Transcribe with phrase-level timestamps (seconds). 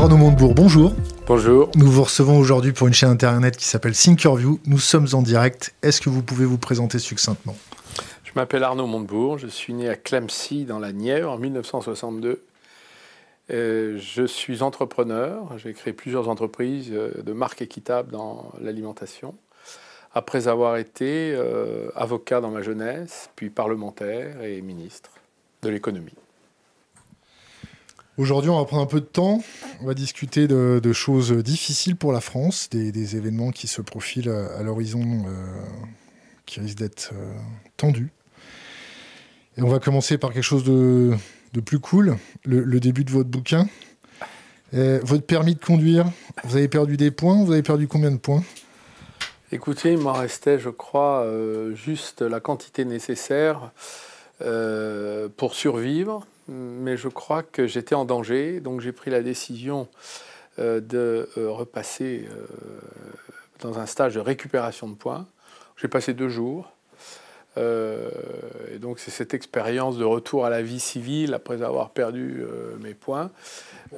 [0.00, 0.94] Arnaud Montebourg, bonjour.
[1.26, 1.70] Bonjour.
[1.76, 4.58] Nous vous recevons aujourd'hui pour une chaîne internet qui s'appelle Thinkerview.
[4.64, 5.74] Nous sommes en direct.
[5.82, 7.54] Est-ce que vous pouvez vous présenter succinctement?
[8.24, 9.36] Je m'appelle Arnaud Montebourg.
[9.36, 12.42] Je suis né à Clamcy, dans la Nièvre, en 1962.
[13.50, 15.58] Euh, je suis entrepreneur.
[15.58, 19.34] J'ai créé plusieurs entreprises euh, de marque équitable dans l'alimentation.
[20.14, 25.10] Après avoir été euh, avocat dans ma jeunesse, puis parlementaire et ministre
[25.60, 26.16] de l'économie.
[28.18, 29.42] Aujourd'hui, on va prendre un peu de temps.
[29.80, 34.62] On va discuter de, choses difficiles pour la France, des, événements qui se profilent à,
[34.62, 35.24] l'horizon,
[36.44, 37.12] qui risquent d'être
[37.76, 38.12] tendus.
[39.56, 41.16] Et on va commencer par quelque chose de,
[41.64, 43.68] plus cool, le, début de votre bouquin.
[44.72, 46.06] votre permis de conduire,
[46.44, 48.42] vous avez perdu des points, vous avez perdu combien de points?
[49.52, 53.72] Écoutez, il m'en restait, je crois, euh, juste la quantité nécessaire
[54.42, 59.88] euh, pour survivre, mais je crois que j'étais en danger, donc j'ai pris la décision
[60.58, 62.28] euh, de repasser
[63.60, 65.26] dans un stage de récupération de points.
[65.76, 66.72] J'ai passé deux jours.
[67.58, 68.10] Euh,
[68.72, 72.76] et donc c'est cette expérience de retour à la vie civile après avoir perdu euh,
[72.80, 73.30] mes points.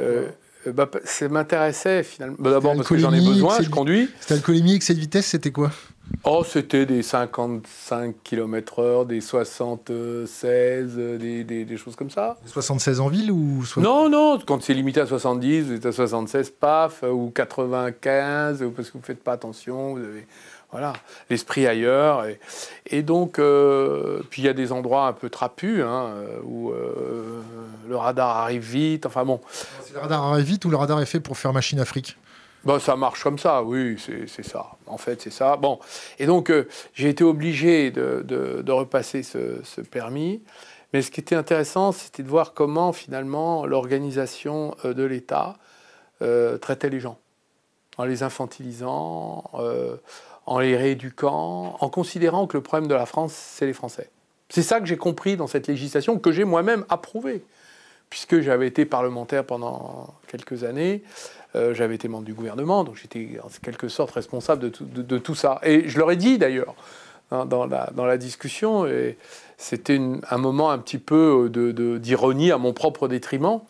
[0.01, 0.29] Euh,
[0.67, 2.37] bah, ça m'intéressait finalement.
[2.39, 4.09] Bah, d'abord parce que j'en ai besoin, je conduis.
[4.21, 5.71] C'était alcoolémie, excès de vitesse, c'était quoi?
[6.25, 12.37] Oh, c'était des 55 km/h, des 76, des, des, des, choses comme ça.
[12.47, 16.51] 76 en ville ou Non, non, quand c'est limité à 70, vous êtes à 76,
[16.51, 20.27] paf, ou 95, parce que vous ne faites pas attention, vous avez
[20.73, 20.95] voilà,
[21.29, 22.25] l'esprit ailleurs.
[22.87, 27.43] Et, donc, euh, puis il y a des endroits un peu trapus, hein, où euh,
[27.89, 29.05] le radar arrive vite.
[29.05, 29.41] Enfin bon.
[29.93, 32.17] Le radar arrive vite ou le radar est fait pour faire machine Afrique?
[32.65, 34.77] Bon, ça marche comme ça, oui, c'est ça.
[34.87, 35.57] En fait, c'est ça.
[35.57, 35.81] Bon,
[36.19, 40.43] et donc euh, j'ai été obligé de, repasser ce, permis.
[40.93, 45.57] Mais ce qui était intéressant, c'était de voir comment finalement l'organisation de l'État
[46.61, 47.19] traitait les gens,
[47.97, 49.51] en les infantilisant,
[50.47, 54.11] en les rééduquant, en considérant que le problème de la France, c'est les Français.
[54.49, 57.43] C'est ça que j'ai compris dans cette législation, que j'ai moi-même approuvée,
[58.11, 61.03] puisque j'avais été parlementaire pendant quelques années,
[61.55, 65.61] euh, j'avais été membre du gouvernement, donc j'étais en quelque sorte responsable de tout, ça.
[65.63, 66.75] Et je leur ai dit d'ailleurs,
[67.31, 69.19] hein, dans, la, discussion, et
[69.57, 71.51] c'était un moment un petit peu
[72.01, 73.61] d'ironie à mon propre détriment,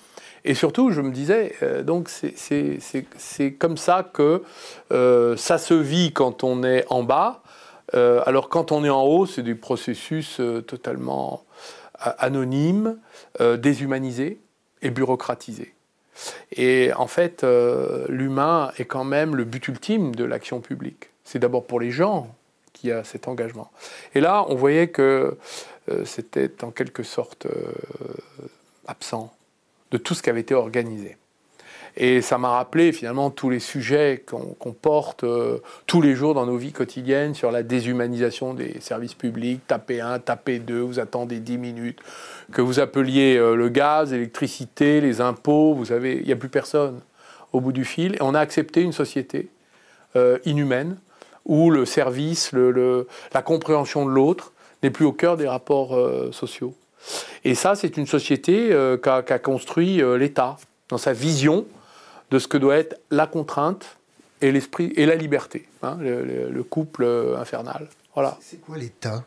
[0.44, 4.42] et surtout, je me disais, euh, donc c'est comme ça que
[4.92, 7.42] euh, ça se vit quand on est en bas.
[7.94, 11.44] Euh, alors quand on est en haut, c'est du processus totalement
[11.98, 12.98] anonyme,
[13.58, 14.40] déshumanisé
[14.80, 15.74] et bureaucratisé.
[16.52, 17.44] Et en fait,
[18.08, 21.10] l'humain est quand même le but ultime de l'action publique.
[21.24, 22.34] C'est d'abord pour les gens
[22.72, 23.70] qu'il y a cet engagement.
[24.14, 25.38] Et là, on voyait que
[26.04, 27.46] c'était en quelque sorte
[28.86, 29.32] absent
[29.90, 31.16] de tout ce qui avait été organisé.
[31.96, 36.46] Et ça m'a rappelé finalement tous les sujets qu'on porte euh, tous les jours dans
[36.46, 39.60] nos vies quotidiennes sur la déshumanisation des services publics.
[39.66, 42.00] Tapez un, tapez deux, vous attendez 10 minutes.
[42.52, 46.48] Que vous appeliez euh, le gaz, l'électricité, les impôts, vous savez, il n'y a plus
[46.48, 47.00] personne
[47.52, 48.14] au bout du fil.
[48.14, 49.48] Et on a accepté une société
[50.16, 50.96] euh, inhumaine
[51.44, 55.98] où le service, la compréhension de l'autre n'est plus au cœur des rapports
[56.32, 56.76] sociaux.
[57.44, 58.70] Et ça, c'est une société
[59.02, 60.56] qu'a construit euh, l'État
[60.88, 61.66] dans sa vision
[62.32, 63.96] de ce que doit être la contrainte
[64.40, 67.88] et l'esprit et la liberté, hein, le, couple euh, infernal.
[68.14, 68.36] Voilà.
[68.40, 69.22] C'est quoi l'État?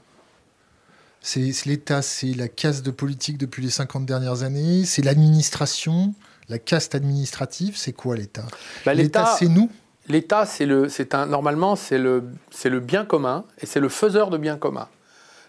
[1.21, 6.13] C'est l'État, c'est la caste de politique depuis les 50 dernières années, c'est l'administration,
[6.49, 8.45] la caste administrative, c'est quoi l'État?
[8.85, 9.71] Bah, L'État, c'est nous
[10.07, 12.25] L'État, c'est le, un, normalement, c'est le,
[12.65, 14.87] le bien commun et c'est le faiseur de bien commun.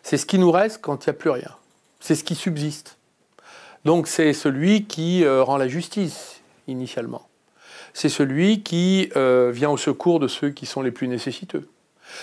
[0.03, 1.50] C'est ce qui nous reste quand il n'y a plus rien
[2.06, 2.99] c'est ce qui subsiste.
[3.84, 7.28] Donc c'est celui qui euh, rend la justice initialement.
[7.97, 11.67] C'est celui qui euh, vient au secours de ceux qui sont les plus nécessiteux.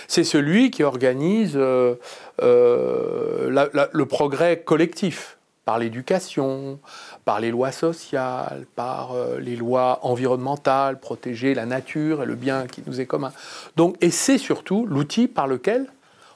[0.06, 1.96] C'est celui qui organise euh,
[2.38, 6.78] le progrès collectif par l'éducation,
[7.24, 12.84] par les lois sociales, par les lois environnementales, protéger la nature et le bien qui
[12.86, 13.32] nous est commun.
[13.74, 15.88] Donc, et c'est surtout l'outil par lequel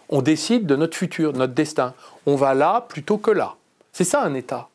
[0.09, 1.95] on décide de notre futur, de notre destin.
[2.27, 3.55] On va là plutôt que là.
[3.93, 4.69] C'est ça un État.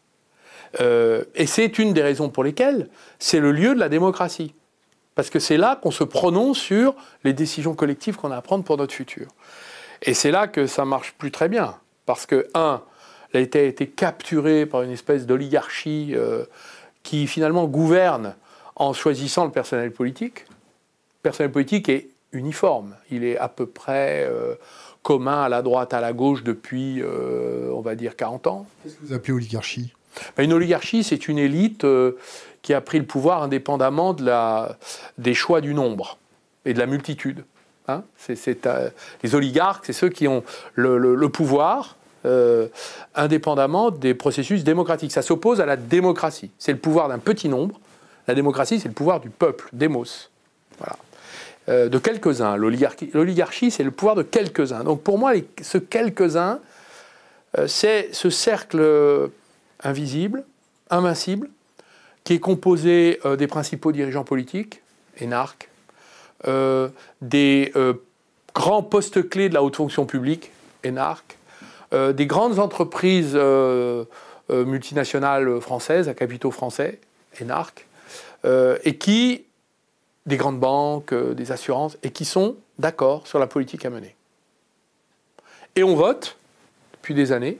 [0.81, 2.89] Euh, et c'est une des raisons pour lesquelles
[3.19, 4.53] c'est le lieu de la démocratie.
[5.15, 8.63] Parce que c'est là qu'on se prononce sur les décisions collectives qu'on a à prendre
[8.63, 9.27] pour notre futur.
[10.01, 11.75] Et c'est là que ça marche plus très bien.
[12.05, 12.81] Parce que, un,
[13.33, 16.45] l'État a été capturé par une espèce d'oligarchie euh,
[17.03, 18.35] qui finalement gouverne
[18.75, 20.45] en choisissant le personnel politique.
[20.49, 22.95] Le personnel politique est uniforme.
[23.11, 24.55] Il est à peu près euh,
[25.03, 28.65] commun à la droite, à la gauche depuis, on va dire, 40 ans.
[28.81, 29.93] Qu'est-ce que vous appelez oligarchie?
[30.37, 31.85] Ben, une oligarchie, c'est une élite
[32.61, 34.77] qui a pris le pouvoir indépendamment de la,
[35.17, 36.17] des choix du nombre
[36.65, 37.43] et de la multitude.
[37.87, 38.03] Hein.
[38.17, 38.67] c'est,
[39.23, 40.43] les oligarques, c'est ceux qui ont
[40.75, 41.97] le, pouvoir
[43.15, 45.11] indépendamment des processus démocratiques.
[45.11, 46.51] Ça s'oppose à la démocratie.
[46.59, 47.79] C'est le pouvoir d'un petit nombre.
[48.27, 50.29] La démocratie, c'est le pouvoir du peuple, démos.
[50.77, 50.97] Voilà.
[51.69, 52.57] Euh, de quelques-uns.
[52.57, 54.83] L'oligarchie, c'est le pouvoir de quelques-uns.
[54.83, 55.31] Donc pour moi,
[55.61, 56.59] ce quelques-uns,
[57.57, 59.27] euh, c'est ce cercle euh,
[59.83, 60.45] invisible,
[60.89, 61.49] invincible,
[62.23, 64.81] qui est composé des principaux dirigeants politiques,
[65.19, 65.69] énarques,
[67.21, 67.73] des
[68.55, 70.51] grands postes clés de la haute fonction publique,
[70.83, 71.37] énarques,
[71.91, 73.37] des grandes entreprises
[74.49, 77.01] multinationales françaises, à capitaux français,
[77.41, 77.85] énarques,
[78.45, 79.43] et qui
[80.25, 84.15] des grandes banques, euh, des assurances, et qui sont d'accord sur la politique à mener.
[85.75, 86.37] Et on vote
[86.93, 87.57] depuis des années,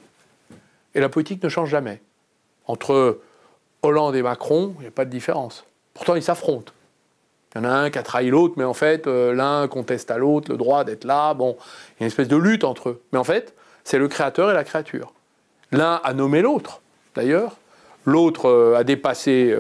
[0.95, 2.01] et la politique ne change jamais.
[2.67, 3.19] Entre
[3.81, 5.65] Hollande et Macron, il n'y a pas de différence.
[5.93, 6.71] Pourtant, ils s'affrontent.
[7.53, 10.09] Il y en a un qui a trahi l'autre, mais en fait, euh, l'un conteste
[10.09, 11.33] à l'autre le droit d'être là.
[11.33, 13.01] Bon, il y a une espèce de lutte entre eux.
[13.11, 15.13] Mais en fait, c'est le créateur et la créature.
[15.71, 16.81] L'un a nommé l'autre,
[17.15, 17.57] d'ailleurs.
[18.05, 19.55] L'autre euh, a dépassé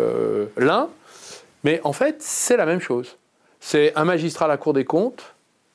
[0.57, 0.89] l'un.
[1.63, 3.17] Mais en fait, c'est la même chose.
[3.59, 5.23] C'est un magistrat à la Cour des comptes,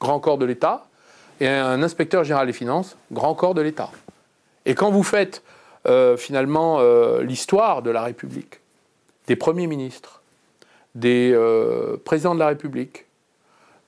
[0.00, 0.86] grand corps de l'État,
[1.40, 3.90] et un inspecteur général des finances, grand corps de l'État.
[4.66, 5.42] Et quand vous faites
[5.88, 8.60] euh, finalement euh, l'histoire de la République,
[9.26, 10.22] des premiers ministres,
[10.94, 13.06] des euh, présidents de la République,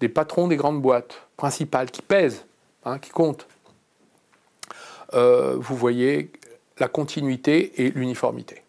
[0.00, 2.47] des patrons des grandes boîtes principales qui pèsent,
[2.85, 3.47] hein, qui comptent,
[5.12, 6.31] vous voyez
[6.79, 8.62] la continuité et l'uniformité.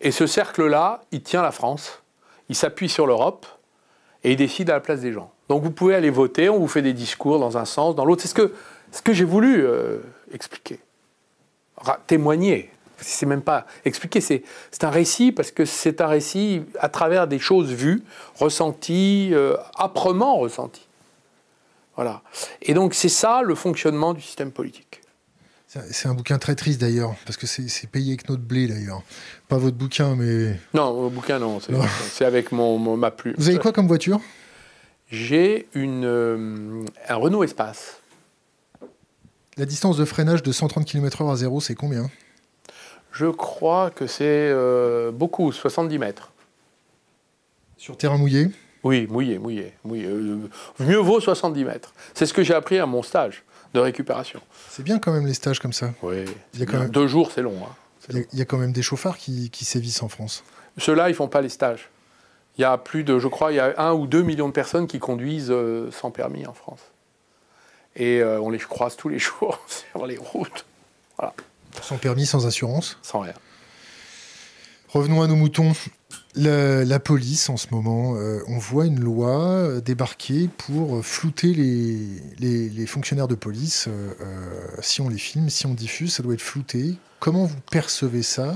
[0.00, 2.00] Et ce cercle-là, il tient la France
[2.50, 3.46] il s'appuie sur l'Europe
[4.24, 5.30] et il décide à la place des gens.
[5.48, 8.22] Donc vous pouvez aller voter, on vous fait des discours dans un sens, dans l'autre.
[8.22, 9.64] C'est ce que, j'ai voulu
[10.34, 10.80] expliquer,
[12.06, 12.70] témoigner.
[12.98, 14.44] C'est même pas expliquer, c'est
[14.82, 18.02] un récit parce que c'est un récit à travers des choses vues,
[18.34, 20.86] ressenties, euh, âprement ressenties.
[21.96, 22.22] Voilà.
[22.60, 25.00] Et donc c'est ça le fonctionnement du système politique.
[25.66, 29.02] C'est un bouquin très triste d'ailleurs, parce que c'est payé avec notre blé d'ailleurs.
[29.46, 30.58] Pas votre bouquin, mais.
[30.74, 31.60] Non, mon bouquin, non.
[32.10, 33.34] C'est avec mon, ma plume.
[33.38, 34.20] Vous avez quoi comme voiture?
[35.12, 37.99] J'ai une euh, un Renault Espace.
[39.60, 42.10] La distance de freinage de 130 km/h à zéro, c'est combien?
[43.12, 46.32] Je crois que c'est euh, beaucoup, 70 mètres.
[47.76, 48.48] Sur terrain mouillé?
[48.84, 49.74] Oui, mouillé, mouillé.
[49.84, 50.06] mouillé.
[50.06, 50.48] Euh,
[50.78, 51.92] mieux vaut 70 mètres.
[52.14, 54.40] C'est ce que j'ai appris à mon stage de récupération.
[54.70, 55.92] C'est bien quand même les stages comme ça.
[56.02, 56.24] Oui.
[56.54, 56.88] Il y a quand même...
[56.88, 57.58] Deux jours, c'est long.
[57.62, 57.74] Hein.
[58.32, 60.42] Il, y a, quand même des chauffards qui, sévissent en France.
[60.78, 61.90] Ceux-là, ils font pas les stages.
[62.56, 64.54] Il y a plus de, je crois, il y a un ou deux millions de
[64.54, 66.80] personnes qui conduisent euh, sans permis en France.
[67.96, 70.64] Et euh, on les croise tous les jours sur les routes.
[71.18, 71.34] Voilà.
[71.82, 73.34] Sans permis, sans assurance Sans rien.
[74.88, 75.72] Revenons à nos moutons.
[76.34, 82.86] La, police, en ce moment, euh, on voit une loi euh, débarquer pour flouter les,
[82.86, 83.88] fonctionnaires de police.
[84.80, 86.96] si on les filme, si on diffuse, ça doit être flouté.
[87.20, 88.54] Comment vous percevez ça?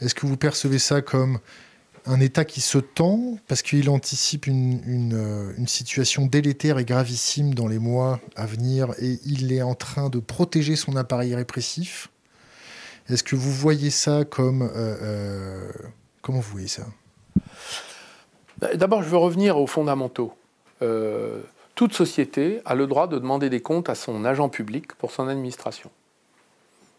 [0.00, 1.38] Est-ce que vous percevez ça comme
[2.06, 4.80] un État qui se tend parce qu'il anticipe une,
[5.56, 10.08] une, situation délétère et gravissime dans les mois à venir et il est en train
[10.08, 12.08] de protéger son appareil répressif
[13.08, 14.70] Est-ce que vous voyez ça comme
[16.26, 16.82] Comment vous voyez ça?
[18.74, 20.32] D'abord, je veux revenir aux fondamentaux.
[20.82, 21.40] Euh,
[21.76, 25.28] toute société a le droit de demander des comptes à son agent public pour son
[25.28, 25.88] administration.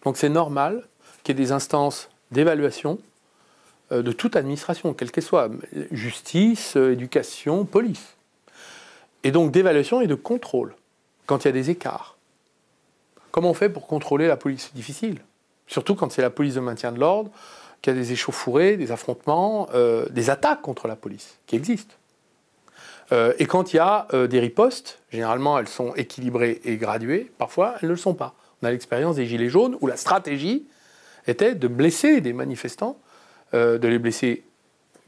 [0.05, 0.87] Donc c'est normal
[1.23, 3.16] qu'il y ait des instances d'évaluation euh,
[3.91, 5.49] de toute administration, quelle qu'elle soit,
[5.91, 8.15] justice, euh, éducation, police.
[9.23, 10.75] Et donc d'évaluation et de contrôle
[11.25, 12.17] quand il y a des écarts.
[13.31, 14.67] Comment on fait pour contrôler la police?
[14.67, 15.19] C'est difficile,
[15.67, 17.31] surtout quand c'est la police de maintien de l'ordre
[17.81, 21.95] qu'il y a des échauffourées, des affrontements, euh, des attaques contre la police qui existent.
[23.11, 27.31] Euh, et quand il y a euh, des ripostes, généralement elles sont équilibrées et graduées,
[27.37, 28.33] parfois elles ne le sont pas.
[28.61, 30.65] On a l'expérience des Gilets jaunes où la stratégie
[31.27, 32.97] était de blesser des manifestants,
[33.53, 34.43] de les blesser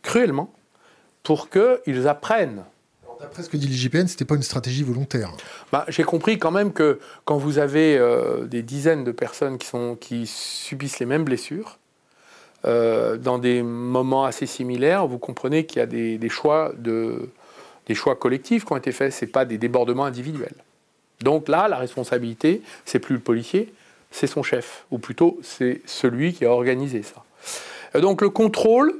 [0.02, 0.52] cruellement,
[1.24, 2.64] pour qu'ils apprennent.
[3.20, 5.32] D'après ce que dit l'IGPN, ce n'était pas une stratégie volontaire.
[5.72, 8.00] Bah, J'ai compris quand même que quand vous avez
[8.46, 11.80] des dizaines de personnes qui, sont, qui subissent les mêmes blessures,
[12.66, 17.30] euh, dans des moments assez similaires, vous comprenez qu'il y a des, choix de,
[17.86, 20.56] des choix collectifs qui ont été faits, ce pas des débordements individuels.
[21.22, 23.74] Donc là, la responsabilité, c'est plus le policier,
[24.12, 27.24] c'est son chef, ou plutôt c'est celui qui a organisé ça.
[27.96, 28.94] Euh, donc le contrôle,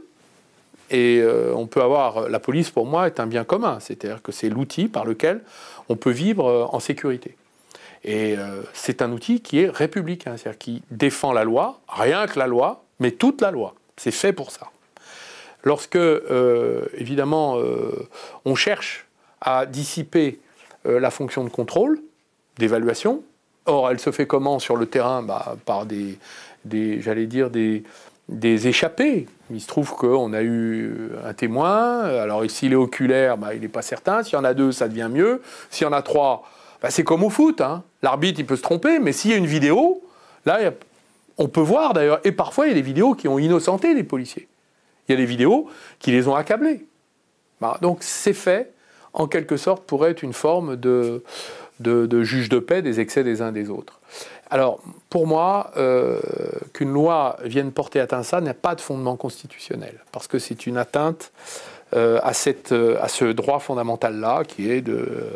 [0.90, 4.32] et euh, on peut avoir, la police pour moi est un bien commun, c'est-à-dire que
[4.32, 5.42] c'est l'outil par lequel
[5.88, 7.36] on peut vivre en sécurité.
[8.06, 8.38] Et
[8.74, 12.84] c'est un outil qui est républicain, c'est-à-dire qui défend la loi, rien que la loi,
[13.00, 13.76] mais toute la loi.
[13.98, 14.70] C'est fait pour ça.
[15.64, 18.08] Lorsque, euh, évidemment, euh,
[18.46, 19.08] on cherche
[19.42, 20.40] à dissiper
[20.86, 22.00] euh, la fonction de contrôle,
[22.58, 23.24] d'évaluation,
[23.66, 25.22] or elle se fait comment sur le terrain?
[25.22, 26.18] Bah, Par des
[27.02, 27.84] j'allais dire, des,
[28.30, 29.28] des échappés.
[29.52, 33.68] Il se trouve qu'on a eu un témoin, alors s'il est oculaire, bah, il n'est
[33.68, 36.48] pas certain, s'il y en a deux, ça devient mieux, s'il y en a trois,
[36.82, 37.84] bah, c'est comme au foot, hein.
[38.04, 40.04] l'arbitre il peut se tromper, mais s'il y a une vidéo,
[40.46, 40.60] là
[41.38, 44.04] on peut voir d'ailleurs, et parfois il y a des vidéos qui ont innocenté les
[44.04, 44.48] policiers.
[45.08, 45.68] Il y a des vidéos
[45.98, 46.86] qui les ont accablés.
[47.60, 48.72] Bah, donc c'est fait,
[49.14, 51.24] en quelque sorte, pour être une forme de,
[52.24, 53.99] juge de paix des excès des uns des autres.
[54.50, 54.80] Alors,
[55.10, 56.20] pour moi, euh,
[56.74, 60.66] qu'une loi vienne porter atteinte à ça n'a pas de fondement constitutionnel, parce que c'est
[60.66, 61.32] une atteinte
[61.94, 65.30] euh, à, cette, à ce droit fondamental-là, qui est de,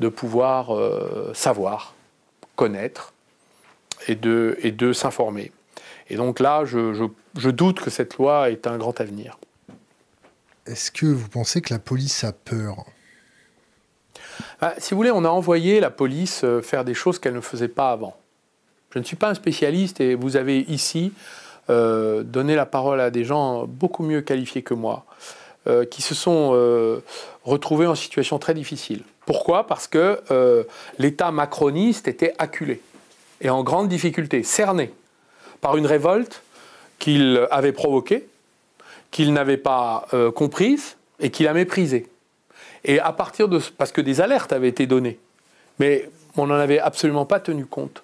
[0.00, 1.94] de pouvoir euh, savoir,
[2.56, 3.12] connaître
[4.08, 5.52] et de, et de s'informer.
[6.08, 6.92] Et donc là, je,
[7.36, 9.38] je, doute que cette loi ait un grand avenir.
[10.66, 12.84] Est-ce que vous pensez que la police a peur?
[14.60, 17.40] Bah, Si vous voulez, on a envoyé la police euh, faire des choses qu'elle ne
[17.40, 18.16] faisait pas avant.
[18.94, 21.12] Je ne suis pas un spécialiste et vous avez ici
[21.68, 25.04] euh, donné la parole à des gens beaucoup mieux qualifiés que moi,
[25.66, 26.50] euh, qui se sont
[27.44, 29.02] retrouvés en situation très difficile.
[29.26, 29.66] Pourquoi?
[29.66, 30.20] Parce que
[30.98, 32.80] l'État macroniste était acculé
[33.40, 34.92] et en grande difficulté, cerné
[35.60, 36.42] par une révolte
[36.98, 38.26] qu'il avait provoquée,
[39.10, 42.08] qu'il n'avait pas euh, comprise et qu'il a méprisée.
[42.84, 43.60] Et à partir de...
[43.76, 45.18] parce que des alertes avaient été données,
[45.78, 48.02] mais on n'en avait absolument pas tenu compte.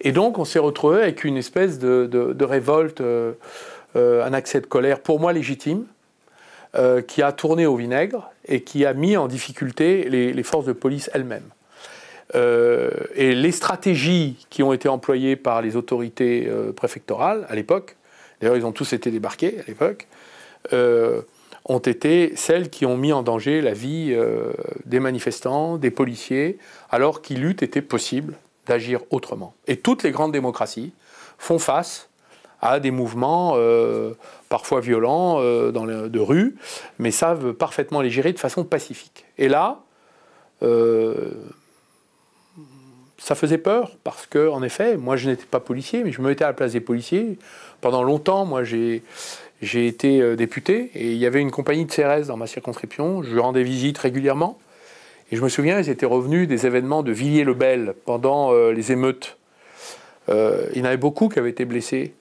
[0.00, 3.32] Et donc on s'est retrouvé avec une espèce de, révolte, euh,
[3.96, 5.84] euh, un accès de colère, pour moi légitime,
[7.08, 11.08] qui a tourné au vinaigre et qui a mis en difficulté les forces de police
[11.14, 11.48] elles-mêmes.
[12.34, 17.96] Euh, et les stratégies qui ont été employées par les autorités euh, préfectorales à l'époque,
[18.40, 20.08] d'ailleurs ils ont tous été débarqués à l'époque,
[20.72, 21.22] euh,
[21.64, 24.16] ont été celles qui ont mis en danger la vie
[24.84, 26.58] des manifestants, des policiers,
[26.90, 28.34] alors qu'il eût été possible
[28.66, 29.54] d'agir autrement.
[29.66, 30.92] Et toutes les grandes démocraties
[31.38, 32.08] font face
[32.60, 33.56] à des mouvements
[34.48, 36.56] parfois violents dans de rue,
[36.98, 39.26] mais savent parfaitement les gérer de façon pacifique.
[39.36, 39.80] Et là,
[43.18, 46.28] ça faisait peur parce que, en effet, moi je n'étais pas policier, mais je me
[46.28, 47.38] mettais à la place des policiers.
[47.80, 49.02] Pendant longtemps, moi j'ai
[49.62, 53.22] j'ai été euh, député et il y avait une compagnie de CRS dans ma circonscription.
[53.22, 54.58] Je lui rendais visite régulièrement.
[55.30, 59.36] Et je me souviens, ils étaient revenus des événements de Villiers-le-Bel pendant euh, les émeutes.
[60.28, 62.14] Euh, il y en avait beaucoup qui avaient été blessés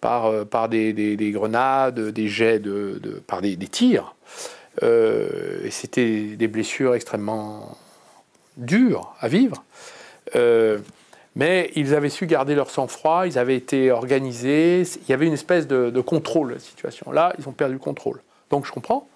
[0.00, 4.16] par, par des, des, grenades, des jets, de, de par des, tirs.
[4.82, 7.78] et c'était des blessures extrêmement
[8.56, 9.62] dur à vivre.
[10.36, 10.78] Euh,
[11.34, 15.32] mais ils avaient su garder leur sang-froid, ils avaient été organisés, il y avait une
[15.32, 17.10] espèce de, contrôle de la situation.
[17.10, 18.20] Là, ils ont perdu le contrôle.
[18.50, 19.08] Donc je comprends,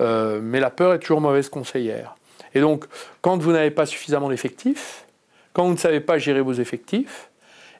[0.00, 2.16] euh, mais la peur est toujours mauvaise conseillère.
[2.54, 2.86] Et donc,
[3.20, 5.04] quand vous n'avez pas suffisamment d'effectifs,
[5.52, 7.28] quand vous ne savez pas gérer vos effectifs,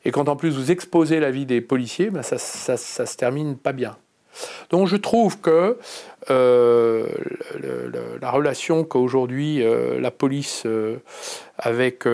[0.05, 3.57] et quand en plus vous exposez la vie des policiers, ben ça, ça, se termine
[3.57, 3.97] pas bien.
[4.71, 5.77] Donc je trouve que
[6.31, 7.07] euh,
[8.21, 10.67] la relation qu'aujourd'hui euh, la police
[11.59, 12.05] avec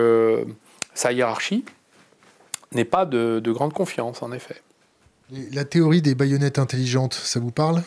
[0.93, 1.63] sa hiérarchie
[2.73, 4.61] n'est pas de, grande confiance, en effet.
[5.51, 7.83] La théorie des baïonnettes intelligentes, ça vous parle?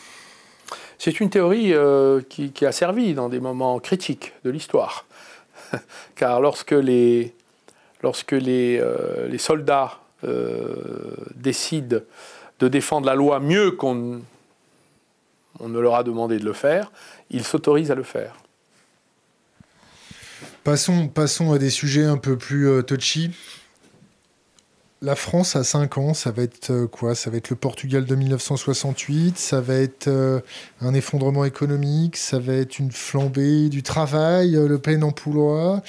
[1.02, 1.72] C'est une théorie
[2.28, 5.06] qui, a servi dans des moments critiques de l'histoire.
[6.14, 7.32] Car lorsque les,
[8.02, 9.98] les soldats
[11.34, 12.00] décident
[12.58, 14.20] de défendre la loi mieux qu'on
[15.60, 16.92] on ne leur a demandé de le faire,
[17.30, 18.36] ils s'autorisent à le faire.
[20.64, 23.30] Passons, passons à des sujets un peu plus euh, touchy.
[25.02, 27.14] La France à 5 ans, ça va être euh, quoi?
[27.14, 30.40] Ça va être le Portugal de 1968, ça va être euh,
[30.82, 35.82] un effondrement économique, ça va être une flambée du travail, le plein emploi,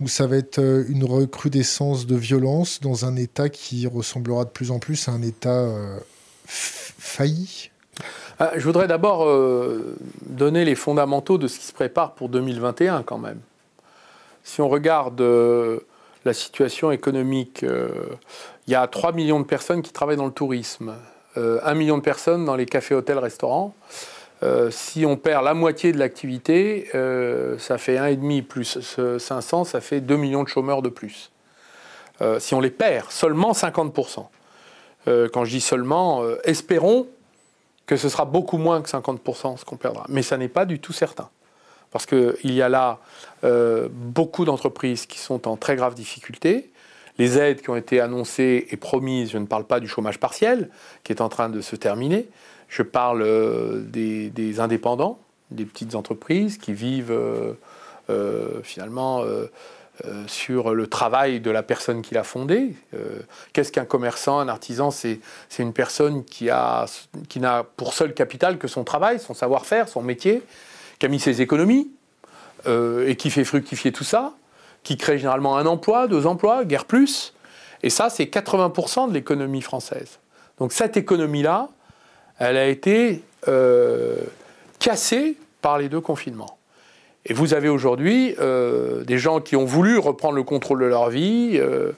[0.00, 4.72] ou ça va être une recrudescence de violence dans un État qui ressemblera de plus
[4.72, 5.68] en plus à un État
[6.46, 7.70] failli?
[8.38, 13.02] Ah, je voudrais d'abord euh, donner les fondamentaux de ce qui se prépare pour 2021
[13.02, 13.40] quand même.
[14.44, 15.80] Si on regarde euh,
[16.24, 17.88] la situation économique, euh,
[18.66, 20.94] il y a 3 millions de personnes qui travaillent dans le tourisme,
[21.36, 23.72] 1 million de personnes dans les cafés, hôtels, restaurants.
[24.70, 26.88] si on perd la moitié de l'activité,
[27.58, 31.30] ça fait 1,5 plus 500, ça fait 2 millions de chômeurs de plus.
[32.40, 34.26] si on les perd, seulement 50%.
[35.32, 37.06] quand je dis seulement, espérons
[37.86, 40.04] que ce sera beaucoup moins que 50% ce qu'on perdra.
[40.08, 41.30] Mais ça n'est pas du tout certain.
[41.90, 42.98] Parce qu'il y a là
[43.44, 46.70] euh, beaucoup d'entreprises qui sont en très grave difficulté.
[47.18, 50.70] les aides qui ont été annoncées et promises, je ne parle pas du chômage partiel
[51.04, 52.28] qui est en train de se terminer,
[52.68, 55.18] je parle euh, des, indépendants,
[55.50, 59.24] des petites entreprises qui vivent euh, finalement
[60.26, 62.74] sur le travail de la personne qui l'a fondé.
[63.52, 65.20] Qu'est-ce qu'un commerçant, un artisan C'est
[65.58, 70.42] une personne qui n'a pour seul capital que son travail, son savoir-faire, son métier,
[71.00, 71.90] qui a mis ses économies
[72.66, 74.34] et qui fait fructifier tout ça,
[74.82, 77.34] qui crée généralement un emploi, deux emplois, guère plus.
[77.82, 80.18] Et ça, c'est 80% de l'économie française.
[80.58, 81.68] Donc cette économie-là,
[82.38, 84.16] elle a été euh,
[84.78, 86.58] cassée par les deux confinements.
[87.26, 91.10] Et vous avez aujourd'hui euh, des gens qui ont voulu reprendre le contrôle de leur
[91.10, 91.92] vie, euh,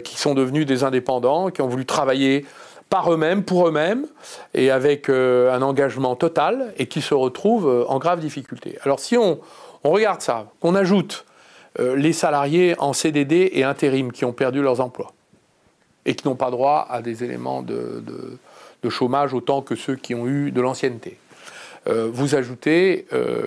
[0.00, 2.46] qui sont devenus des indépendants, qui ont voulu travailler
[2.88, 4.06] par eux-mêmes, pour eux-mêmes,
[4.54, 8.78] et avec un engagement total, et qui se retrouvent en grave difficulté.
[8.84, 9.40] Alors si on,
[9.82, 11.24] regarde ça, qu'on ajoute
[11.78, 15.12] les salariés en CDD et intérim qui ont perdu leurs emplois,
[16.04, 18.38] et qui n'ont pas droit à des éléments de
[18.88, 21.18] chômage autant que ceux qui ont eu de l'ancienneté.
[21.88, 23.46] Euh, vous ajoutez euh,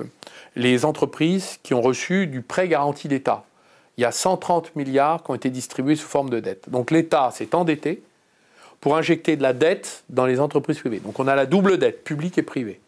[0.56, 3.44] les entreprises qui ont reçu du prêt garanti d'État.
[3.98, 6.70] Il y a 130 milliards qui ont été distribués sous forme de dette.
[6.70, 8.02] Donc l'État s'est endetté
[8.82, 11.00] pour injecter de la dette dans les entreprises privées.
[11.00, 12.80] Donc on a la double dette, publique et privée.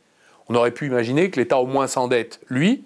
[0.49, 2.83] On aurait pu imaginer que l'État au moins s'endette, lui,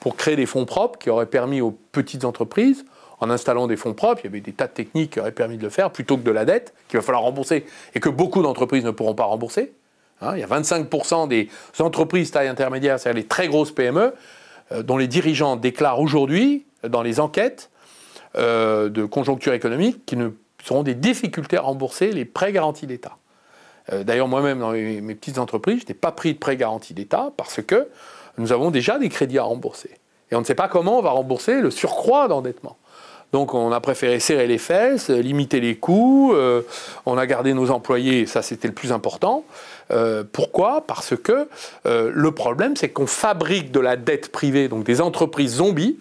[0.00, 2.84] pour créer des fonds propres qui auraient permis aux petites entreprises
[3.20, 5.56] en installant des fonds propres, il y avait des tas de techniques qui auraient permis
[5.56, 8.42] de le faire, plutôt que de la dette qu'il va falloir rembourser et que beaucoup
[8.42, 9.72] d'entreprises ne pourront pas rembourser.
[10.20, 14.14] Hein, il y a 25% des entreprises taille intermédiaire, c'est-à-dire les très grosses PME,
[14.72, 17.70] euh, dont les dirigeants déclarent aujourd'hui, dans les enquêtes
[18.36, 20.30] euh, de conjoncture économique, qu'ils ne
[20.64, 23.16] seront des difficultés à rembourser les prêts garantis d'État.
[23.92, 27.30] Euh, d'ailleurs, moi-même, dans mes, petites entreprises, je n'ai pas pris de prêts garantis d'État
[27.36, 27.88] parce que
[28.38, 29.90] nous avons déjà des crédits à rembourser.
[30.30, 32.76] Et on ne sait pas comment on va rembourser le surcroît d'endettement.
[33.34, 36.62] Donc on a préféré serrer les fesses, limiter les coûts, euh,
[37.04, 39.44] on a gardé nos employés, ça c'était le plus important.
[39.90, 40.84] Euh, pourquoi?
[40.86, 41.48] Parce que
[41.84, 45.98] euh, le problème c'est qu'on fabrique de la dette privée, donc des entreprises zombies,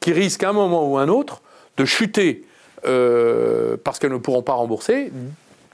[0.00, 1.40] qui risquent à un moment ou un autre
[1.78, 2.44] de chuter
[2.82, 5.12] parce qu'elles ne pourront pas rembourser.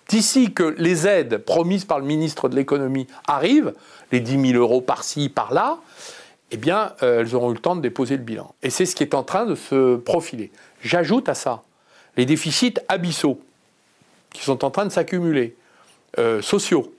[0.09, 3.73] D'ici que les aides promises par le ministre de l'économie arrivent,
[4.13, 5.79] les 10 000 euros par-ci, par-là,
[6.51, 8.55] eh bien, elles auront eu le temps de déposer le bilan.
[8.63, 10.53] Et c'est ce qui est en train de se profiler.
[10.83, 11.63] J'ajoute à ça
[12.17, 13.41] les déficits abyssaux
[14.33, 15.57] qui sont en train de s'accumuler,
[16.19, 16.93] euh, sociaux.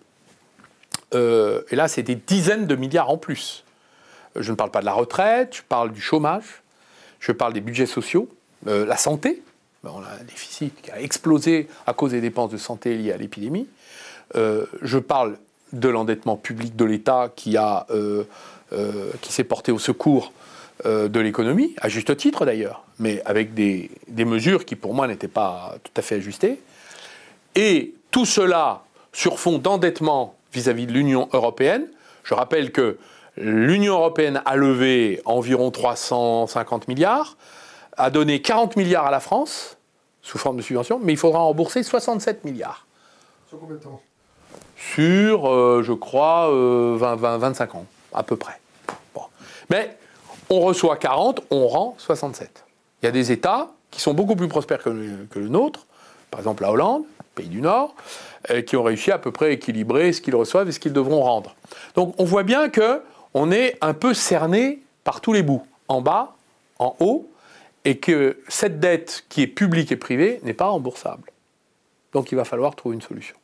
[1.14, 3.64] Euh, et là, c'est des dizaines de milliards en plus.
[4.36, 6.64] Je ne parle pas de la retraite, je parle du chômage,
[7.20, 8.30] je parle des budgets sociaux,
[8.68, 9.42] euh, la santé.
[9.86, 13.18] On a un déficit qui a explosé à cause des dépenses de santé liées à
[13.18, 13.68] l'épidémie.
[14.34, 15.38] je parle
[15.74, 17.58] de l'endettement public de l'État qui,
[19.22, 20.32] qui s'est porté au secours
[20.86, 25.30] euh, de l'économie, à juste titre d'ailleurs, mais avec des, mesures qui pour moi n'étaient
[25.30, 26.60] pas tout à fait ajustées.
[27.56, 31.88] Et tout cela sur fond d'endettement vis-à-vis de l'Union européenne.
[32.26, 32.98] Je rappelle que
[33.38, 37.38] l'Union européenne a levé environ 350 milliards,
[37.96, 39.75] a donné 40 milliards à la France
[40.26, 42.88] sous forme de subvention, mais il faudra rembourser 67 milliards.
[43.48, 44.02] Sur combien de temps?
[44.76, 48.60] Sur, euh, je crois, 20, 20, 25 ans, à peu près.
[49.14, 49.22] Bon.
[49.70, 49.96] Mais
[50.50, 52.66] on reçoit 40, on rend 67.
[53.02, 55.86] Il y a des États qui sont beaucoup plus prospères que le, nôtre,
[56.32, 57.04] par exemple la Hollande,
[57.36, 57.94] pays du Nord,
[58.50, 60.94] euh, qui ont réussi à peu près à équilibrer ce qu'ils reçoivent et ce qu'ils
[60.94, 61.56] devront rendre.
[61.96, 63.02] Donc on voit bien que
[63.36, 66.34] on est un peu cerné par tous les bouts, en bas,
[66.80, 67.30] en haut,
[67.86, 71.32] et que cette dette qui est publique et privée n'est pas remboursable.
[72.14, 73.36] Donc il va falloir trouver une solution.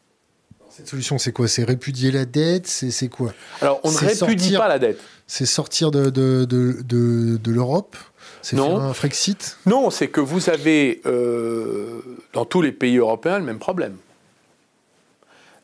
[0.70, 1.50] Cette solution, c'est quoi?
[1.50, 2.66] C'est répudier la dette?
[2.66, 3.34] C'est quoi?
[3.62, 5.00] Alors, on ne répudie pas la dette.
[5.28, 7.98] C'est sortir de, de, de, de, l'Europe?
[8.42, 9.58] C'est faire un Frexit?
[9.66, 12.02] Non, c'est que vous avez euh,
[12.32, 13.98] dans tous les pays européens le même problème.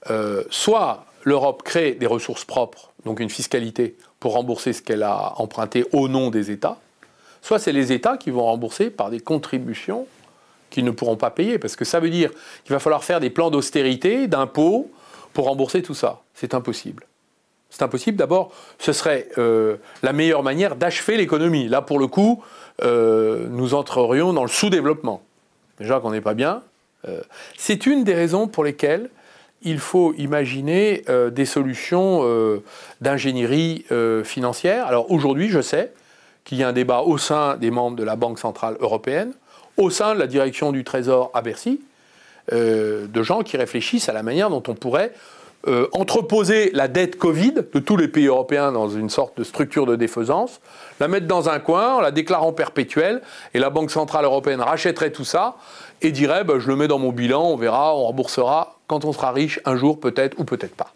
[0.09, 5.33] Euh, soit l'Europe crée des ressources propres, donc une fiscalité, pour rembourser ce qu'elle a
[5.37, 6.79] emprunté au nom des États,
[7.47, 10.05] soit c'est les États qui vont rembourser par des contributions
[10.69, 12.29] qu'ils ne pourront pas payer, parce que ça veut dire
[12.65, 14.91] qu'il va falloir faire des plans d'austérité, d'impôts,
[15.31, 16.23] pour rembourser tout ça.
[16.33, 17.05] C'est impossible.
[17.69, 18.17] C'est impossible.
[18.17, 21.69] D'abord, ce serait euh, la meilleure manière d'achever l'économie.
[21.69, 22.43] Là, pour le coup,
[22.83, 25.21] euh, nous entrerions dans le sous-développement.
[25.79, 26.63] Déjà qu'on n'est pas bien.
[27.07, 27.21] Euh,
[27.57, 29.09] c'est une des raisons pour lesquelles
[29.61, 32.23] il faut imaginer des solutions
[33.01, 33.85] d'ingénierie
[34.23, 34.85] financière.
[34.85, 35.91] Alors aujourd'hui, je sais
[36.47, 39.33] qu'il y a un débat au sein des membres de la Banque Centrale Européenne,
[39.75, 41.81] au sein de la direction du Trésor à Bercy,
[42.53, 45.11] euh, de gens qui réfléchissent à la manière dont on pourrait
[45.67, 49.85] euh, entreposer la dette Covid de tous les pays européens dans une sorte de structure
[49.85, 50.61] de défaisance,
[51.01, 53.21] la mettre dans un coin en la déclarant perpétuelle,
[53.53, 55.57] et la Banque Centrale Européenne rachèterait tout ça
[56.01, 59.11] et dirait bah, je le mets dans mon bilan, on verra, on remboursera quand on
[59.11, 60.93] sera riche un jour peut-être ou peut-être pas.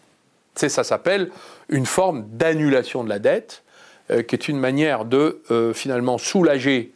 [0.54, 1.30] Ça s'appelle
[1.68, 3.62] une forme d'annulation de la dette,
[4.08, 6.92] qui est une manière de euh, finalement soulager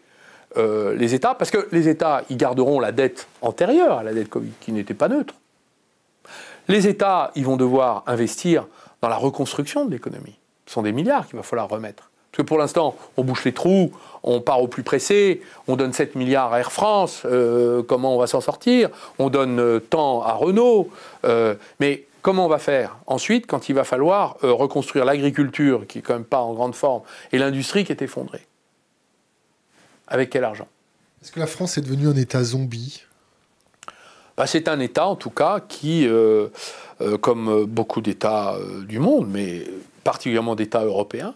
[0.57, 4.53] les États, parce que les États, ils garderont la dette antérieure à la dette Covid,
[4.59, 5.35] qui n'était pas neutre.
[6.69, 8.67] Les États, ils vont devoir investir
[9.03, 10.39] dans la reconstruction de l'économie.
[10.65, 12.11] Ce sont des milliards qu'il va falloir remettre.
[12.33, 13.93] Parce que pour l'instant, on bouche les trous,
[14.23, 18.19] on part au plus pressé, on donne 7 milliards à Air France, euh, comment on
[18.19, 18.91] va s'en sortir?
[19.19, 20.91] On donne euh, tant à Renault.
[21.25, 26.03] Euh, mais comment on va faire ensuite quand il va falloir reconstruire l'agriculture, qui n'est
[26.03, 28.45] quand même pas en grande forme, et l'industrie qui est effondrée?
[30.09, 30.67] Avec quel argent?
[31.23, 33.05] Est-ce que la France est devenue un État zombie?
[34.37, 36.49] Bah, c'est un État, en tout cas, qui, euh,
[37.01, 39.65] euh, comme beaucoup d'États euh, du monde, mais
[40.03, 41.33] particulièrement d'États européens,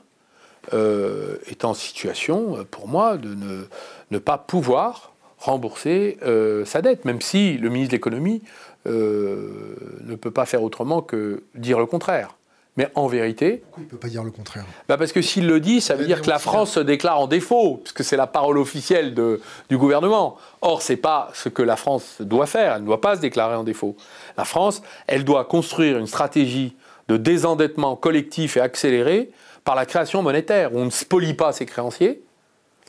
[0.72, 3.64] est en situation, pour moi, de ne,
[4.10, 6.18] ne pas pouvoir rembourser
[6.64, 8.42] sa dette, même si le ministre de l'économie
[8.86, 12.36] ne peut pas faire autrement que dire le contraire.
[12.76, 13.62] Mais en vérité.
[13.64, 15.96] Pourquoi il ne peut pas dire le contraire bah Parce que s'il le dit, ça
[15.96, 19.40] veut dire que la France se déclare en défaut, puisque c'est la parole officielle de,
[19.68, 20.36] du gouvernement.
[20.62, 22.76] Or, ce n'est pas ce que la France doit faire.
[22.76, 23.96] Elle ne doit pas se déclarer en défaut.
[24.38, 26.76] La France, elle doit construire une stratégie
[27.08, 29.30] de désendettement collectif et accéléré
[29.64, 32.22] par la création monétaire, où on ne spolie pas ses créanciers.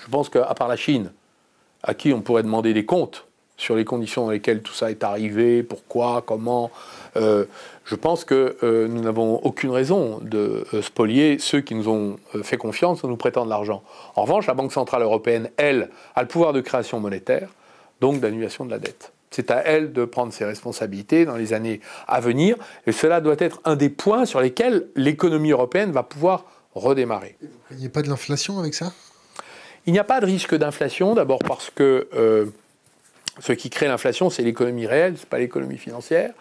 [0.04, 1.12] Je pense qu'à part la Chine,
[1.84, 3.26] à qui on pourrait demander des comptes
[3.62, 6.72] sur les conditions dans lesquelles tout ça est arrivé, pourquoi, comment,
[7.16, 7.46] euh,
[7.86, 12.18] je pense que euh, nous n'avons aucune raison de euh, spolier ceux qui nous ont
[12.42, 13.84] fait confiance ou nous prétendent l'argent.
[14.16, 17.50] En revanche, la Banque Centrale Européenne, elle, a le pouvoir de création monétaire,
[18.02, 19.14] donc d'annulation de la dette.
[19.30, 22.56] C'est à elle de prendre ses responsabilités dans les années à venir,
[22.88, 27.38] et cela doit être un des points sur lesquels l'économie européenne va pouvoir redémarrer.
[27.70, 28.92] Il n'y a pas de l'inflation avec ça?
[29.86, 32.52] Il n'y a pas de risque d'inflation, d'abord parce que
[33.40, 36.32] ce qui crée l'inflation, c'est l'économie réelle, ce n'est pas l'économie financière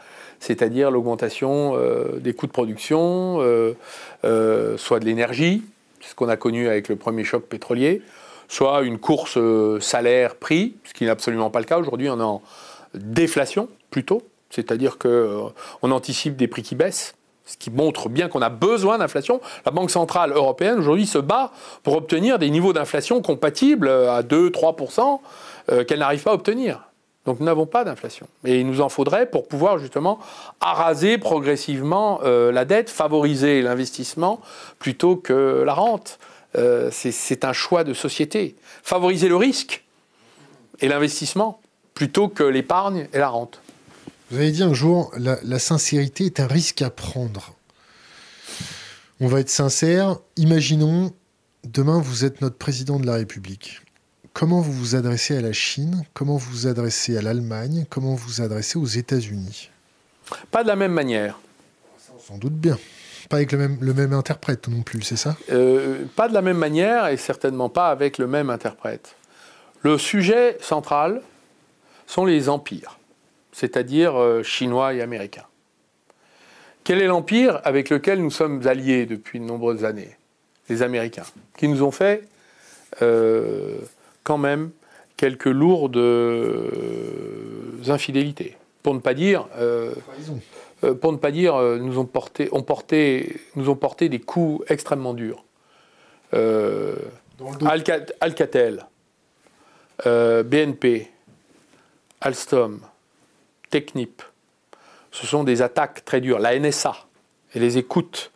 [0.40, 3.76] c'est-à-dire l'augmentation euh, des coûts de production, euh,
[4.24, 5.62] euh, soit de l'énergie,
[6.00, 8.02] ce qu'on a connu avec le premier choc pétrolier,
[8.48, 9.38] soit une course
[9.80, 11.78] salaire-prix, ce qui n'est absolument pas le cas.
[11.78, 12.42] Aujourd'hui, on est en
[12.94, 17.14] déflation plutôt, c'est-à-dire qu'on anticipe des prix qui baissent
[17.50, 19.40] ce qui montre bien qu'on a besoin d'inflation.
[19.66, 21.50] La Banque centrale européenne aujourd'hui se bat
[21.82, 25.18] pour obtenir des niveaux d'inflation compatibles à 2-3%
[25.86, 26.90] qu'elle n'arrive pas à obtenir.
[27.26, 28.26] Donc nous n'avons pas d'inflation.
[28.44, 30.18] Et il nous en faudrait pour pouvoir justement
[30.60, 34.40] araser progressivement euh, la dette, favoriser l'investissement
[34.78, 36.18] plutôt que la rente.
[36.56, 38.56] Euh, c'est un choix de société.
[38.82, 39.84] Favoriser le risque
[40.80, 41.60] et l'investissement
[41.94, 43.60] plutôt que l'épargne et la rente.
[44.30, 47.52] Vous avez dit un jour, la, la sincérité est un risque à prendre.
[49.20, 50.16] On va être sincère.
[50.36, 51.12] Imaginons,
[51.64, 53.82] demain, vous êtes notre président de la République
[54.32, 58.26] comment vous vous adressez à la Chine, comment vous vous adressez à l'Allemagne, comment vous
[58.28, 59.70] vous adressez aux États-Unis?
[60.50, 61.38] Pas de la même manière.
[62.18, 62.78] Sans doute bien.
[63.28, 65.36] Pas avec le même, le même interprète non plus, c'est ça?
[65.50, 69.16] Euh, Pas de la même manière et certainement pas avec le même interprète.
[69.82, 71.22] Le sujet central
[72.06, 72.98] sont les empires,
[73.52, 75.46] c'est-à-dire euh, chinois et américains.
[76.82, 80.16] Quel est l'empire avec lequel nous sommes alliés depuis de nombreuses années?
[80.68, 81.24] Les Américains,
[81.56, 82.28] qui nous ont fait
[83.02, 83.78] euh,
[84.30, 84.70] quand même
[85.16, 86.70] quelques lourdes euh,
[87.88, 88.56] infidélités.
[88.80, 89.92] Pour ne pas dire, euh,
[90.84, 94.64] euh, pour ne pas dire, nous ont porté, ont porté, nous ont porté des coups
[94.70, 95.42] extrêmement durs.
[98.20, 98.86] Alcatel,
[100.04, 101.10] BNP,
[102.20, 102.78] Alstom,
[103.68, 104.22] Technip,
[105.10, 106.38] ce sont des attaques très dures.
[106.38, 106.94] La NSA
[107.56, 108.30] et les écoutes,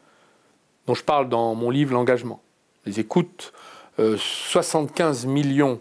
[0.88, 2.42] dont je parle dans mon livre L'engagement,
[2.84, 3.52] les écoutes
[3.98, 5.80] 75 euh, millions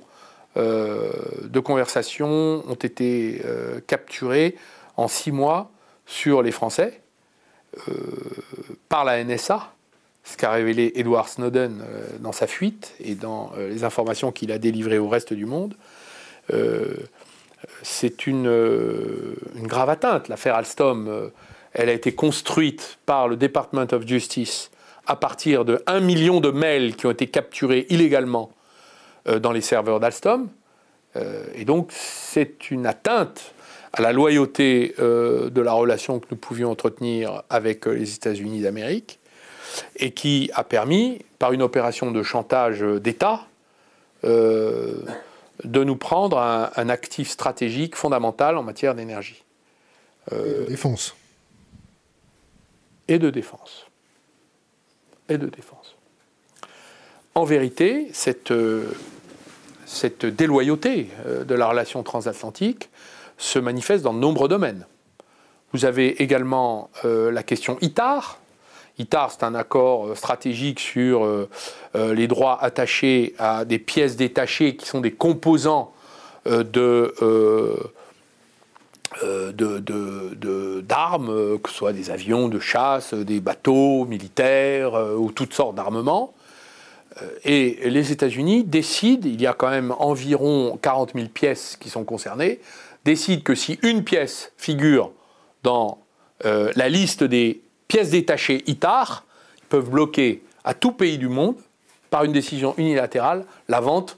[0.57, 1.11] euh,
[1.43, 4.55] de conversations ont été euh, capturées
[4.97, 5.71] en six mois
[6.05, 6.99] sur les Français
[8.87, 9.73] par la NSA,
[10.23, 11.83] ce qu'a révélé Edward Snowden
[12.19, 15.73] dans sa fuite et dans les informations qu'il a délivrées au reste du monde.
[17.81, 18.45] c'est une,
[19.55, 20.27] une, grave atteinte.
[20.27, 21.31] L'affaire Alstom,
[21.73, 24.69] elle a été construite par le Department of Justice
[25.05, 28.51] à partir de 1 million de mails qui ont été capturés illégalement
[29.27, 30.49] euh, dans les serveurs d'Alstom.
[31.15, 33.53] Euh, et donc, c'est une atteinte
[33.91, 39.19] à la loyauté euh, de la relation que nous pouvions entretenir avec les États-Unis d'Amérique
[39.97, 43.47] et qui a permis, par une opération de chantage d'État,
[44.23, 45.03] de
[45.63, 49.43] nous prendre un, un, actif stratégique fondamental en matière d'énergie.
[50.67, 51.15] défense.
[53.07, 53.87] et de défense.
[55.29, 55.95] Et de défense.
[57.35, 58.91] En vérité, cette, euh,
[59.85, 62.89] cette déloyauté euh, de la relation transatlantique
[63.37, 64.85] se manifeste dans de nombreux domaines.
[65.71, 68.39] Vous avez également euh, la question ITAR.
[68.99, 71.27] ITAR, c'est un accord stratégique sur
[71.95, 75.91] les droits attachés à des pièces détachées qui sont des composants
[76.45, 77.11] de
[79.23, 85.31] euh, d'armes, euh, que ce soit des avions de chasse, des bateaux militaires euh, ou
[85.31, 86.33] toutes sortes d'armements.
[87.43, 92.03] Et les États-Unis décident, il y a quand même environ 40 000 pièces qui sont
[92.03, 92.59] concernées,
[93.05, 95.11] décident que si une pièce figure
[95.61, 95.99] dans
[96.43, 99.25] la liste des pièces détachées ITAR,
[99.59, 101.55] ils peuvent bloquer à tout pays du monde,
[102.09, 104.17] par une décision unilatérale, la vente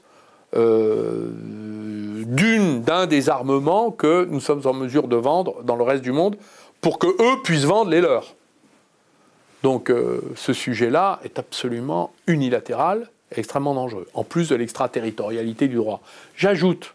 [2.26, 6.12] d'une, d'un des armements que nous sommes en mesure de vendre dans le reste du
[6.12, 6.36] monde
[6.80, 8.34] pour que eux puissent vendre les leurs.
[9.62, 15.76] Donc euh, ce sujet-là est absolument unilatéral et extrêmement dangereux, en plus de l'extraterritorialité du
[15.76, 16.00] droit.
[16.36, 16.94] J'ajoute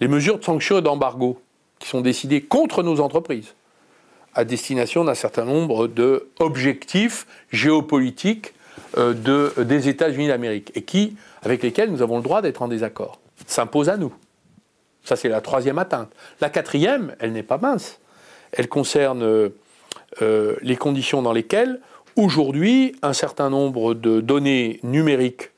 [0.00, 1.40] les mesures de sanctions et d'embargo
[1.78, 3.54] qui sont décidées contre nos entreprises
[4.34, 8.52] à destination d'un certain nombre d'objectifs géopolitiques
[8.98, 12.68] euh, de, des États-Unis d'Amérique et qui, avec lesquels nous avons le droit d'être en
[12.68, 14.14] désaccord, s'imposent à nous.
[15.04, 16.10] Ça, c'est la troisième atteinte.
[16.40, 18.00] La quatrième, elle n'est pas mince.
[18.52, 19.50] Elle concerne
[20.22, 21.80] euh, les conditions dans lesquelles,
[22.16, 25.50] aujourd'hui, un certain nombre de données numériques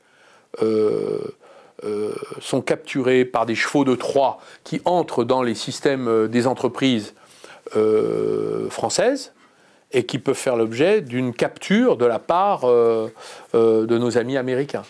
[0.61, 1.19] euh,
[1.85, 7.13] euh, sont capturées par des chevaux de Troie qui entrent dans les systèmes des entreprises
[8.69, 9.33] françaises
[9.91, 14.83] et qui peuvent faire l'objet d'une capture de la part de nos amis américains.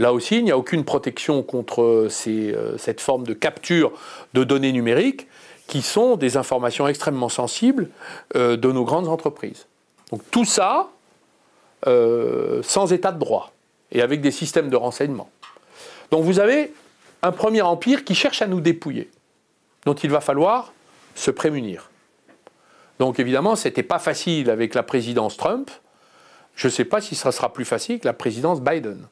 [0.00, 3.92] Là aussi, il n'y a aucune protection contre euh, cette forme de capture
[4.32, 5.26] de données numériques
[5.66, 7.90] qui sont des informations extrêmement sensibles
[8.34, 9.66] euh, de nos grandes entreprises.
[10.10, 10.88] Donc tout ça
[11.86, 13.52] euh, sans état de droit
[13.92, 15.28] et avec des systèmes de renseignement.
[16.10, 16.72] Donc vous avez
[17.20, 19.10] un premier empire qui cherche à nous dépouiller,
[19.84, 20.72] dont il va falloir
[21.14, 21.90] se prémunir.
[23.00, 25.70] Donc évidemment, ce n'était pas facile avec la présidence Trump.
[26.54, 29.06] Je ne sais pas si ça sera plus facile que la présidence Biden.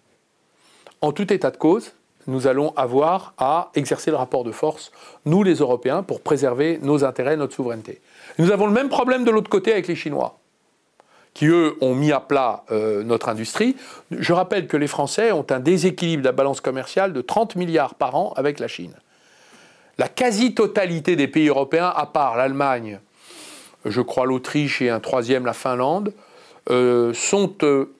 [1.00, 1.92] En tout état de cause,
[2.26, 4.92] nous allons avoir à exercer le rapport de force,
[5.24, 8.00] nous les Européens, pour préserver nos intérêts, notre souveraineté.
[8.38, 10.38] Nous avons le même problème de l'autre côté avec les Chinois,
[11.32, 13.76] qui eux ont mis à plat euh, notre industrie.
[14.10, 17.94] Je rappelle que les Français ont un déséquilibre de la balance commerciale de 30 milliards
[17.94, 18.94] par an avec la Chine.
[19.96, 23.00] La quasi-totalité des pays européens, à part l'Allemagne,
[23.84, 26.12] je crois l'Autriche et un troisième, la Finlande,
[26.70, 27.94] euh, sont euh,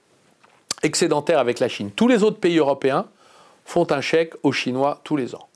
[0.83, 1.91] excédentaire avec la Chine.
[1.91, 3.07] Tous les autres pays européens
[3.65, 5.49] font un chèque aux Chinois tous les ans.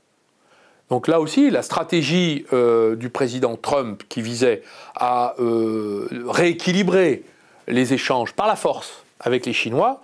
[0.89, 4.61] Donc là aussi, la stratégie euh, du président Trump qui visait
[4.95, 7.23] à euh, rééquilibrer
[7.67, 10.01] les échanges par la force avec les Chinois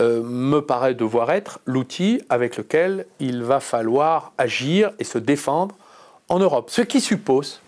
[0.00, 5.74] euh, me paraît devoir être l'outil avec lequel il va falloir agir et se défendre
[6.28, 6.68] en Europe.
[6.68, 7.62] Ce qui suppose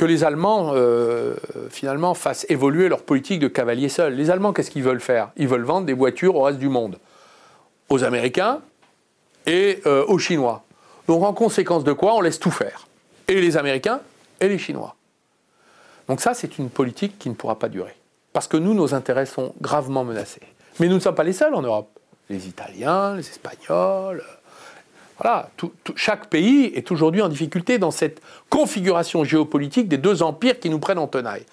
[0.00, 1.34] que les Allemands, euh,
[1.68, 4.14] finalement, fassent évoluer leur politique de cavalier seul.
[4.14, 5.30] Les Allemands, qu'est-ce qu'ils veulent faire?
[5.36, 6.98] Ils veulent vendre des voitures au reste du monde,
[7.90, 8.60] aux Américains
[9.44, 10.62] et euh, aux Chinois.
[11.06, 12.88] Donc, en conséquence de quoi, on laisse tout faire.
[13.28, 14.00] Et les Américains
[14.40, 14.96] et les Chinois.
[16.08, 17.94] Donc ça, c'est une politique qui ne pourra pas durer.
[18.32, 20.40] Parce que nous, nos intérêts sont gravement menacés.
[20.78, 21.90] Mais nous ne sommes pas les seuls en Europe.
[22.30, 24.24] Les Italiens, les Espagnols,
[25.20, 25.50] voilà,
[25.96, 30.78] chaque pays est aujourd'hui en difficulté dans cette configuration géopolitique des deux empires qui nous
[30.78, 31.44] prennent en tenaille.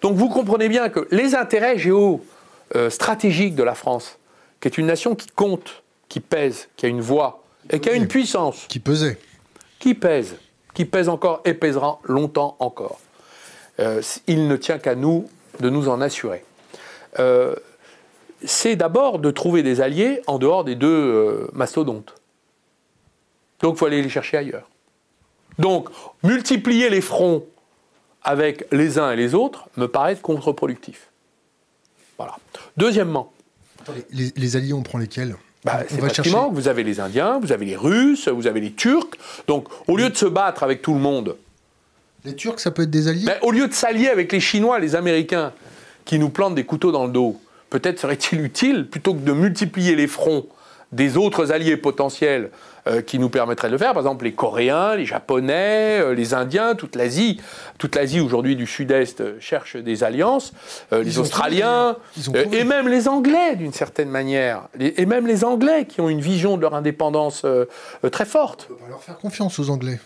[0.00, 4.18] Donc vous comprenez bien que les intérêts géostratégiques de la France,
[4.60, 7.92] qui est une nation qui compte, qui pèse, qui a une voix et qui a
[7.92, 8.64] une puissance.
[8.68, 9.18] Qui pesait.
[9.78, 10.36] Qui pèse,
[10.72, 13.00] qui pèse encore et pèsera longtemps encore.
[13.80, 15.28] Euh, il ne tient qu'à nous
[15.60, 16.42] de nous en assurer.
[17.18, 17.54] Euh,
[18.44, 22.14] c'est d'abord de trouver des alliés en dehors des deux euh, mastodontes.
[23.62, 24.68] Donc il faut aller les chercher ailleurs.
[25.58, 25.88] Donc
[26.22, 27.44] multiplier les fronts
[28.22, 31.08] avec les uns et les autres me paraît contre-productif.
[32.18, 32.36] Voilà.
[32.76, 33.32] Deuxièmement.
[34.12, 35.36] Les, alliés, on prend lesquels?
[35.64, 39.16] Bah, c'est pratiquement, vous avez les Indiens, vous avez les Russes, vous avez les Turcs.
[39.46, 41.36] Donc, au lieu de se battre avec tout le monde.
[42.24, 43.26] Les Turcs, ça peut être des alliés?
[43.42, 45.52] Au lieu de s'allier avec les Chinois, les Américains,
[46.04, 49.96] qui nous plantent des couteaux dans le dos, peut-être serait-il utile, plutôt que de multiplier
[49.96, 50.46] les fronts
[50.92, 52.50] des autres alliés potentiels
[53.06, 53.92] qui nous permettraient de le faire.
[53.92, 57.40] Par exemple, les Coréens, les Japonais, euh, les Indiens, toute l'Asie.
[57.78, 60.52] Toute l'Asie aujourd'hui du Sud-Est euh, cherche des alliances.
[60.92, 61.96] les Australiens
[62.52, 64.68] et même les Anglais d'une certaine manière.
[64.78, 67.44] Et même les Anglais qui ont une vision de leur indépendance
[68.10, 68.68] très forte.
[68.84, 69.98] On leur faire confiance aux Anglais.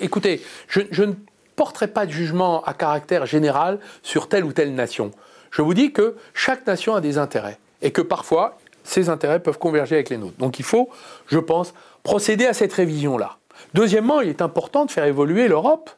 [0.00, 1.14] Écoutez, je, je ne
[1.56, 5.10] porterai pas de jugement à caractère général sur telle ou telle nation.
[5.50, 9.58] Je vous dis que chaque nation a des intérêts et que parfois, ces intérêts peuvent
[9.58, 10.38] converger avec les nôtres.
[10.38, 10.88] Donc il faut,
[11.26, 13.38] je pense, procéder à cette révision-là.
[13.74, 15.90] Deuxièmement, il est important de faire évoluer l'Europe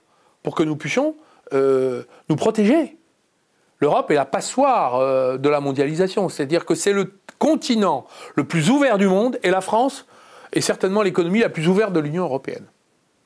[0.43, 1.15] pour que nous puissions
[1.53, 2.97] euh, nous protéger.
[3.81, 8.71] L'Europe est la passoire euh, de la mondialisation, c'est-à-dire que c'est le continent le plus
[8.71, 10.07] ouvert du monde et la France
[10.53, 12.67] est certainement l'économie la plus ouverte de l'Union européenne,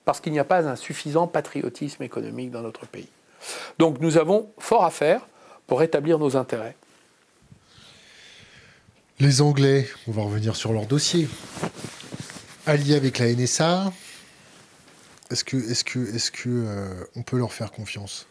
[0.04, 3.08] parce qu'il n'y a pas un suffisant patriotisme économique dans notre pays.
[3.78, 5.26] Donc nous avons fort à faire
[5.66, 6.76] pour rétablir nos intérêts.
[9.18, 11.26] Les Anglais, on va revenir sur leur dossier.
[12.66, 13.90] Alliés avec la NSA,
[15.30, 15.56] est-ce que,
[16.46, 18.26] euh, on peut leur faire confiance?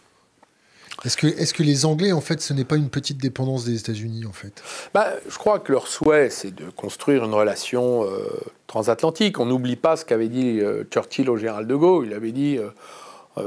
[1.03, 4.31] Est-ce que, les Anglais, en fait, ce n'est pas une petite dépendance des États-Unis, en
[4.31, 4.61] fait?
[4.93, 8.19] Bah, Je crois que leur souhait, c'est de construire une relation euh,
[8.67, 9.39] transatlantique.
[9.39, 12.05] On n'oublie pas ce qu'avait dit euh, Churchill au général de Gaulle.
[12.05, 12.59] Il avait dit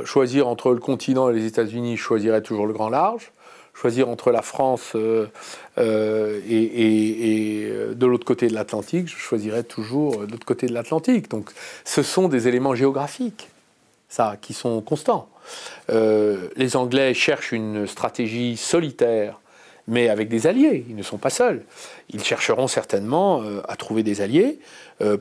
[0.05, 3.31] choisir entre le continent et les États-Unis, je choisirais toujours le grand large
[3.79, 5.27] choisir entre la France euh,
[5.79, 10.75] euh, et, euh, de l'autre côté de l'Atlantique, je choisirais toujours de l'autre côté de
[10.75, 11.31] l'Atlantique.
[11.31, 11.51] Donc
[11.85, 13.49] ce sont des éléments géographiques,
[14.09, 15.29] ça, qui sont constants.
[15.89, 19.39] les Anglais cherchent une stratégie solitaire,
[19.87, 21.63] mais avec des alliés, ils ne sont pas seuls.
[22.11, 24.59] Ils chercheront certainement à trouver des alliés.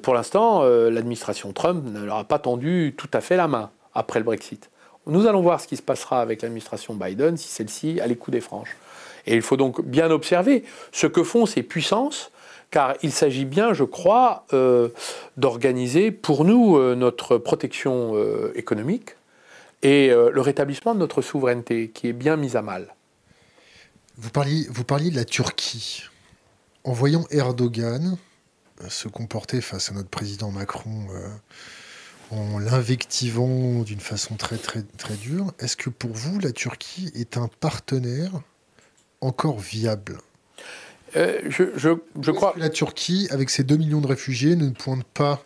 [0.02, 4.20] pour l'instant, l'administration Trump ne leur a pas tendu tout à fait la main après
[4.20, 4.70] le Brexit.
[5.08, 8.34] Nous allons voir ce qui se passera avec l'administration Biden si celle-ci a les coups
[8.34, 8.76] des franches.
[9.26, 12.32] Et il faut donc bien observer ce que font ces puissances,
[12.72, 14.89] car il s'agit bien, je crois, euh,
[15.36, 19.15] d'organiser pour nous euh, notre protection euh, économique
[19.84, 22.96] et le rétablissement de notre souveraineté, qui est bien mise à mal.
[24.17, 26.02] Vous parliez, vous parliez de la Turquie.
[26.84, 28.17] En voyant Erdogan
[28.89, 31.06] se comporter face à notre président Macron
[32.31, 35.53] en l'invectivant d'une façon très très très dure.
[35.59, 38.31] Est-ce que pour vous, la Turquie est un partenaire
[39.21, 40.17] encore viable?
[41.15, 42.53] Euh, je, je, crois.
[42.53, 45.43] Que la Turquie, avec ses 2 millions de réfugiés, ne pointe pas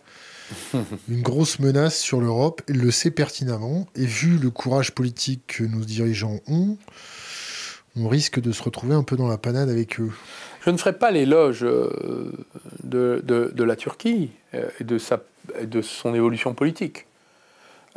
[1.09, 2.61] une grosse menace sur l'Europe?
[2.67, 3.87] Elle le sait pertinemment.
[3.95, 6.77] Et vu le courage politique que nos dirigeants ont,
[7.95, 10.11] on risque de se retrouver un peu dans la panade avec eux.
[10.62, 12.32] Je ne ferai pas l'éloge euh,
[12.84, 17.08] de, la Turquie euh, et de, son évolution politique.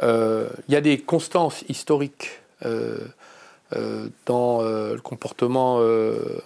[0.03, 2.40] Euh, il y a des constances historiques
[4.27, 6.40] dans le comportement de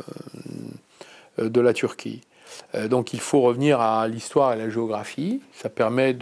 [1.39, 2.23] la Turquie.
[2.87, 5.41] donc il faut revenir à l'histoire et à la géographie.
[5.53, 6.17] Ça permet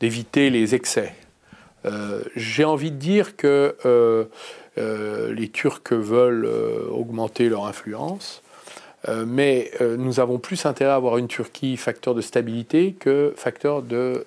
[0.00, 1.14] d'éviter les excès.
[2.34, 4.28] J'ai envie de dire que
[5.30, 8.42] les Turcs veulent euh, augmenter leur influence.
[9.08, 13.82] Euh, mais nous avons plus intérêt à avoir une Turquie facteur de stabilité que facteur
[13.82, 14.26] de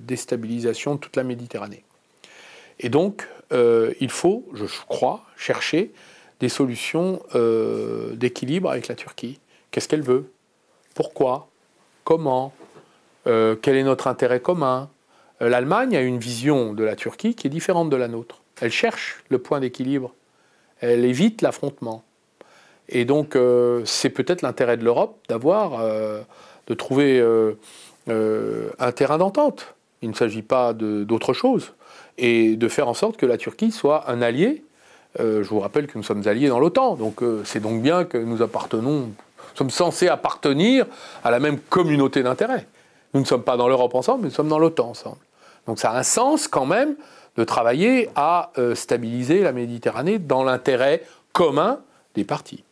[0.00, 1.82] déstabilisation de toute la Méditerranée.
[2.78, 5.90] Et donc, il faut, je crois, chercher
[6.38, 7.20] des solutions
[8.12, 9.40] d'équilibre avec la Turquie.
[9.70, 10.30] Qu'est-ce qu'elle veut?
[10.94, 11.48] Pourquoi?
[12.04, 12.52] Comment?
[13.24, 14.90] Quel est notre intérêt commun?
[15.40, 18.43] L'Allemagne a une vision de la Turquie qui est différente de la nôtre.
[18.60, 20.12] Elle cherche le point d'équilibre.
[20.80, 22.02] Elle évite l'affrontement.
[22.88, 26.20] Et donc, euh, c'est peut-être l'intérêt de l'Europe d'avoir, euh,
[26.66, 29.74] de trouver euh, un terrain d'entente.
[30.02, 31.72] Il ne s'agit pas d'autre chose.
[32.18, 34.62] Et de faire en sorte que la Turquie soit un allié.
[35.18, 36.96] je vous rappelle que nous sommes alliés dans l'OTAN.
[36.96, 39.14] Donc, c'est donc bien que nous appartenons, nous
[39.54, 40.86] sommes censés appartenir
[41.24, 42.66] à la même communauté d'intérêts.
[43.14, 45.16] Nous ne sommes pas dans l'Europe ensemble, mais nous sommes dans l'OTAN ensemble.
[45.66, 46.96] Donc, ça a un sens quand même
[47.36, 51.80] de travailler à euh, stabiliser la Méditerranée dans l'intérêt commun
[52.14, 52.64] des partis.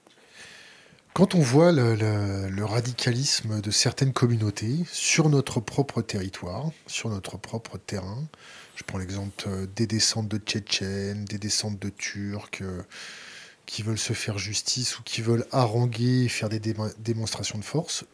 [1.15, 7.77] Quand on voit le, radicalisme de certaines communautés sur notre propre territoire, sur notre propre
[7.77, 8.23] terrain,
[8.77, 12.83] je prends l'exemple euh, des descentes de Tchétchènes, des descentes de Turcs euh,
[13.67, 16.61] qui veulent se faire justice ou qui veulent haranguer, faire des
[16.99, 18.05] démonstrations de force.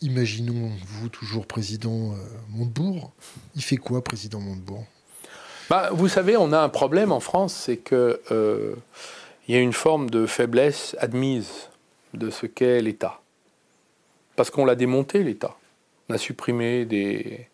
[0.00, 2.14] Imaginons, vous, toujours président
[2.50, 3.12] Montebourg.
[3.54, 4.84] Il fait quoi, président Montebourg?
[5.70, 8.74] Bah, vous savez, on a un problème en France, c'est qu'il euh,
[9.48, 11.70] y a une forme de faiblesse admise
[12.12, 13.20] de ce qu'est l'État.
[14.36, 15.56] Parce qu'on l'a démonté, l'État.
[16.08, 17.48] On a supprimé des,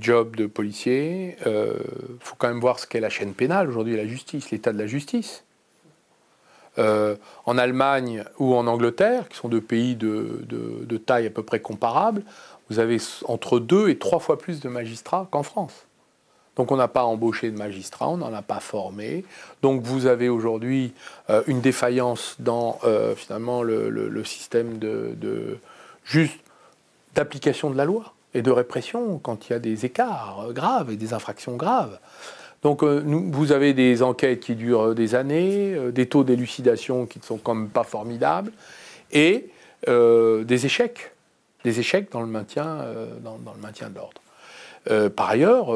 [0.00, 1.36] jobs de policiers.
[1.40, 1.74] Il euh,
[2.20, 4.86] faut quand même voir ce qu'est la chaîne pénale aujourd'hui, la justice, l'état de la
[4.86, 5.44] justice.
[6.78, 11.30] Euh, en Allemagne ou en Angleterre, qui sont deux pays de, de, de, taille à
[11.30, 12.24] peu près comparable,
[12.70, 15.86] vous avez entre deux et trois fois plus de magistrats qu'en France.
[16.56, 19.24] Donc on n'a pas embauché de magistrats, on n'en a pas formé.
[19.62, 20.92] Donc vous avez aujourd'hui
[21.30, 25.58] euh, une défaillance dans euh, finalement le, système de,
[26.04, 26.38] juste
[27.14, 30.96] d'application de la loi et de répression quand il y a des écarts graves et
[30.96, 31.98] des infractions graves.
[32.62, 37.38] Donc vous avez des enquêtes qui durent des années, des taux d'élucidation qui ne sont
[37.38, 38.52] quand même pas formidables,
[39.10, 39.50] et
[39.88, 41.12] des échecs,
[41.64, 42.86] des échecs dans le maintien,
[43.20, 45.10] dans, le maintien de l'ordre.
[45.10, 45.74] par ailleurs,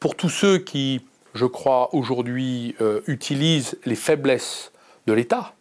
[0.00, 2.76] pour tous ceux qui, je crois, aujourd'hui
[3.06, 4.72] utilisent les faiblesses
[5.06, 5.54] de l'État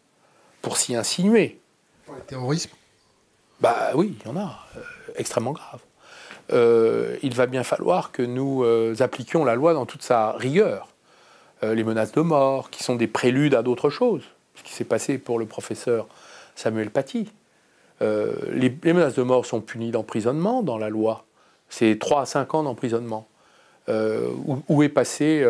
[0.61, 1.59] pour s'y insinuer.
[2.05, 2.71] Pour le terrorisme
[3.61, 4.59] Bah oui, il y en a,
[5.15, 5.79] extrêmement grave.
[6.53, 10.89] Euh, il va bien falloir que nous euh, appliquions la loi dans toute sa rigueur.
[11.63, 14.23] Euh, les menaces de mort, qui sont des préludes à d'autres choses,
[14.55, 16.07] ce qui s'est passé pour le professeur
[16.55, 17.31] Samuel Paty.
[17.99, 21.25] Les, menaces de mort sont punies d'emprisonnement dans la loi.
[21.67, 23.27] C'est 3 à 5 ans d'emprisonnement.
[23.89, 25.45] Où, où, est passé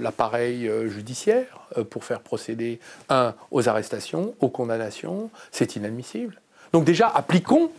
[0.00, 6.40] l'appareil judiciaire pour faire procéder, un, aux arrestations, aux condamnations C'est inadmissible.
[6.72, 7.70] Donc déjà, appliquons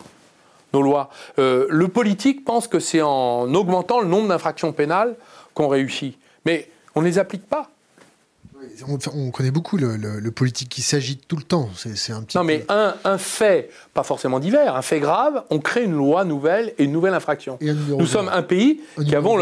[0.74, 1.10] nos lois.
[1.38, 5.16] Euh, le politique pense que c'est en augmentant le nombre d'infractions pénales
[5.54, 6.18] qu'on réussit.
[6.46, 7.70] Mais on ne les applique pas.
[9.14, 11.70] On, connaît beaucoup le, politique qui s'agite tout le temps.
[11.76, 15.84] C'est un petit non, mais un, fait, pas forcément divers, un fait grave, on crée
[15.84, 17.58] une loi nouvelle et une nouvelle infraction.
[17.62, 19.40] Nous sommes un pays qui avons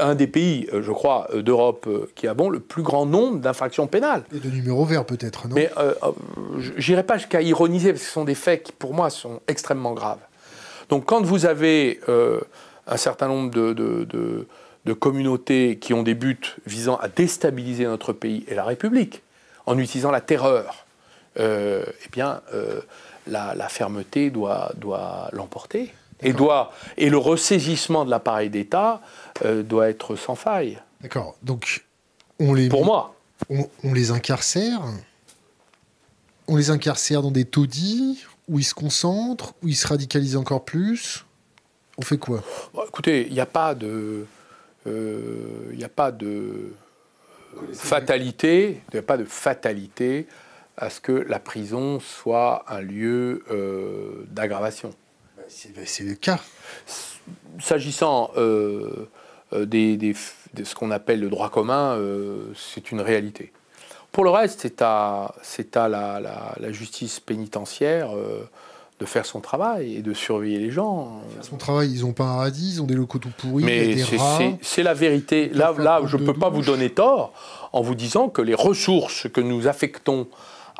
[0.00, 3.86] un, des pays, euh, je crois, euh, d'Europe qui avons le plus grand nombre d'infractions
[3.86, 4.24] pénales.
[4.34, 5.54] Et de numéros verts peut-être, non?
[5.54, 5.94] Mais euh,
[6.76, 9.92] j'irai pas jusqu'à ironiser parce que ce sont des faits qui, pour moi, sont extrêmement
[9.92, 10.18] graves.
[10.88, 12.40] Donc quand vous avez euh,
[12.86, 14.46] un certain nombre de,
[14.94, 19.22] communautés qui ont des buts visant à déstabiliser notre pays et la République,
[19.66, 20.86] en utilisant la terreur,
[21.38, 22.80] euh, eh bien, euh,
[23.26, 24.72] la, fermeté doit,
[25.32, 25.92] l'emporter.
[26.22, 26.34] Et,
[26.96, 29.00] et le ressaisissement de l'appareil d'État
[29.44, 30.78] doit être sans faille.
[31.00, 31.36] D'accord.
[31.42, 31.84] Donc,
[32.40, 32.68] on les.
[32.68, 33.14] Pour moi.
[33.50, 34.80] On, les incarcère?
[36.48, 40.64] On les incarcère dans des taudis où il se concentre, où il se radicalise encore
[40.64, 41.24] plus?
[41.98, 42.42] On fait quoi?
[42.86, 44.26] Écoutez, il n'y a pas de,
[44.86, 46.72] euh, il a pas de
[47.72, 50.26] fatalité, il n'y a pas de fatalité
[50.76, 54.90] à ce que la prison soit un lieu euh, d'aggravation.
[55.36, 55.42] Bah,
[55.74, 56.40] bah, c'est le cas.
[57.58, 59.08] S'agissant euh,
[59.52, 61.98] des, de ce qu'on appelle le droit commun,
[62.54, 63.52] c'est une réalité.
[64.12, 65.34] Pour le reste, c'est à,
[65.74, 66.20] à la,
[66.58, 68.48] la, justice pénitentiaire euh,
[68.98, 71.20] de faire son travail et de surveiller les gens.
[71.42, 73.96] Son travail, ils n'ont pas un radis, ils ont des locaux tout pourris, Mais
[74.62, 75.50] c'est la vérité.
[75.50, 77.32] Là, là je ne peux pas vous donner tort
[77.72, 80.26] en vous disant que les ressources que nous affectons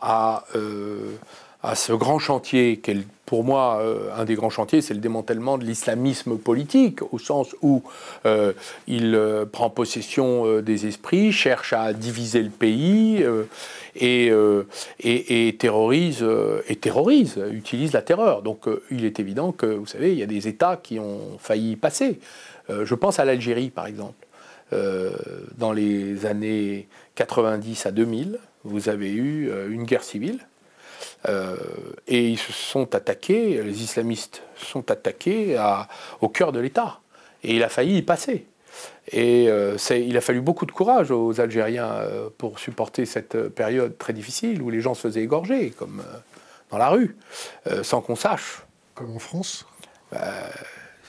[0.01, 1.17] à, euh,
[1.63, 5.59] à ce grand chantier qu'est pour moi, euh, un des grands chantiers, c'est le démantèlement
[5.59, 7.83] de l'islamisme politique, au sens où
[8.25, 8.55] euh,
[8.87, 13.23] il euh, prend possession des esprits, cherche à diviser le pays
[13.97, 14.33] et,
[15.59, 16.27] terrorise,
[16.69, 18.41] et terrorise, utilise la terreur.
[18.41, 21.77] Donc il est évident que, vous savez, il y a des États qui ont failli
[21.77, 22.21] passer.
[22.71, 24.27] je pense à l'Algérie, par exemple.
[25.59, 30.48] dans les années 90 à 2000, vous avez eu une guerre civile
[31.27, 31.57] euh,
[32.07, 35.59] et ils se sont attaqués, les islamistes sont attaqués
[36.21, 37.01] au cœur de l'État.
[37.43, 38.47] Et il a failli y passer.
[39.11, 43.97] Et euh, il a fallu beaucoup de courage aux Algériens euh, pour supporter cette période
[43.99, 46.03] très difficile où les gens se faisaient égorger, comme
[46.71, 47.17] dans la rue,
[47.83, 48.63] sans qu'on sache.
[48.95, 49.67] Comme en France?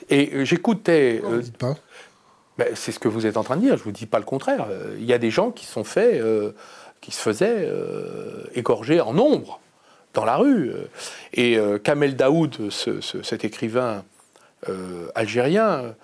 [0.08, 1.20] Et j'écoutais.
[1.28, 1.76] Ne dites pas?
[2.58, 4.18] Ben, c'est ce que vous êtes en train de dire, je ne vous dis pas
[4.18, 4.66] le contraire.
[4.98, 6.22] Il y a des gens qui sont faits,
[7.00, 7.68] qui se faisaient
[8.54, 9.60] égorger en nombre
[10.14, 10.72] dans la rue.
[11.32, 14.04] Et euh, Kamel Daoud, cet écrivain
[14.68, 15.94] euh, algérien,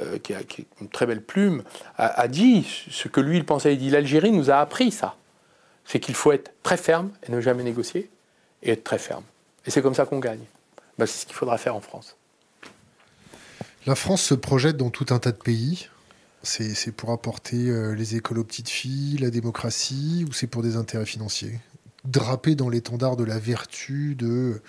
[0.00, 0.40] euh, qui, a,
[0.80, 1.62] une très belle plume,
[1.96, 3.74] a, dit ce que lui il pensait.
[3.74, 5.16] Il dit l'Algérie nous a appris ça.
[5.84, 8.10] C'est qu'il faut être très ferme et ne jamais négocier,
[8.62, 9.24] et être très ferme.
[9.66, 10.44] Et c'est comme ça qu'on gagne.
[10.98, 12.16] Ben, c'est ce qu'il faudra faire en France.
[13.86, 15.88] La France se projette dans tout un tas de pays.
[16.42, 21.04] C'est pour apporter les écoles aux petites filles, la démocratie, ou c'est pour des intérêts
[21.04, 21.58] financiers?
[22.04, 24.60] Drapé dans l'étendard de la vertu, de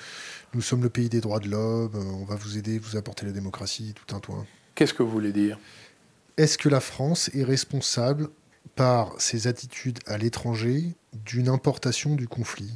[0.54, 3.32] nous sommes le pays des droits de l'homme, on va vous aider, vous apporter la
[3.32, 4.46] démocratie, tout un toit.
[4.76, 5.58] Qu'est-ce que vous voulez dire?
[6.38, 8.30] Est-ce que la France est responsable
[8.76, 12.74] par ses attitudes à l'étranger d'une importation du conflit?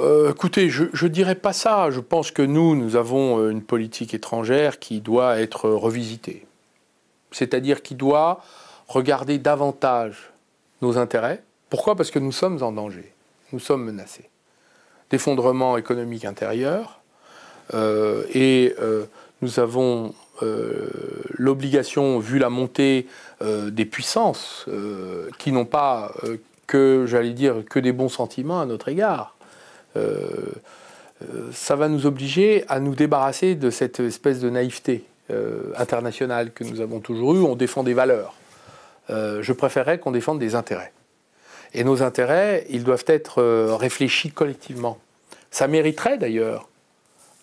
[0.00, 1.90] Euh, écoutez, je ne dirais pas ça.
[1.90, 6.46] Je pense que nous, nous avons euh, une politique étrangère qui doit être revisitée.
[7.30, 8.42] C'est-à-dire qui doit
[8.88, 10.30] regarder davantage
[10.82, 11.96] nos intérêts, pourquoi?
[11.96, 13.12] Parce que nous sommes en danger,
[13.52, 14.28] nous sommes menacés.
[15.10, 17.00] D'effondrement économique intérieur,
[17.74, 19.04] euh, et euh,
[19.42, 20.88] nous avons euh,
[21.30, 23.06] l'obligation, vu la montée
[23.42, 24.66] des puissances,
[25.38, 26.14] qui n'ont pas
[26.66, 29.36] que, j'allais dire, que des bons sentiments à notre égard,
[31.52, 35.04] ça va nous obliger à nous débarrasser de cette espèce de naïveté
[35.76, 38.32] internationale que nous avons toujours eue, on défend des valeurs.
[39.10, 40.92] je préférerais qu'on défende des intérêts.
[41.76, 43.42] Et nos intérêts, ils doivent être
[43.76, 44.98] réfléchis collectivement.
[45.50, 46.68] Ça mériterait d'ailleurs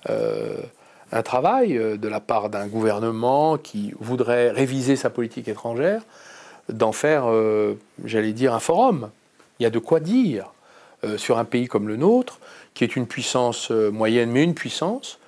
[0.09, 6.01] un travail de la part d'un gouvernement qui voudrait réviser sa politique étrangère,
[6.67, 7.25] d'en faire,
[8.03, 9.11] j'allais dire, un forum.
[9.59, 10.51] Il y a de quoi dire
[11.17, 12.39] sur un pays comme le nôtre,
[12.73, 15.19] qui est une puissance euh, moyenne, mais une puissance,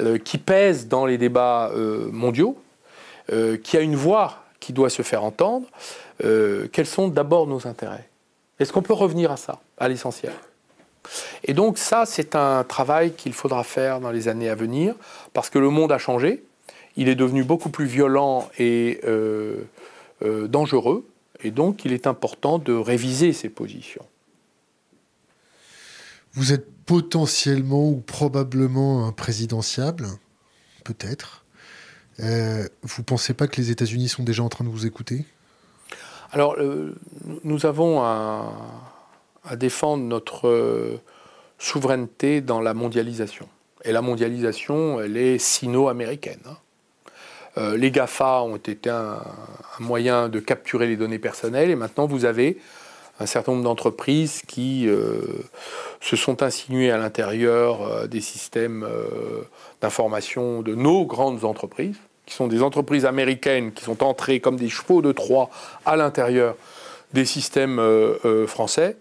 [0.00, 2.56] euh, qui pèse dans les débats euh, mondiaux,
[3.62, 5.66] qui a une voix qui doit se faire entendre,
[6.18, 8.08] quels sont d'abord nos intérêts?
[8.58, 10.32] Est-ce qu'on peut revenir à ça, à l'essentiel?
[11.44, 14.94] Et donc ça, c'est un travail qu'il faudra faire dans les années à venir,
[15.32, 16.44] parce que le monde a changé,
[16.96, 19.00] il est devenu beaucoup plus violent et
[20.22, 21.08] dangereux,
[21.42, 24.04] et donc il est important de réviser ses positions.
[26.32, 30.08] Vous êtes potentiellement ou probablement un présidentiable,
[30.84, 31.44] peut-être.
[32.20, 35.24] Euh, vous ne pensez pas que les États-Unis sont déjà en train de vous écouter?
[36.32, 36.94] Alors, euh,
[37.44, 38.52] nous avons à,
[39.56, 41.00] défendre notre euh,
[41.58, 43.48] souveraineté dans la mondialisation.
[43.84, 46.40] Et la mondialisation, elle est sino-américaine.
[46.46, 47.76] Hein.
[47.76, 49.22] les GAFA ont été un,
[49.80, 52.58] moyen de capturer les données personnelles, et maintenant vous avez
[53.20, 55.20] un certain nombre d'entreprises qui euh,
[56.00, 59.42] se sont insinuées à l'intérieur euh, des systèmes euh,
[59.80, 61.98] d'information de nos grandes entreprises,
[62.28, 65.48] qui sont des entreprises américaines qui sont entrées comme des chevaux de Troie
[65.86, 66.56] à l'intérieur
[67.14, 67.80] des systèmes
[68.46, 68.98] français.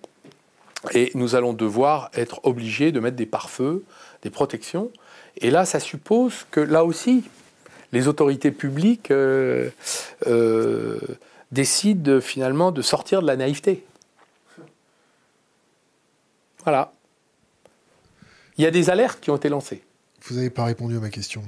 [0.94, 3.84] Et nous allons devoir être obligés de mettre des pare-feux,
[4.22, 4.92] des protections.
[5.36, 7.26] Et là, ça suppose que là aussi,
[7.92, 9.12] les autorités publiques
[11.52, 13.84] décident finalement de sortir de la naïveté.
[16.64, 16.94] Voilà.
[18.58, 19.84] Il y a des alertes qui ont été lancées.
[20.24, 21.44] Vous n'avez pas répondu à ma question.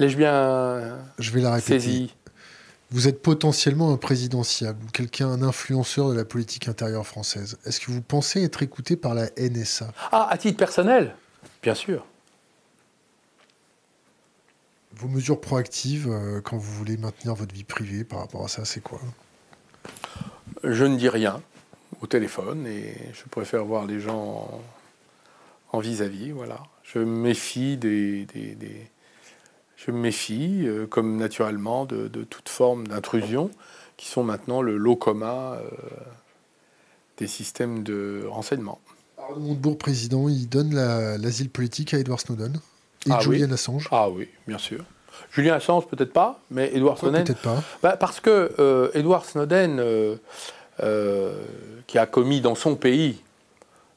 [0.00, 2.08] L'ai-je bien Je vais la répéter.
[2.90, 7.58] Vous êtes potentiellement un présidentiable ou quelqu'un, un influenceur de la politique intérieure française.
[7.66, 11.14] Est-ce que vous pensez être écouté par la NSA Ah, à titre personnel
[11.62, 12.06] Bien sûr.
[14.94, 18.64] Vos mesures proactives, euh, quand vous voulez maintenir votre vie privée par rapport à ça,
[18.64, 19.02] c'est quoi?
[20.64, 21.42] Je ne dis rien
[22.00, 24.62] au téléphone et je préfère voir les gens
[25.72, 26.30] en vis-à-vis.
[26.30, 26.62] voilà.
[26.84, 28.26] Je me méfie des,
[29.86, 33.50] je me méfie, euh, comme naturellement, de, toute forme d'intrusion
[33.96, 35.60] qui sont maintenant le lot commun euh,
[37.18, 38.80] des systèmes de renseignement.
[39.18, 42.60] Arnaud Montebourg, président, il donne l'asile politique à Edward Snowden
[43.06, 43.88] et ah Julian Assange.
[43.90, 44.84] Ah oui, bien sûr.
[45.32, 47.24] Julien Assange, peut-être pas, mais Edward Snowden.
[47.24, 47.62] Peut-être pas.
[47.82, 49.80] Bah, parce que euh, Edward Snowden.
[50.82, 51.44] Euh,
[51.86, 53.20] qui a commis dans son pays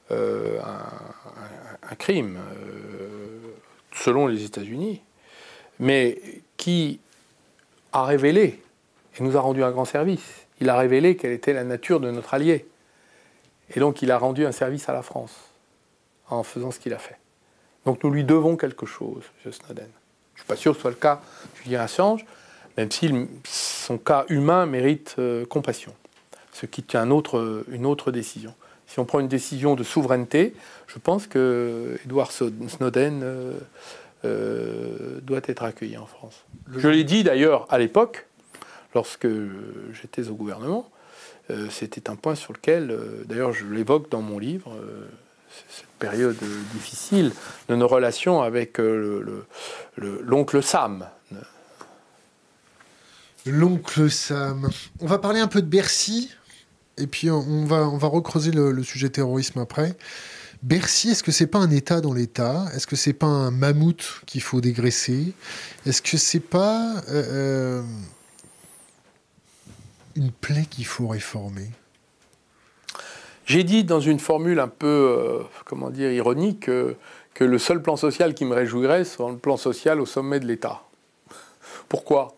[0.10, 2.38] un, crime,
[3.94, 5.02] selon les États-Unis,
[5.84, 6.20] mais
[6.58, 7.00] qui
[7.92, 8.62] a révélé,
[9.18, 12.10] et nous a rendu un grand service, il a révélé quelle était la nature de
[12.10, 12.66] notre allié.
[13.76, 15.36] Et donc il a rendu un service à la France
[16.30, 17.18] en faisant ce qu'il a fait.
[17.86, 19.52] Donc nous lui devons quelque chose, M.
[19.52, 19.90] Snowden.
[20.36, 21.22] Je ne suis pas sûr que ce soit le cas
[21.56, 22.26] de Julien Assange,
[22.78, 23.12] même si
[23.46, 25.16] son cas humain mérite
[25.50, 25.94] compassion
[26.54, 28.54] ce qui tient une autre décision.
[28.88, 30.54] Si on prend une décision de souveraineté,
[30.88, 33.60] je pense que Edward Snowden euh,
[34.26, 36.46] euh, doit être accueilli en France.
[36.76, 38.28] Je l'ai dit d'ailleurs à l'époque,
[38.96, 39.28] lorsque
[39.92, 40.90] j'étais au gouvernement,
[41.50, 44.76] euh, c'était un point sur lequel, d'ailleurs je l'évoque dans mon livre,
[45.70, 46.38] cette période
[46.74, 47.32] difficile
[47.70, 48.80] de nos relations avec
[49.98, 51.08] l'oncle Sam,
[53.46, 54.70] L'oncle Sam.
[55.02, 56.32] On va parler un peu de Bercy.
[56.98, 59.96] Et puis on va, on va recreuser le, sujet terrorisme après.
[60.64, 62.68] Bercy, est-ce que c'est pas un État dans l'État?
[62.74, 65.34] Est-ce que c'est pas un mammouth qu'il faut dégraisser?
[65.86, 67.84] Est-ce que c'est pas euh, euh,
[70.16, 71.70] une plaie qu'il faut réformer?
[73.46, 76.72] J'ai dit dans une formule un peu, euh, comment dire, ironique,
[77.34, 80.46] que le seul plan social qui me réjouirait serait le plan social au sommet de
[80.46, 80.84] l'État.
[81.90, 82.38] Pourquoi?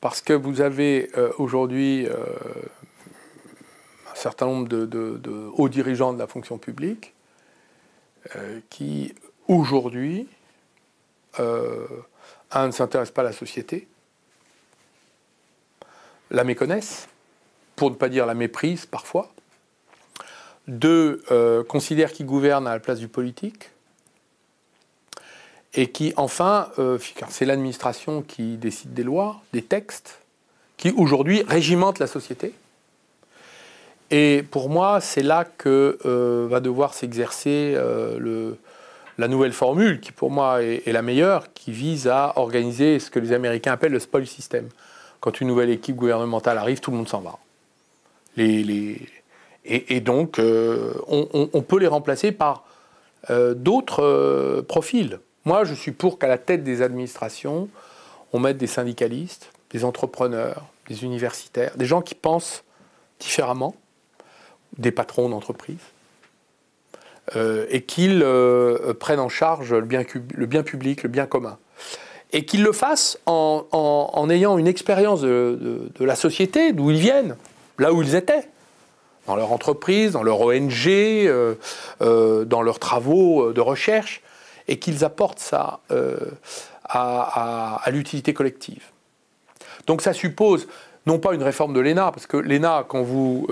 [0.00, 2.08] Parce que vous avez aujourd'hui
[4.14, 7.14] certain nombre de, hauts dirigeants de la fonction publique
[8.36, 9.14] euh, qui,
[9.48, 10.28] aujourd'hui,
[11.40, 11.86] euh,
[12.50, 13.88] un, ne s'intéressent pas à la société,
[16.30, 17.08] la méconnaissent,
[17.76, 19.32] pour ne pas dire la méprise parfois,
[20.68, 23.70] deux, euh, considèrent qu'ils gouvernent à la place du politique,
[25.74, 26.70] et qui, enfin,
[27.30, 30.20] c'est l'administration qui décide des lois, des textes,
[30.76, 32.52] qui aujourd'hui régimentent la société,
[34.12, 38.52] et pour moi, c'est là que euh, va devoir s'exercer euh,
[39.16, 43.18] la nouvelle formule, qui pour moi est, la meilleure, qui vise à organiser ce que
[43.18, 44.68] les Américains appellent le spoil system.
[45.20, 47.38] Quand une nouvelle équipe gouvernementale arrive, tout le monde s'en va.
[48.36, 52.64] et, donc, euh, on, peut les remplacer par
[53.30, 55.20] d'autres profils.
[55.46, 57.70] Moi, je suis pour qu'à la tête des administrations,
[58.34, 62.62] on mette des syndicalistes, des entrepreneurs, des universitaires, des gens qui pensent
[63.18, 63.74] différemment,
[64.78, 65.78] des patrons d'entreprise,
[67.36, 70.04] euh, et qu'ils euh, prennent en charge le bien,
[70.34, 71.56] le bien, public, le bien commun.
[72.32, 77.36] Et qu'ils le fassent en, ayant une expérience de, la société, d'où ils viennent,
[77.78, 78.48] là où ils étaient,
[79.26, 81.54] dans leur entreprise, dans leur ONG, euh,
[82.00, 84.22] dans leurs travaux de recherche,
[84.66, 85.80] et qu'ils apportent ça
[86.88, 88.82] à l'utilité collective.
[89.86, 90.66] Donc ça suppose
[91.06, 93.46] non pas une réforme de l'ENA, parce que l'ENA, quand vous...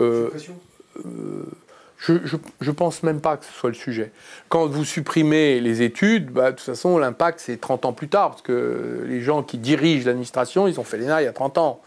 [2.01, 4.11] Je ne pense même pas que ce soit le sujet.
[4.49, 8.31] Quand vous supprimez les études, bah, de toute façon, l'impact, c'est 30 ans plus tard,
[8.31, 11.59] parce que les gens qui dirigent l'administration, ils ont fait l'ENA il y a 30
[11.59, 11.81] ans.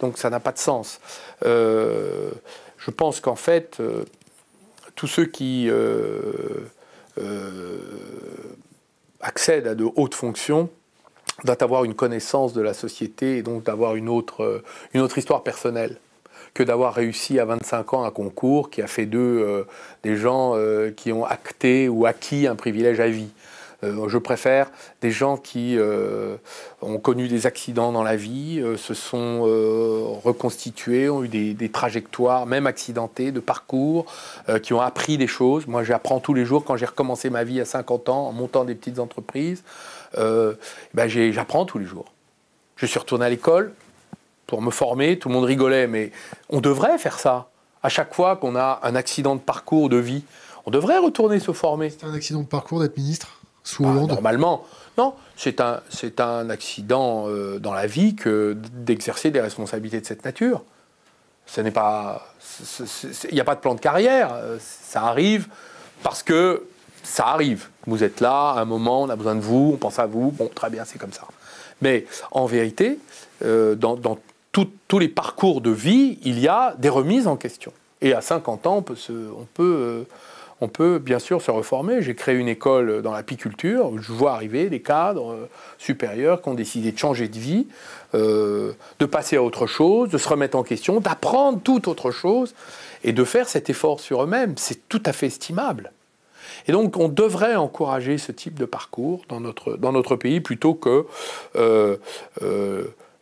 [0.00, 1.00] Donc ça n'a pas de sens.
[1.44, 2.30] Euh,
[2.78, 4.04] je pense qu'en fait, euh,
[4.94, 6.68] tous ceux qui euh,
[9.20, 10.70] accèdent à de hautes fonctions
[11.44, 14.62] doivent avoir une connaissance de la société et donc d'avoir une autre,
[14.94, 15.98] une autre histoire personnelle
[16.56, 19.64] que d'avoir réussi à 25 ans un concours qui a fait d'eux euh,
[20.02, 23.28] des gens euh, qui ont acté ou acquis un privilège à vie.
[23.84, 24.70] Euh, je préfère
[25.02, 25.76] des gens qui
[26.80, 29.42] ont connu des accidents dans la vie, se sont
[30.24, 34.06] reconstitués, ont eu des, trajectoires, même accidentées, de parcours,
[34.62, 35.66] qui ont appris des choses.
[35.66, 38.64] Moi, j'apprends tous les jours quand j'ai recommencé ma vie à 50 ans en montant
[38.64, 39.62] des petites entreprises.
[40.16, 42.06] Ben, j'apprends tous les jours.
[42.76, 43.72] Je suis retourné à l'école,
[44.46, 46.12] pour me former, tout le monde rigolait, mais
[46.48, 47.48] on devrait faire ça.
[47.82, 50.24] À chaque fois qu'on a un accident de parcours de vie,
[50.66, 51.90] on devrait retourner se former.
[51.90, 53.40] C'est un accident de parcours d'être ministre?
[53.62, 54.10] Sous bah, Hollande?
[54.10, 54.64] Normalement,
[54.98, 55.14] non.
[55.36, 60.24] C'est un, c'est un accident euh, dans la vie que d'exercer des responsabilités de cette
[60.24, 60.62] nature.
[61.46, 62.34] Ce n'est pas,
[63.28, 64.32] il n'y a pas de plan de carrière.
[64.34, 65.48] Euh, ça arrive
[66.02, 66.66] parce que
[67.02, 67.68] ça arrive.
[67.86, 70.32] Vous êtes là, à un moment, on a besoin de vous, on pense à vous.
[70.32, 71.26] Bon, très bien, c'est comme ça.
[71.80, 72.98] Mais en vérité,
[73.44, 74.18] euh, dans, dans
[74.88, 77.72] tous les parcours de vie, il y a des remises en question.
[78.02, 78.96] Et à 50 ans, on peut,
[79.38, 80.02] on peut, euh,
[80.60, 82.02] on peut bien sûr se reformer.
[82.02, 83.90] J'ai créé une école dans l'apiculture.
[84.00, 85.48] Je vois arriver des cadres euh,
[85.78, 87.66] supérieurs qui ont décidé de changer de vie,
[88.14, 92.54] euh, de passer à autre chose, de se remettre en question, d'apprendre toute autre chose
[93.02, 94.54] et de faire cet effort sur eux-mêmes.
[94.56, 95.92] C'est tout à fait estimable.
[96.68, 100.74] Et donc, on devrait encourager ce type de parcours dans notre, dans notre pays plutôt
[100.74, 101.06] que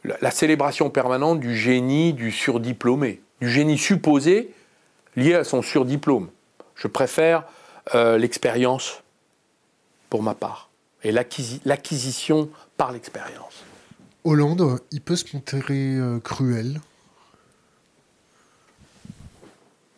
[0.04, 4.52] la, célébration permanente du génie du surdiplômé, du génie supposé
[5.16, 6.28] lié à son surdiplôme.
[6.74, 7.44] Je préfère
[7.94, 9.02] euh, l'expérience
[10.10, 10.70] pour ma part
[11.02, 13.64] et l'acquisition par l'expérience.
[14.24, 16.80] Hollande, il peut se montrer euh, cruel?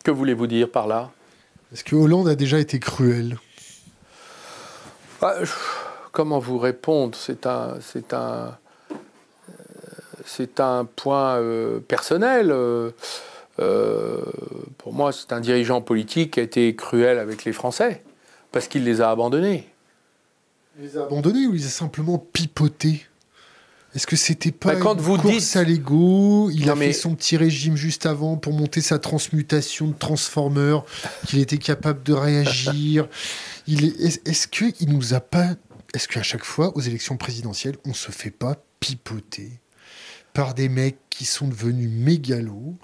[0.03, 1.11] Que voulez-vous dire par là?
[1.73, 3.37] Est-ce que Hollande a déjà été cruel?
[5.21, 5.35] Ah,
[6.11, 7.15] Comment vous répondre?
[7.15, 8.57] C'est un, c'est un,
[10.27, 12.51] c'est un point euh, personnel.
[12.51, 12.91] Euh,
[13.59, 14.21] euh,
[14.77, 18.03] pour moi, c'est un dirigeant politique qui a été cruel avec les Français,
[18.51, 19.67] parce qu'il les a abandonnés.
[20.77, 23.07] Il les a abandonnés ou il les a simplement pipotés?
[23.95, 25.55] Est-ce que c'était pas bah, quand une vous course dites...
[25.55, 26.51] à l'ego?
[26.51, 30.77] Il a fait son petit régime juste avant pour monter sa transmutation de transformer,
[31.25, 33.07] qu'il était capable de réagir.
[33.65, 34.27] Il est...
[34.27, 35.55] Est-ce qu'il nous a pas
[35.95, 39.51] Est-ce qu'à chaque fois aux élections présidentielles, on se fait pas pipoter?
[40.37, 42.75] Par des mecs qui sont devenus mégalos,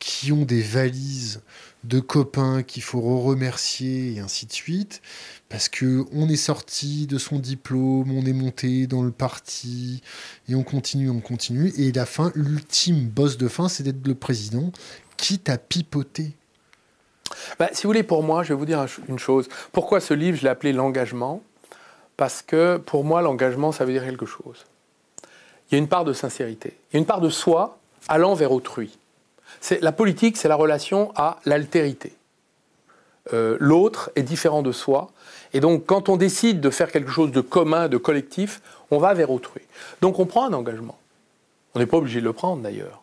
[0.00, 1.40] qui ont des valises
[1.84, 5.02] de copains qu'il faut remercier et ainsi de suite,
[5.48, 10.02] parce que on est sorti de son diplôme, on est monté dans le parti
[10.48, 14.16] et on continue, on continue, et la fin, l'ultime boss de fin, c'est d'être le
[14.16, 14.72] président,
[15.16, 16.32] quitte à pipoter.
[17.60, 19.48] Bah, si vous voulez, pour moi, je vais vous dire une chose.
[19.70, 21.40] Pourquoi ce livre, je l'ai appelé L'engagement?
[22.16, 24.66] Parce que pour moi, l'engagement, ça veut dire quelque chose
[25.70, 26.76] il y a une part de sincérité.
[26.90, 28.98] Il y a une part de soi allant vers autrui.
[29.80, 32.14] La politique, c'est la relation à l'altérité.
[33.32, 35.10] Euh, l'autre est différent de soi.
[35.52, 38.60] Et donc, quand on décide de faire quelque chose de commun, de collectif,
[38.90, 39.62] on va vers autrui.
[40.00, 40.98] Donc, on prend un engagement.
[41.74, 43.02] On n'est pas obligé de le prendre, d'ailleurs.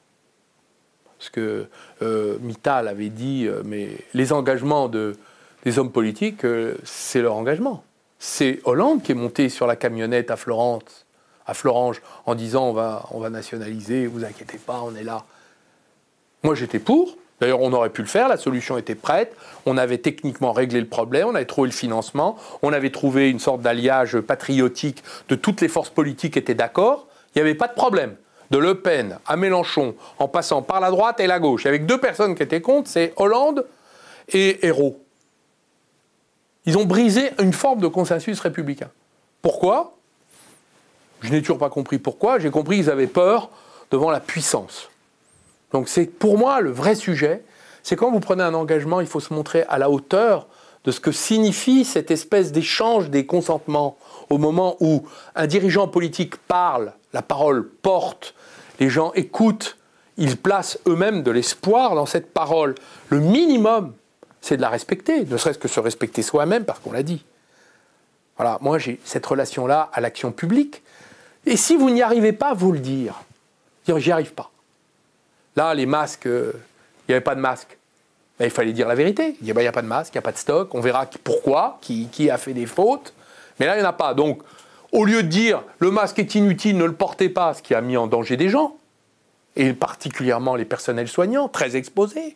[1.18, 1.68] Parce que
[2.02, 5.18] euh, Mittal avait dit, euh, mais les engagements de,
[5.64, 6.46] des hommes politiques,
[6.84, 7.84] c'est leur engagement.
[8.20, 11.03] C'est Hollande qui est monté sur la camionnette à Florence
[11.46, 15.24] à Florange en disant on va, on va nationaliser, vous inquiétez pas, on est là.
[16.44, 19.36] Moi j'étais pour, D'ailleurs, on aurait pu le faire, la solution était prête,
[19.66, 23.40] on avait techniquement réglé le problème, on avait trouvé le financement, on avait trouvé une
[23.40, 27.74] sorte d'alliage patriotique de toutes les forces politiques étaient d'accord, il n'y avait pas de
[27.74, 28.16] problème.
[28.52, 32.00] De Le Pen à Mélenchon, en passant par la droite et la gauche, avec deux
[32.00, 33.66] personnes qui étaient contre, c'est Hollande
[34.30, 35.02] et Hérault.
[36.66, 38.90] Ils ont brisé une forme de consensus républicain.
[39.42, 39.98] Pourquoi?
[41.24, 42.38] Je n'ai toujours pas compris pourquoi.
[42.38, 43.50] J'ai compris qu'ils avaient peur
[43.90, 44.90] devant la puissance.
[45.72, 47.44] Donc c'est pour moi le vrai sujet,
[47.82, 50.48] c'est quand vous prenez un engagement, il faut se montrer à la hauteur
[50.84, 53.98] de ce que signifie cette espèce d'échange des consentements
[54.30, 55.06] au moment où
[55.36, 58.36] un dirigeant politique parle, la parole porte,
[58.80, 59.78] les gens écoutent,
[60.18, 62.76] ils placent eux-mêmes de l'espoir dans cette parole.
[63.10, 63.94] Le minimum,
[64.42, 67.24] c'est de la respecter, ne serait-ce que se respecter soi-même parce qu'on l'a dit.
[68.38, 70.83] Voilà, moi j'ai cette relation-là à l'action publique.
[71.46, 73.22] Et si vous n'y arrivez pas, vous le dire.
[73.98, 74.50] J'y arrive pas.
[75.56, 76.54] Là, les masques, euh,
[77.08, 77.78] il n'y avait pas de masque.
[78.40, 79.36] Il fallait dire la vérité.
[79.42, 80.74] Il n'y a, pas de masque, il n'y a pas de stock.
[80.74, 83.14] On verra pourquoi, qui, a fait des fautes.
[83.60, 84.14] Mais là, il n'y en a pas.
[84.14, 84.42] Donc,
[84.92, 87.82] au lieu de dire le masque est inutile, ne le portez pas, ce qui a
[87.82, 88.76] mis en danger des gens,
[89.56, 92.36] et particulièrement les personnels soignants, très exposés,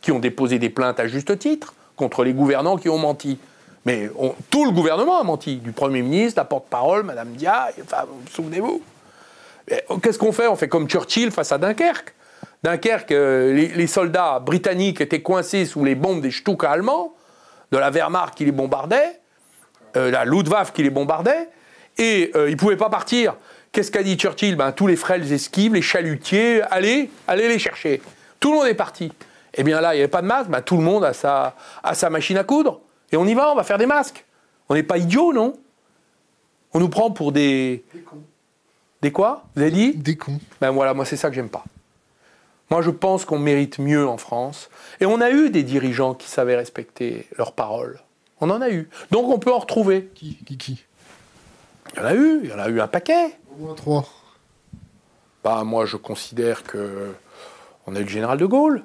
[0.00, 3.38] qui ont déposé des plaintes à juste titre contre les gouvernants qui ont menti.
[3.86, 4.10] Mais
[4.50, 8.82] tout le gouvernement a menti, du Premier ministre, la porte-parole, Madame Dia, enfin, souvenez-vous?
[10.02, 10.48] Qu'est-ce qu'on fait?
[10.48, 12.12] On fait comme Churchill face à Dunkerque.
[12.64, 17.14] Dunkerque, euh, les, soldats britanniques étaient coincés sous les bombes des Stuka allemands,
[17.70, 19.20] de la Wehrmacht qui les bombardait,
[19.96, 21.48] euh, la Luftwaffe qui les bombardait,
[21.96, 23.36] et euh, ils ne pouvaient pas partir.
[23.70, 24.56] Qu'est-ce qu'a dit Churchill?
[24.56, 28.02] Ben, Tous les frêles esquives, les chalutiers, allez, allez les chercher.
[28.40, 29.12] Tout le monde est parti.
[29.54, 31.94] Eh bien là, il n'y avait pas de masque, ben, tout le monde a a
[31.94, 32.80] sa machine à coudre.
[33.12, 34.24] Et on y va, on va faire des masques.
[34.68, 35.54] On n'est pas idiots, non?
[36.72, 37.84] On nous prend pour des...
[37.94, 38.22] Des cons.
[39.02, 39.44] Des quoi?
[39.54, 39.94] Vous avez dit?
[39.94, 40.40] Des cons.
[40.60, 41.64] Ben voilà, moi c'est ça que j'aime pas.
[42.70, 44.70] Moi, je pense qu'on mérite mieux en France.
[45.00, 48.00] Et on a eu des dirigeants qui savaient respecter leurs paroles.
[48.40, 48.88] On en a eu.
[49.12, 50.10] Donc on peut en retrouver.
[50.14, 50.84] Qui Qui, qui?
[51.92, 52.40] Il y en a eu.
[52.42, 53.38] Il y en a eu un paquet.
[53.54, 54.04] Au moins trois.
[55.44, 57.14] Bah, moi, je considère que
[57.86, 58.82] on a eu le général de Gaulle.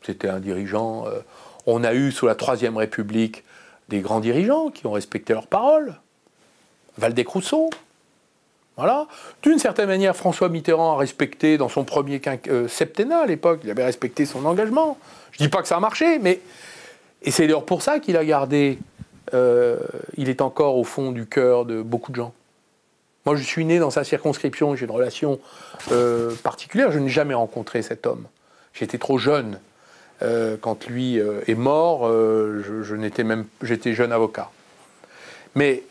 [0.00, 1.06] C'était un dirigeant.
[1.06, 1.20] Euh,
[1.66, 3.44] on a eu sous la Troisième République
[3.88, 5.94] des grands dirigeants qui ont respecté leurs paroles.
[6.98, 7.70] Valdec-Rousseau.
[8.76, 9.06] Voilà.
[9.42, 13.70] D'une certaine manière, François Mitterrand a respecté dans son premier euh, septennat à l'époque, il
[13.70, 14.98] avait respecté son engagement.
[15.30, 16.40] Je ne dis pas que ça a marché, mais.
[17.22, 18.78] Et c'est d'ailleurs pour ça qu'il a gardé.
[19.32, 19.78] Euh,
[20.16, 22.34] il est encore au fond du cœur de beaucoup de gens.
[23.24, 25.40] Moi, je suis né dans sa circonscription, j'ai une relation
[25.92, 26.92] euh, particulière.
[26.92, 28.26] Je n'ai jamais rencontré cet homme.
[28.74, 29.58] J'étais trop jeune.
[30.60, 33.44] Quand lui est mort, je, je n'étais même.
[33.62, 34.50] J'étais jeune avocat.
[35.54, 35.82] Mais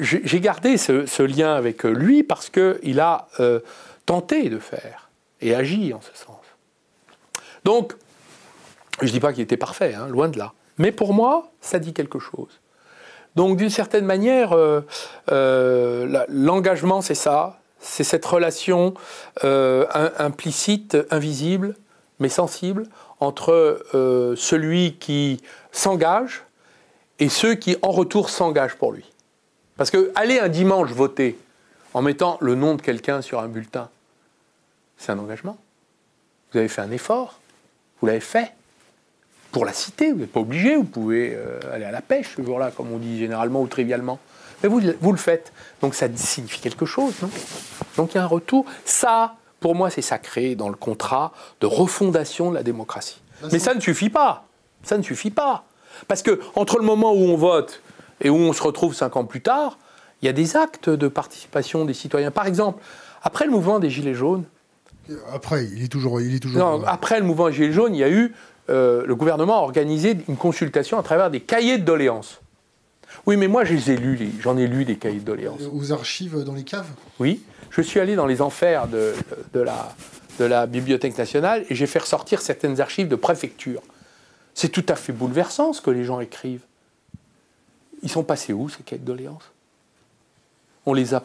[0.00, 3.60] j'ai gardé ce, lien avec lui parce qu'il a euh,
[4.06, 5.08] tenté de faire
[5.40, 6.36] et agi en ce sens.
[7.64, 7.94] Donc,
[9.00, 10.52] je ne dis pas qu'il était parfait, hein, loin de là.
[10.78, 12.60] Mais pour moi, ça dit quelque chose.
[13.36, 14.80] Donc, d'une certaine manière, euh,
[15.30, 17.60] euh, l'engagement, c'est ça.
[17.80, 18.94] C'est cette relation
[19.42, 21.76] implicite, invisible,
[22.18, 22.84] mais sensible,
[23.24, 23.84] entre
[24.36, 25.40] celui qui
[25.72, 26.42] s'engage
[27.18, 29.04] et ceux qui, en retour, s'engagent pour lui.
[29.76, 31.38] Parce que aller un dimanche voter
[31.94, 33.88] en mettant le nom de quelqu'un sur un bulletin,
[34.96, 35.56] c'est un engagement.
[36.52, 37.40] Vous avez fait un effort,
[38.00, 38.52] vous l'avez fait.
[39.50, 42.42] Pour la cité, vous n'êtes pas obligé, vous pouvez euh, aller à la pêche ce
[42.42, 44.18] jour-là, comme on dit généralement ou trivialement.
[44.62, 45.52] Mais vous, vous le faites.
[45.80, 47.30] Donc ça signifie quelque chose, non?
[47.96, 48.64] Donc il y a un retour.
[48.84, 53.22] Ça, pour moi, c'est sacré dans le contrat de refondation de la démocratie.
[53.50, 54.44] Mais ça ne suffit pas.
[54.82, 55.64] Ça ne suffit pas.
[56.06, 57.80] Parce que entre le moment où on vote
[58.20, 59.78] et où on se retrouve cinq ans plus tard,
[60.20, 62.30] il y a des actes de participation des citoyens.
[62.30, 62.82] Par exemple,
[63.22, 64.44] après le mouvement des Gilets jaunes.
[65.32, 66.20] Après, il est toujours.
[66.20, 68.34] Il est toujours non, après le mouvement des Gilets jaunes, il y a eu.
[68.68, 72.42] Euh, le gouvernement a organisé une consultation à travers des cahiers de doléances.
[73.26, 75.62] Oui, mais moi, je les ai lus, j'en ai lu des cahiers de doléances.
[75.72, 77.42] Aux archives dans les caves Oui.
[77.70, 79.14] Je suis allé dans les enfers de,
[79.52, 79.94] de, la,
[80.38, 83.82] de la Bibliothèque nationale et j'ai fait ressortir certaines archives de préfecture.
[84.54, 86.62] C'est tout à fait bouleversant ce que les gens écrivent.
[88.02, 89.50] Ils sont passés où, ces quêtes de doléances?
[90.86, 91.24] On les a.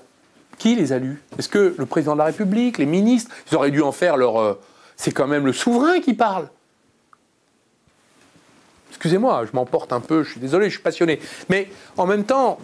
[0.58, 1.22] Qui les a lus?
[1.38, 4.40] Est-ce que le président de la République, les ministres, ils auraient dû en faire leur.
[4.40, 4.60] Euh,
[4.96, 6.50] c'est quand même le souverain qui parle.
[9.00, 11.22] Excusez-moi, je m'emporte un peu, je suis désolé, je suis passionné.
[11.48, 12.60] Mais en même temps,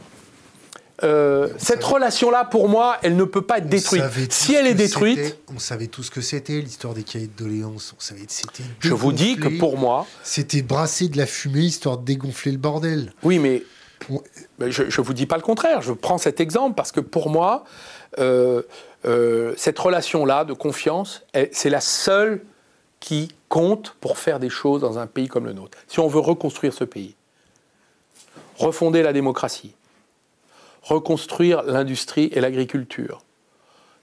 [1.01, 4.33] euh, cette relation-là, pour moi, elle ne peut pas être détruite.
[4.33, 5.37] Si elle est détruite.
[5.55, 7.93] On savait tout ce que c'était, l'histoire des cahiers de doléances.
[7.97, 8.65] On savait c'était.
[8.79, 10.05] Je vous dis que pour moi.
[10.23, 13.13] C'était brasser de la fumée histoire de dégonfler le bordel.
[13.23, 13.63] Oui, mais
[14.59, 17.63] je ne vous dis pas le contraire, je prends cet exemple parce que pour moi,
[18.19, 18.61] euh,
[19.05, 21.23] euh, cette relation-là de confiance,
[21.53, 22.41] c'est la seule
[22.99, 25.77] qui compte pour faire des choses dans un pays comme le nôtre.
[25.87, 27.15] Si on veut reconstruire ce pays,
[28.57, 29.73] refonder la démocratie,
[30.81, 33.21] reconstruire l'industrie et l'agriculture,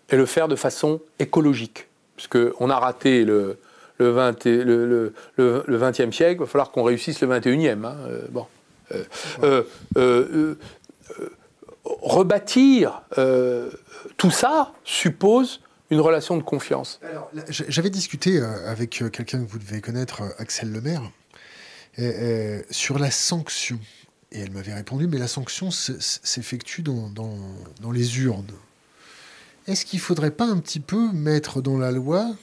[0.09, 3.59] et le faire de façon écologique, puisqu'on a raté le,
[3.98, 7.84] le, 20, le, le, le 20e siècle, il va falloir qu'on réussisse le 21e.
[7.84, 8.46] Hein, euh, bon.
[9.44, 9.64] Euh,
[9.98, 10.55] euh,
[11.84, 13.03] rebâtir
[14.16, 15.61] tout ça suppose
[15.93, 17.01] une relation de confiance.
[17.49, 21.03] J'avais discuté avec quelqu'un que vous devez connaître, Axel Lemaire,
[22.70, 23.78] sur la sanction.
[24.32, 27.36] Et elle m'avait répondu, mais la sanction s'effectue dans, dans,
[27.82, 28.47] dans, les urnes.
[29.66, 32.34] Est-ce qu'il ne faudrait pas un petit peu mettre dans la loi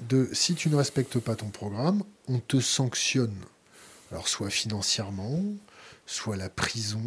[0.00, 3.34] de si tu ne respectes pas ton programme, on te sanctionne.
[4.12, 5.42] Alors soit financièrement,
[6.06, 7.02] soit la prison.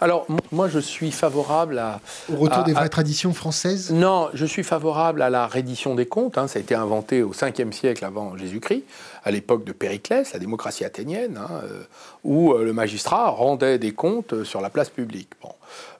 [0.00, 2.00] Alors moi je suis favorable à...
[2.32, 3.90] Au retour des vraies traditions françaises?
[3.90, 6.38] Non, je suis favorable à la reddition des comptes.
[6.38, 6.48] Hein.
[6.48, 8.84] Ça a été inventé au 5e siècle avant Jésus-Christ,
[9.24, 11.82] à l'époque de Périclès, la démocratie athénienne, hein, euh,
[12.24, 15.30] où euh, le magistrat rendait des comptes sur la place publique.
[15.42, 15.52] Bon,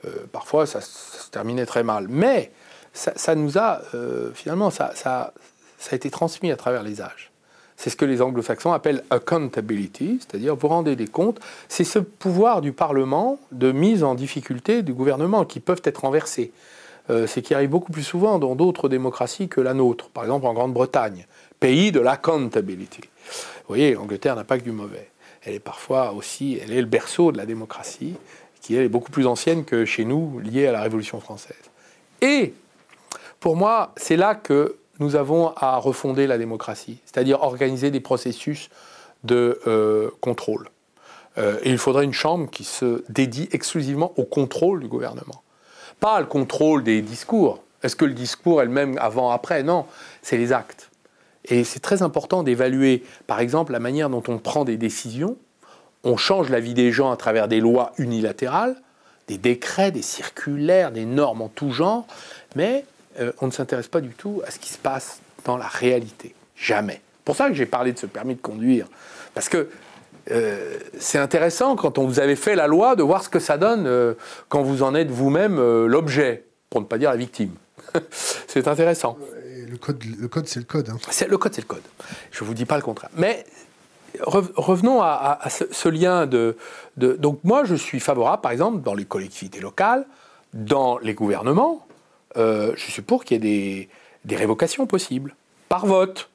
[0.04, 2.06] euh, parfois ça, ça, se terminait très mal.
[2.08, 2.50] Mais
[2.92, 5.32] ça, nous a, euh, finalement, ça, ça,
[5.90, 7.31] a été transmis à travers les âges.
[7.82, 11.40] C'est ce que les anglo-saxons appellent accountability, c'est-à-dire vous rendez des comptes.
[11.68, 16.52] C'est ce pouvoir du Parlement de mise en difficulté du gouvernement qui peuvent être renversés.
[17.10, 20.46] Euh, c'est qui arrive beaucoup plus souvent dans d'autres démocraties que la nôtre, par exemple
[20.46, 21.26] en Grande-Bretagne,
[21.58, 23.00] pays de l'accountability.
[23.00, 25.08] Vous voyez, l'Angleterre n'a pas que du mauvais.
[25.42, 28.14] Elle est parfois aussi, elle est le berceau de la démocratie,
[28.60, 31.56] qui est beaucoup plus ancienne que chez nous, liée à la Révolution française.
[32.20, 32.54] Et
[33.40, 38.68] pour moi, c'est là que nous avons à refonder la démocratie, c'est-à-dire organiser des processus
[39.24, 40.68] de euh, contrôle.
[41.38, 45.42] Euh, et il faudrait une chambre qui se dédie exclusivement au contrôle du gouvernement.
[46.00, 47.62] Pas le contrôle des discours.
[47.82, 49.62] Est-ce que le discours est le même avant, après?
[49.62, 49.86] Non,
[50.20, 50.90] c'est les actes.
[51.44, 55.36] Et c'est très important d'évaluer, par exemple, la manière dont on prend des décisions.
[56.04, 58.76] On change la vie des gens à travers des lois unilatérales,
[59.28, 62.06] des décrets, des circulaires, des normes en tout genre,
[62.54, 62.84] mais
[63.20, 66.34] euh, on ne s'intéresse pas du tout à ce qui se passe dans la réalité.
[66.56, 67.00] Jamais.
[67.24, 68.86] Pour ça que j'ai parlé de ce permis de conduire.
[69.34, 69.68] Parce que
[70.30, 73.58] euh, c'est intéressant quand on vous avait fait la loi de voir ce que ça
[73.58, 74.14] donne euh,
[74.48, 75.56] quand vous en êtes vous-même
[75.86, 77.54] l'objet, pour ne pas dire la victime.
[78.10, 79.18] c'est intéressant.
[79.68, 80.90] Le code, le code c'est le code.
[80.90, 80.98] Hein.
[81.28, 81.82] le code, c'est le code.
[82.30, 83.10] Je ne vous dis pas le contraire.
[83.16, 83.44] Mais
[84.20, 86.56] revenons à, ce, lien de,
[86.96, 90.06] de, Donc moi, je suis favorable, par exemple, dans les collectivités locales,
[90.52, 91.86] dans les gouvernements,
[92.36, 93.88] euh, je suis pour qu'il y ait
[94.24, 95.34] des, révocations possibles,
[95.68, 96.30] par vote,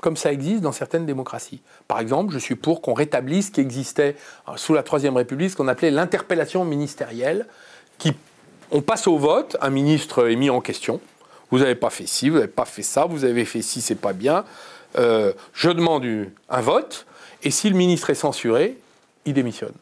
[0.00, 1.60] comme ça existe dans certaines démocraties.
[1.88, 4.16] Par exemple, je suis pour qu'on rétablisse ce qui existait
[4.48, 7.46] euh, sous la Troisième République, ce qu'on appelait l'interpellation ministérielle,
[7.98, 8.12] qui
[8.70, 11.00] on passe au vote, un ministre est mis en question.
[11.50, 13.94] Vous n'avez pas fait ci, vous n'avez pas fait ça, vous avez fait ci, c'est
[13.94, 14.44] pas bien.
[14.98, 16.04] Euh, je demande
[16.48, 17.06] un vote,
[17.42, 18.76] et si le ministre est censuré,
[19.24, 19.74] il démissionne.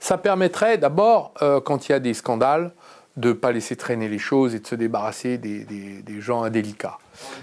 [0.00, 1.32] Ça permettrait d'abord,
[1.64, 2.72] quand il y a des scandales,
[3.16, 6.98] de ne pas laisser traîner les choses et de se débarrasser des, gens indélicats.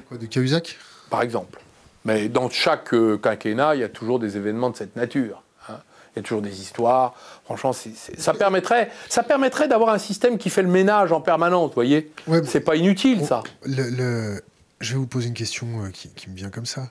[0.07, 0.77] Quoi, de Cahuzac?
[1.09, 1.59] Par exemple.
[2.05, 5.43] Mais dans chaque euh, quinquennat, il y a toujours des événements de cette nature.
[5.67, 5.79] Hein.
[6.15, 7.13] Il y a toujours des histoires.
[7.45, 11.75] Franchement, ça permettrait, ça permettrait d'avoir un système qui fait le ménage en permanence, vous
[11.75, 12.11] voyez
[12.45, 13.43] C'est pas inutile, ça.
[13.63, 14.41] Le,
[14.79, 16.89] Je vais vous poser une question euh, qui, qui me vient comme ça.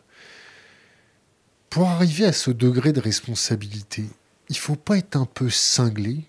[1.70, 4.04] Pour arriver à ce degré de responsabilité,
[4.48, 6.27] il faut pas être un peu cinglé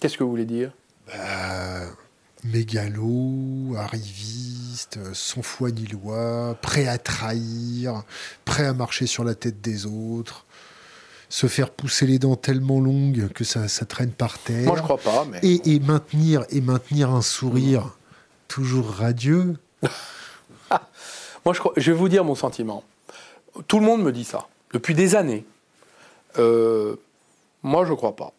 [0.00, 0.72] Qu'est-ce que vous voulez dire?
[1.06, 1.82] Bah,
[2.44, 8.02] Mégalo, arriviste, sans foi ni loi, prêt à trahir,
[8.46, 10.46] prêt à marcher sur la tête des autres,
[11.28, 14.64] se faire pousser les dents tellement longues que ça, traîne par terre.
[14.64, 15.26] Moi, je crois pas.
[15.30, 15.40] Mais...
[15.42, 17.96] Et, maintenir, et maintenir un sourire
[18.48, 19.56] toujours radieux.
[21.44, 22.84] Moi, je, je, vais vous dire mon sentiment.
[23.66, 25.44] Tout le monde me dit ça, depuis des années.
[26.38, 26.96] Euh,
[27.62, 28.32] moi, je ne crois pas.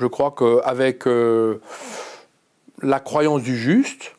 [0.00, 1.60] Je crois qu'avec euh,
[2.80, 4.16] la croyance du juste,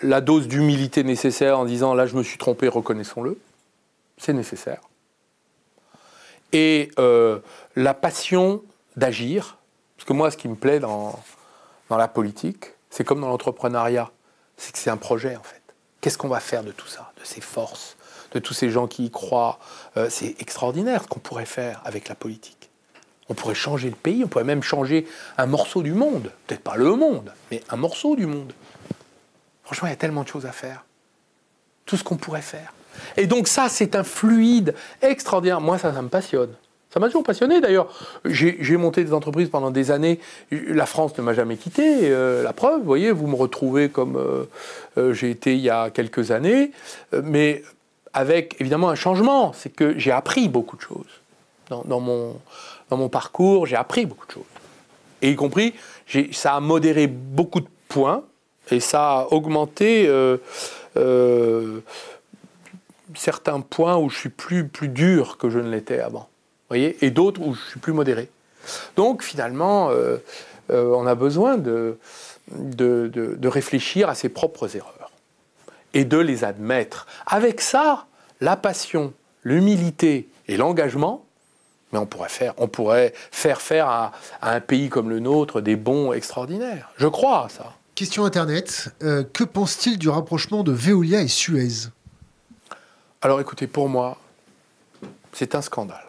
[0.00, 3.36] la dose d'humilité nécessaire en disant là je me suis trompé, reconnaissons-le,
[4.16, 4.80] c'est nécessaire.
[6.52, 7.40] Et euh,
[7.74, 8.62] la passion
[8.96, 9.58] d'agir,
[9.96, 11.18] parce que moi ce qui me plaît dans,
[11.90, 14.12] la politique, c'est comme dans l'entrepreneuriat,
[14.56, 15.62] c'est que c'est un projet en fait.
[16.00, 17.96] Qu'est-ce qu'on va faire de tout ça, de ces forces,
[18.30, 19.58] de tous ces gens qui y croient?
[19.96, 22.65] Euh, C'est extraordinaire ce qu'on pourrait faire avec la politique.
[23.28, 25.06] On pourrait changer le pays, on pourrait même changer
[25.36, 26.30] un morceau du monde.
[26.46, 28.52] Peut-être pas le monde, mais un morceau du monde.
[29.64, 30.84] Franchement, il y a tellement de choses à faire.
[31.84, 32.72] Tout ce qu'on pourrait faire.
[33.16, 35.60] Et donc ça, c'est un fluide extraordinaire.
[35.60, 36.54] Moi, ça, ça me passionne.
[36.96, 37.88] Ça m'a toujours passionné d'ailleurs.
[38.24, 40.18] J'ai monté des entreprises pendant des années.
[40.50, 42.08] La France ne m'a jamais quitté.
[42.10, 44.44] Euh, la preuve, vous voyez, vous me retrouvez comme euh,
[44.96, 46.70] euh, j'ai été il y a quelques années.
[47.22, 47.62] mais
[48.14, 49.52] avec évidemment un changement.
[49.52, 51.20] C'est que j'ai appris beaucoup de choses.
[51.68, 52.36] Dans, mon,
[52.90, 54.42] dans mon parcours, j'ai appris beaucoup de choses.
[55.22, 55.74] Et y compris,
[56.32, 58.22] ça a modéré beaucoup de points
[58.70, 60.08] et ça a augmenté
[63.14, 66.28] certains points où je suis plus, plus dur que je ne l'étais avant.
[66.68, 66.96] Voyez?
[67.04, 68.28] Et d'autres où je suis plus modéré.
[68.96, 70.16] Donc finalement, euh,
[70.70, 71.98] euh, on a besoin de,
[72.50, 75.12] de, de, réfléchir à ses propres erreurs
[75.94, 77.06] et de les admettre.
[77.26, 78.06] Avec ça,
[78.40, 79.12] la passion,
[79.44, 81.24] l'humilité et l'engagement,
[81.96, 85.76] mais on pourrait faire, on pourrait faire faire à, un pays comme le nôtre des
[85.76, 86.90] bons extraordinaires.
[86.98, 87.72] Je crois à ça.
[87.94, 88.94] Question Internet.
[89.02, 91.88] Euh, que pense-t-il du rapprochement de Veolia et Suez?
[93.22, 94.18] Alors écoutez, pour moi,
[95.32, 96.02] c'est un scandale.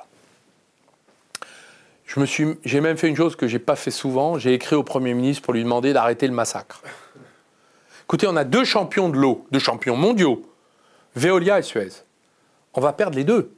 [2.06, 4.38] Je me suis, j'ai même fait une chose que j'ai pas fait souvent.
[4.38, 6.82] J'ai écrit au Premier ministre pour lui demander d'arrêter le massacre.
[8.04, 10.50] Écoutez, on a deux champions de l'eau, deux champions mondiaux,
[11.16, 11.90] Veolia et Suez.
[12.74, 13.57] On va perdre les deux.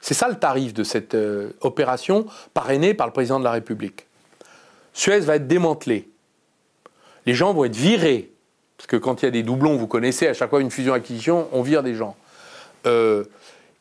[0.00, 4.06] C'est ça le tarif de cette euh, opération parrainée par le président de la République.
[4.92, 6.08] Suez va être démantelé.
[7.26, 8.32] Les gens vont être virés.
[8.76, 11.48] Parce que quand il y a des doublons, vous connaissez, à chaque fois une fusion-acquisition,
[11.52, 12.16] on vire des gens.
[12.86, 13.24] Euh,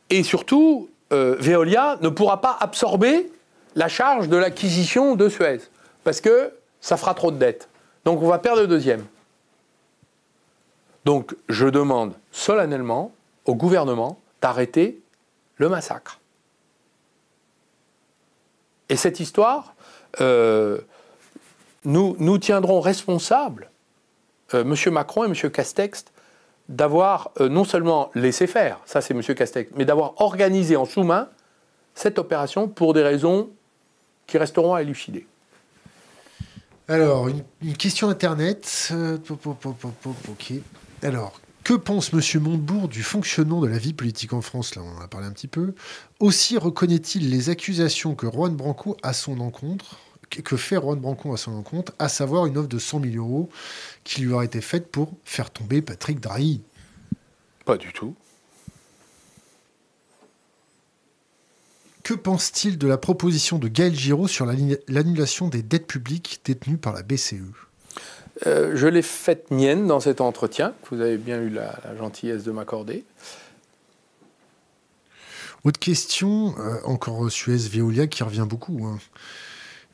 [0.09, 3.31] et surtout, euh, Veolia ne pourra pas absorber
[3.75, 5.59] la charge de l'acquisition de Suez,
[6.03, 6.51] parce que
[6.81, 7.69] ça fera trop de dettes.
[8.05, 9.05] Donc on va perdre le deuxième.
[11.05, 13.11] Donc je demande solennellement
[13.45, 14.99] au gouvernement d'arrêter
[15.57, 16.19] le massacre.
[18.89, 19.75] Et cette histoire,
[20.21, 20.79] euh,
[21.83, 23.69] nous, tiendrons responsables,
[24.53, 24.75] M.
[24.91, 25.51] Macron et M.
[25.51, 26.05] Castex,
[26.69, 29.21] d'avoir euh, non seulement laissé faire, ça c'est M.
[29.21, 31.29] Castex, mais d'avoir organisé en sous-main
[31.95, 33.49] cette opération pour des raisons
[34.27, 35.25] qui resteront à élucider.
[36.89, 37.43] Alors, une,
[37.75, 38.89] question Internet.
[38.91, 39.17] Euh.
[41.01, 42.21] Alors, que pense M.
[42.43, 44.75] Montebourg du fonctionnement de la vie politique en France?
[44.75, 45.73] Là, on en a parlé un petit peu.
[46.21, 49.97] Aussi reconnaît-il les accusations que Juan Branco a son encontre
[50.29, 53.49] que fait Juan Branco à son encontre, à savoir une offre de 100 000 euros
[54.05, 56.61] qui lui aurait été faite pour faire tomber Patrick Drahi.
[57.65, 58.15] Pas du tout.
[62.03, 66.93] Que pense-t-il de la proposition de Gaël Giraud sur l'annulation des dettes publiques détenues par
[66.93, 67.66] la BCE
[68.45, 72.43] euh, Je l'ai faite mienne dans cet entretien, que vous avez bien eu la, gentillesse
[72.43, 73.03] de m'accorder.
[75.63, 78.85] Autre question, euh, encore Suez Veolia qui revient beaucoup.
[78.85, 78.99] Hein.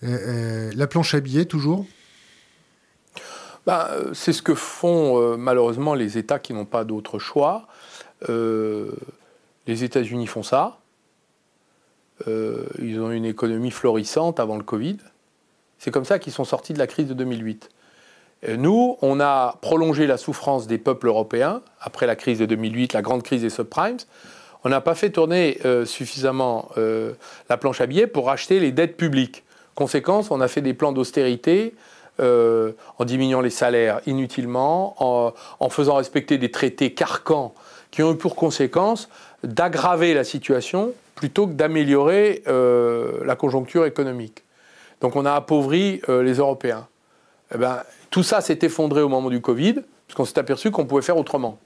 [0.03, 1.85] Euh, la planche à billets, toujours?
[3.65, 7.67] Ben, C'est ce que font malheureusement les États qui n'ont pas d'autre choix.
[8.27, 10.79] Les États-Unis font ça.
[12.27, 14.97] ils ont une économie florissante avant le Covid.
[15.79, 17.69] C'est comme ça qu'ils sont sortis de la crise de 2008.
[18.57, 23.01] Nous, on a prolongé la souffrance des peuples européens après la crise de 2008, la
[23.01, 23.97] grande crise des subprimes.
[24.63, 26.69] On n'a pas fait tourner suffisamment
[27.49, 29.43] la planche à billets pour acheter les dettes publiques.
[29.75, 31.73] Conséquence, on a fait des plans d'austérité
[32.19, 37.55] euh, en diminuant les salaires inutilement, en, faisant respecter des traités carcans
[37.89, 39.09] qui ont eu pour conséquence
[39.43, 44.43] d'aggraver la situation plutôt que d'améliorer euh, la conjoncture économique.
[45.01, 46.87] Donc on a appauvri euh, les Européens.
[47.53, 47.81] Eh ben,
[48.13, 51.17] tout ça s'est effondré au moment du Covid, parce qu'on s'est aperçu qu'on pouvait faire
[51.17, 51.57] autrement.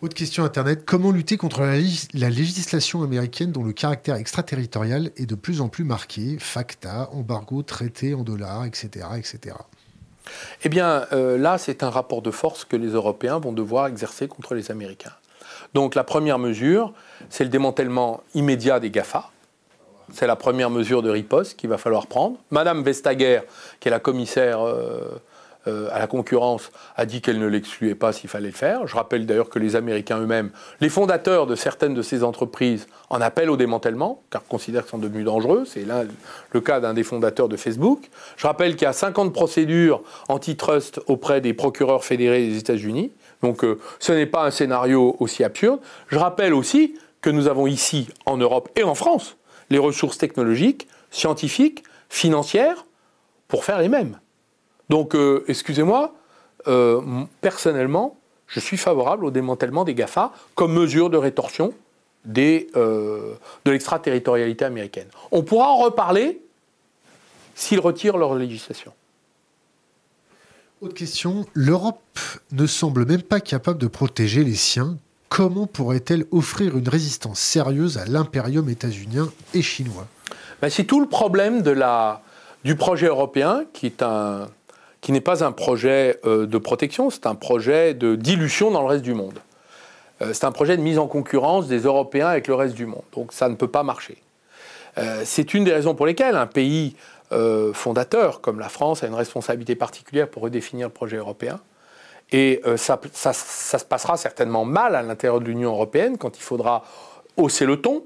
[0.00, 0.84] Autre question Internet.
[0.86, 5.82] Comment lutter contre la, législation américaine dont le caractère extraterritorial est de plus en plus
[5.82, 6.36] marqué?
[6.38, 9.06] FACTA, embargo, traité en dollars, etc.
[9.16, 9.56] etc.
[10.62, 14.28] Eh bien, euh, là, c'est un rapport de force que les Européens vont devoir exercer
[14.28, 15.14] contre les Américains.
[15.74, 16.92] Donc, la première mesure,
[17.28, 19.31] c'est le démantèlement immédiat des GAFA.
[20.12, 22.38] C'est la première mesure de riposte qu'il va falloir prendre.
[22.50, 23.40] Madame Vestager,
[23.80, 24.60] qui est la commissaire.
[24.60, 25.20] Euh,
[25.68, 28.88] euh, à la concurrence a dit qu'elle ne l'excluait pas s'il fallait le faire.
[28.88, 30.50] Je rappelle d'ailleurs que les Américains eux-mêmes,
[30.80, 34.98] les fondateurs de certaines de ces entreprises, en appellent au démantèlement, car considèrent qu'elles sont
[34.98, 35.62] devenues dangereux.
[35.64, 35.86] C'est
[36.50, 38.10] le cas d'un des fondateurs de Facebook.
[38.36, 43.12] Je rappelle qu'il y a 50 procédures antitrust auprès des procureurs fédérés des États-Unis.
[43.40, 45.78] Donc euh, ce n'est pas un scénario aussi absurde.
[46.08, 49.36] Je rappelle aussi que nous avons ici, en Europe et en France,
[49.72, 52.84] les ressources technologiques, scientifiques, financières,
[53.48, 54.20] pour faire les mêmes.
[54.90, 56.14] Donc, euh, excusez-moi,
[56.68, 57.00] euh,
[57.40, 61.72] personnellement, je suis favorable au démantèlement des GAFA comme mesure de rétorsion
[62.38, 65.08] euh, de l'extraterritorialité américaine.
[65.30, 66.42] On pourra en reparler
[67.54, 68.92] s'ils retirent leur législation.
[70.82, 72.18] Autre question, l'Europe
[72.50, 74.98] ne semble même pas capable de protéger les siens.
[75.32, 80.06] Comment pourrait-elle offrir une résistance sérieuse à l'impérium états-unien et chinois?
[80.60, 81.62] Ben, C'est tout le problème
[82.64, 83.90] du projet européen qui
[85.08, 89.02] n'est pas un projet euh, de protection, c'est un projet de dilution dans le reste
[89.02, 89.38] du monde.
[90.20, 93.04] Euh, c'est un projet de mise en concurrence des Européens avec le reste du monde.
[93.14, 94.18] Donc ça ne peut pas marcher.
[94.98, 96.94] Euh, c'est une des raisons pour lesquelles un pays
[97.72, 101.60] fondateur comme la France a une responsabilité particulière pour redéfinir le projet européen.
[102.32, 106.82] Et ça, ça, se passera certainement mal à l'intérieur de l'Union européenne quand il faudra
[107.36, 108.04] hausser le ton,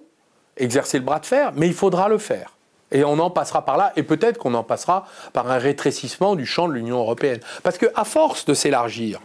[0.57, 2.57] exercer le bras de fer, mais il faudra le faire.
[2.93, 6.47] Et on en passera par là, et peut-être qu'on en passera par un rétrécissement du
[6.47, 7.41] champ de l'Union européenne.
[7.62, 9.20] Parce qu'à force de s'élargir,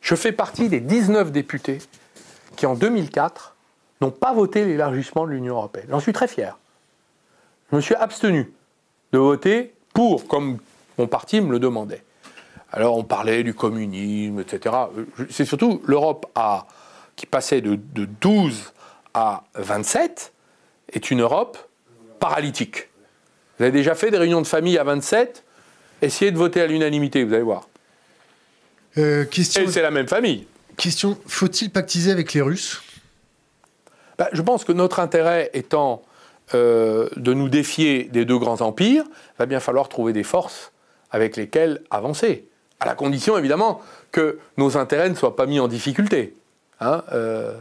[0.00, 1.78] je fais partie des 19 députés
[2.56, 3.54] qui, en 2004,
[4.00, 5.86] n'ont pas voté l'élargissement de l'Union européenne.
[5.90, 6.58] J'en suis très fier.
[7.70, 8.52] Je me suis abstenu
[9.12, 10.58] de voter pour, comme
[10.98, 12.02] mon parti me le demandait.
[12.72, 14.74] Alors on parlait du communisme, etc.
[15.30, 16.26] C'est surtout l'Europe
[17.14, 18.72] qui passait de, de 12
[19.14, 20.32] à 27
[20.92, 21.58] est une Europe
[22.20, 22.88] paralytique.
[23.58, 25.44] Vous avez déjà fait des réunions de famille à 27
[26.02, 27.68] Essayez de voter à l'unanimité, vous allez voir.
[28.98, 29.62] Euh, question...
[29.62, 30.46] Et c'est la même famille.
[30.76, 32.82] Question, faut-il pactiser avec les Russes?
[34.18, 36.02] Bah, Je pense que notre intérêt étant
[36.54, 40.72] euh, de nous défier des deux grands empires, il va bien falloir trouver des forces
[41.10, 42.46] avec lesquelles avancer.
[42.80, 43.80] À la condition, évidemment,
[44.12, 46.34] que nos intérêts ne soient pas mis en difficulté.
[46.80, 47.54] Hein, euh,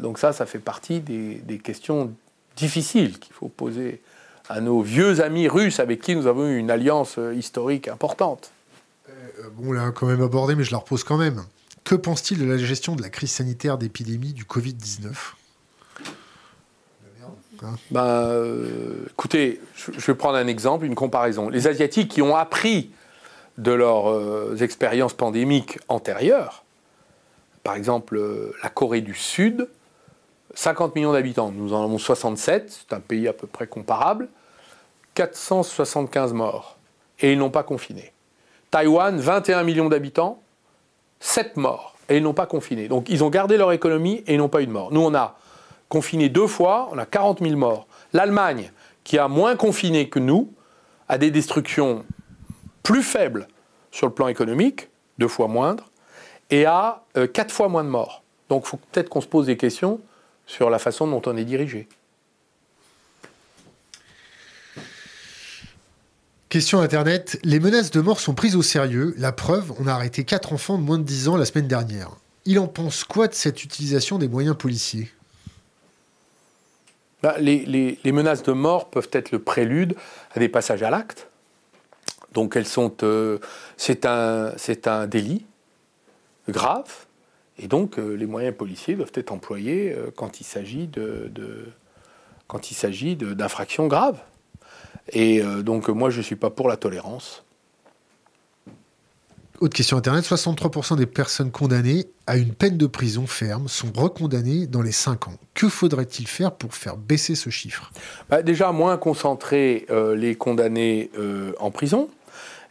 [0.00, 2.12] donc ça, ça fait partie des, des questions
[2.56, 4.00] difficiles qu'il faut poser
[4.48, 8.50] à nos vieux amis russes avec qui nous avons eu une alliance euh, historique importante.
[9.08, 9.12] Euh,
[9.54, 11.44] bon, on l'a quand même abordé, mais je la repose quand même.
[11.84, 15.12] Que pense-t-il de la gestion de la crise sanitaire d'épidémie du Covid-19
[17.62, 17.76] hein?
[17.90, 21.48] Ben, euh, écoutez, je, vais prendre un exemple, une comparaison.
[21.48, 22.90] Les Asiatiques qui ont appris
[23.58, 26.64] de leurs expériences pandémiques antérieures,
[27.62, 28.18] par exemple
[28.62, 29.68] la Corée du Sud,
[30.54, 34.28] 50 millions d'habitants, nous en avons 67, c'est un pays à peu près comparable.
[35.14, 36.76] 475 morts.
[37.20, 38.12] Et ils n'ont pas confiné.
[38.70, 40.40] Taïwan, 21 millions d'habitants,
[41.20, 41.96] 7 morts.
[42.08, 42.88] Et ils n'ont pas confiné.
[42.88, 44.92] Donc ils ont gardé leur économie et ils n'ont pas eu de morts.
[44.92, 45.36] Nous, on a
[45.88, 47.86] confiné deux fois, on a 40 000 morts.
[48.12, 48.72] L'Allemagne,
[49.04, 50.52] qui a moins confiné que nous,
[51.08, 52.04] a des destructions
[52.82, 53.48] plus faibles
[53.90, 55.90] sur le plan économique, deux fois moindres,
[56.50, 58.22] et a euh, quatre fois moins de morts.
[58.48, 60.00] Donc il faut peut-être qu'on se pose des questions
[60.46, 61.88] sur la façon dont on est dirigé.
[66.48, 67.38] Question Internet.
[67.44, 69.14] Les menaces de mort sont prises au sérieux.
[69.18, 72.10] La preuve, on a arrêté quatre enfants de moins de 10 ans la semaine dernière.
[72.46, 75.10] Il en pense quoi de cette utilisation des moyens policiers?
[77.22, 79.94] Bah, les, menaces de mort peuvent être le prélude
[80.34, 81.28] à des passages à l'acte.
[82.38, 83.38] Donc elles sont, euh,
[83.76, 84.52] c'est un,
[84.86, 85.44] un, délit
[86.48, 87.06] grave,
[87.58, 91.66] et donc euh, les moyens policiers doivent être employés euh, quand il s'agit de, de,
[92.46, 94.20] quand il s'agit d'infractions graves.
[95.12, 97.42] Et donc moi, je ne suis pas pour la tolérance.
[99.60, 104.68] Autre question Internet, 63% des personnes condamnées à une peine de prison ferme sont recondamnées
[104.68, 105.34] dans les 5 ans.
[105.54, 107.90] Que faudrait-il faire pour faire baisser ce chiffre?
[108.28, 112.08] Bah, Déjà, moins concentrer euh, les condamnés euh, en prison.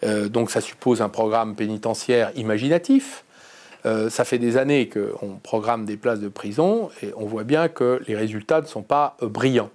[0.04, 3.24] Donc ça suppose un programme pénitentiaire imaginatif.
[3.84, 8.02] ça fait des années qu'on programme des places de prison et on voit bien que
[8.08, 9.72] les résultats ne sont pas brillants.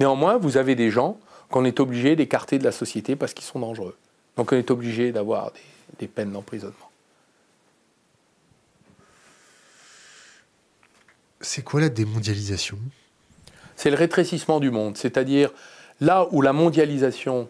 [0.00, 1.18] Néanmoins, vous avez des gens
[1.50, 3.96] qu'on est obligé d'écarter de la société parce qu'ils sont dangereux.
[4.36, 5.52] Donc on est obligé d'avoir
[5.98, 6.90] des, peines d'emprisonnement.
[11.40, 12.78] C'est quoi la démondialisation?
[13.76, 15.50] C'est le rétrécissement du monde, c'est-à-dire
[16.00, 17.48] là où la mondialisation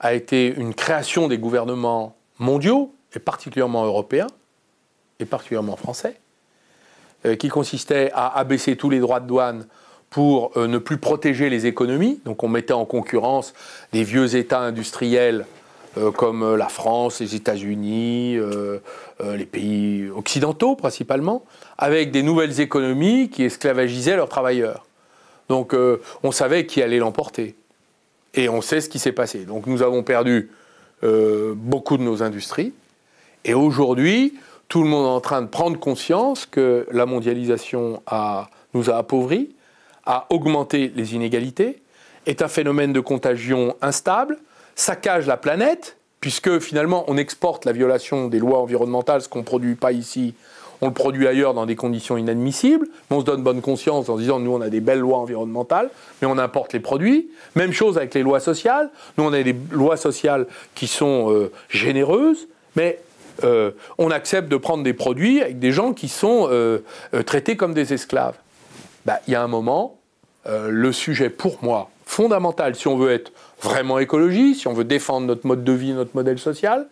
[0.00, 4.28] a été une création des gouvernements mondiaux, et particulièrement européens,
[5.20, 6.20] et particulièrement français,
[7.26, 9.66] euh, qui consistait à abaisser tous les droits de douane
[10.10, 12.20] pour euh, ne plus protéger les économies.
[12.24, 13.54] Donc on mettait en concurrence
[13.92, 15.46] des vieux États industriels
[15.96, 18.38] euh, comme la France, les États-Unis,
[19.20, 21.44] les pays occidentaux principalement,
[21.76, 24.86] avec des nouvelles économies qui esclavagisaient leurs travailleurs.
[25.48, 25.74] Donc
[26.22, 27.57] on savait qui allait l'emporter.
[28.38, 29.40] Et on sait ce qui s'est passé.
[29.40, 30.48] Donc nous avons perdu
[31.02, 32.72] beaucoup de nos industries.
[33.44, 34.34] Et aujourd'hui,
[34.68, 38.96] tout le monde est en train de prendre conscience que la mondialisation a, nous a
[38.96, 39.50] appauvris,
[40.06, 41.82] à augmenter les inégalités,
[42.26, 44.38] est un phénomène de contagion instable,
[44.76, 49.44] saccage la planète, puisque finalement on exporte la violation des lois environnementales, ce qu'on ne
[49.44, 50.34] produit pas ici,
[50.80, 54.38] on le produit ailleurs dans des conditions inadmissibles, on se donne bonne conscience en disant
[54.38, 55.90] nous on a des belles lois environnementales,
[56.20, 57.30] mais on importe les produits.
[57.56, 61.50] Même chose avec les lois sociales, nous on a des lois sociales qui sont euh,
[61.68, 63.00] généreuses, mais
[63.98, 66.50] on accepte de prendre des produits avec des gens qui sont
[67.24, 68.34] traités comme des esclaves.
[69.06, 70.00] Bah, il y a un moment,
[70.44, 73.30] le sujet pour moi fondamental, si on veut être
[73.62, 76.88] vraiment écologiste, si on veut défendre notre mode de vie, notre modèle social,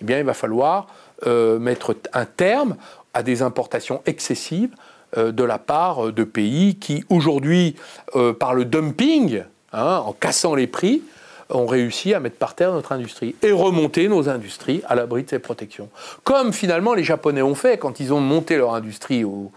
[0.00, 0.86] eh bien, il va falloir
[1.26, 2.76] mettre un terme
[3.14, 4.70] à des importations excessives
[5.16, 7.76] euh, de la part de pays qui, aujourd'hui,
[8.14, 9.42] euh, par le dumping,
[9.72, 11.02] hein, en cassant les prix,
[11.50, 15.30] ont réussi à mettre par terre notre industrie et remonter nos industries à l'abri de
[15.30, 15.88] ces protections.
[16.24, 19.50] Comme finalement les Japonais ont fait quand ils ont monté leur industrie au,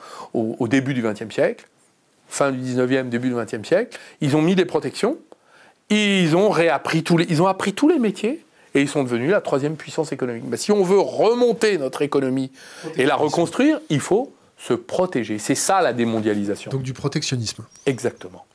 [0.68, 1.68] début du XXe siècle,
[2.28, 5.18] fin du XIXe, début du XXe siècle, ils ont mis des protections,
[5.90, 8.44] ils ont réappris ils ont appris tous les métiers
[8.74, 10.46] et ils sont devenus la troisième puissance économique.
[10.48, 12.52] Mais si on veut remonter notre économie
[12.96, 15.40] et la reconstruire, il faut se protéger.
[15.40, 16.72] C'est ça la démondialisation.
[16.72, 17.66] Donc du protectionnisme.
[17.86, 18.46] Exactement.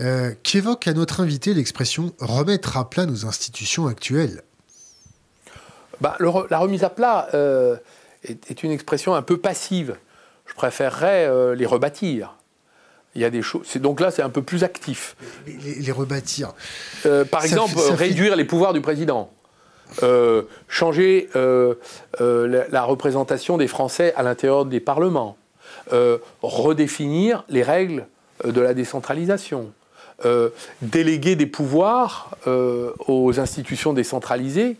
[0.00, 4.42] Euh, Qu'évoque à notre invité l'expression remettre à plat nos institutions actuelles
[6.00, 7.76] bah, La remise à plat euh,
[8.24, 9.96] est, une expression un peu passive.
[10.46, 12.36] Je préférerais euh, les rebâtir.
[13.14, 13.76] Il y a des choses.
[13.76, 15.16] Donc là, c'est un peu plus actif.
[15.46, 16.54] Les, rebâtir.
[17.04, 19.30] Euh, par exemple, réduire les pouvoirs du président.
[20.02, 21.74] Euh, changer euh,
[22.18, 25.36] la, représentation des Français à l'intérieur des parlements,
[26.40, 28.06] redéfinir les règles
[28.44, 29.72] de la décentralisation,
[30.80, 34.78] déléguer des pouvoirs aux institutions décentralisées,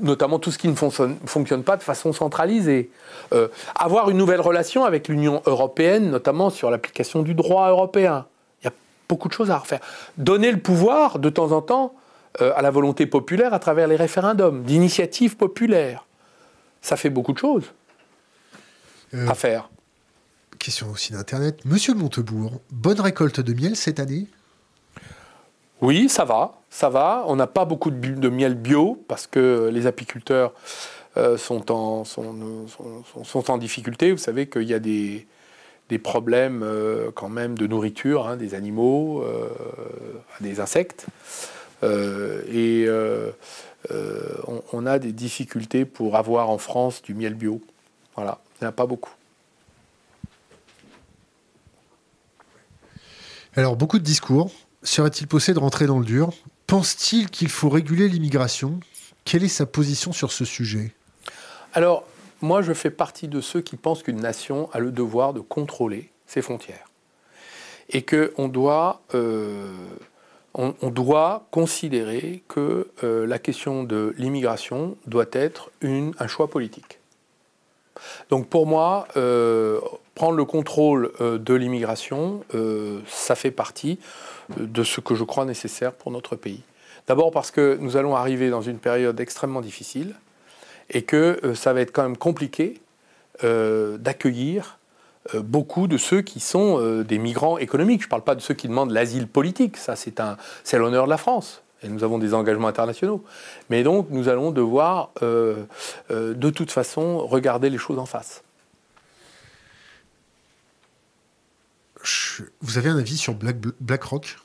[0.00, 2.90] notamment tout ce qui ne fonctionne, fonctionne pas de façon centralisée,
[3.74, 8.26] avoir une nouvelle relation avec l'Union européenne, notamment sur l'application du droit européen.
[8.62, 8.72] Il y a
[9.08, 9.80] beaucoup de choses à refaire.
[10.16, 11.94] Donner le pouvoir, de temps en temps,
[12.42, 16.04] euh, à la volonté populaire à travers les référendums, d'initiatives populaires.
[16.82, 17.72] Ça fait beaucoup de choses
[19.14, 19.70] euh, à faire.
[20.58, 21.64] Question aussi d'Internet.
[21.64, 24.26] Monsieur Montebourg, bonne récolte de miel cette année?
[25.86, 27.24] Oui, ça va, ça va.
[27.26, 30.52] On n'a pas beaucoup de, miel bio parce que les apiculteurs
[31.16, 34.10] euh, sont, en, difficulté.
[34.10, 35.26] Vous savez qu'il y a des,
[36.02, 36.66] problèmes
[37.14, 39.24] quand même de nourriture, hein, des animaux,
[40.40, 41.06] des insectes.
[41.82, 43.30] Euh, et euh,
[43.90, 44.36] euh,
[44.72, 47.60] on, a des difficultés pour avoir en France du miel bio.
[48.14, 49.12] Voilà, il n'y en a pas beaucoup.
[53.54, 54.50] Alors, beaucoup de discours.
[54.86, 56.30] Serait-il possible de rentrer dans le dur?
[56.68, 58.78] Pense-t-il qu'il faut réguler l'immigration?
[59.24, 60.94] Quelle est sa position sur ce sujet?
[61.74, 62.04] Alors,
[62.40, 66.12] moi, je fais partie de ceux qui pensent qu'une nation a le devoir de contrôler
[66.28, 66.88] ses frontières.
[67.88, 69.02] Et qu'on doit
[70.54, 77.00] on, doit considérer que euh, la question de l'immigration doit être un choix politique.
[78.30, 79.80] Donc pour moi, euh,
[80.16, 82.42] prendre le contrôle euh, de l'immigration,
[83.06, 84.00] ça fait partie
[84.58, 86.62] de ce que je crois nécessaire pour notre pays.
[87.06, 90.16] D'abord parce que nous allons arriver dans une période extrêmement difficile
[90.90, 92.80] et que ça va être quand même compliqué
[93.42, 94.78] d'accueillir
[95.34, 98.02] euh, beaucoup de ceux qui sont euh, des migrants économiques.
[98.02, 101.16] Je ne parle pas de ceux qui demandent l'asile politique, ça c'est l'honneur de la
[101.16, 101.62] France.
[101.82, 103.22] Et nous avons des engagements internationaux.
[103.70, 105.64] Mais donc nous allons devoir euh,
[106.10, 108.42] de toute façon regarder les choses en face.
[112.60, 114.38] Vous avez un avis sur Black, BlackRock?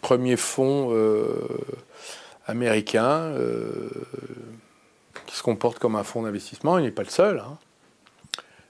[0.00, 0.96] Premier fonds
[2.46, 3.34] américain
[5.26, 6.78] qui se comporte comme un fonds d'investissement.
[6.78, 7.40] Il n'est pas le seul.
[7.40, 7.58] Hein.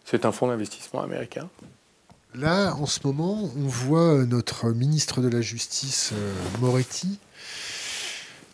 [0.05, 1.49] C'est un fonds d'investissement américain.
[2.35, 7.19] Là, en ce moment, on voit notre ministre de la Justice, euh, Moretti,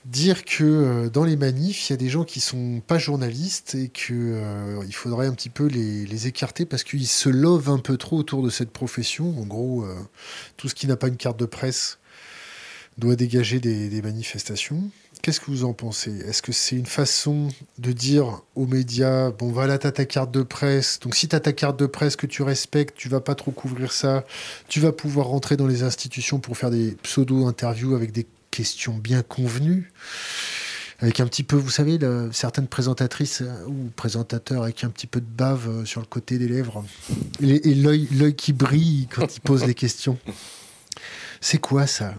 [0.04, 3.74] dire que euh, dans les manifs, il y a des gens qui sont pas journalistes
[3.74, 7.96] et qu'il euh, faudrait un petit peu les, écarter parce qu'ils se lovent un peu
[7.96, 9.38] trop autour de cette profession.
[9.38, 9.84] En gros,
[10.56, 11.98] tout ce qui n'a pas une carte de presse
[12.96, 14.90] doit dégager des manifestations.
[15.22, 16.10] Qu'est-ce que vous en pensez?
[16.26, 17.46] Est-ce que c'est une façon
[17.78, 21.52] de dire aux médias, bon voilà, t'as ta carte de presse, donc si t'as ta
[21.52, 24.24] carte de presse que tu respectes, tu vas pas trop couvrir ça,
[24.66, 29.22] tu vas pouvoir rentrer dans les institutions pour faire des pseudo-interviews avec des questions bien
[29.22, 29.90] convenues
[31.02, 31.98] avec un petit peu, vous savez,
[32.30, 36.38] certaines présentatrices euh, ou présentateurs avec un petit peu de bave euh, sur le côté
[36.38, 36.84] des lèvres
[37.42, 40.16] et, et l'œil qui brille quand ils posent les questions.
[41.40, 42.14] C'est quoi ça?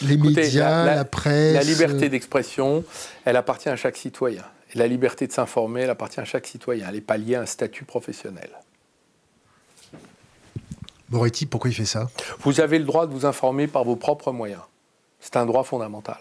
[0.00, 1.54] Les médias, la, presse.
[1.54, 2.84] La liberté d'expression,
[3.24, 4.42] elle appartient à chaque citoyen.
[4.74, 6.86] Et la liberté de s'informer, elle appartient à chaque citoyen.
[6.88, 8.50] Elle n'est pas liée à un statut professionnel.
[11.08, 12.10] Moretti, pourquoi il fait ça?
[12.40, 14.62] Vous avez le droit de vous informer par vos propres moyens.
[15.22, 16.18] C'est un droit fondamental.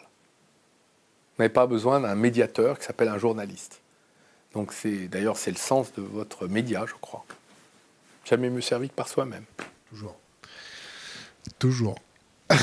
[1.35, 3.81] Vous n'avez pas besoin d'un médiateur qui s'appelle un journaliste.
[4.53, 7.25] Donc c'est d'ailleurs c'est le sens de votre média, je crois.
[8.25, 9.43] Jamais mieux servi que par soi-même.
[9.89, 10.15] Toujours.
[11.57, 11.95] Toujours.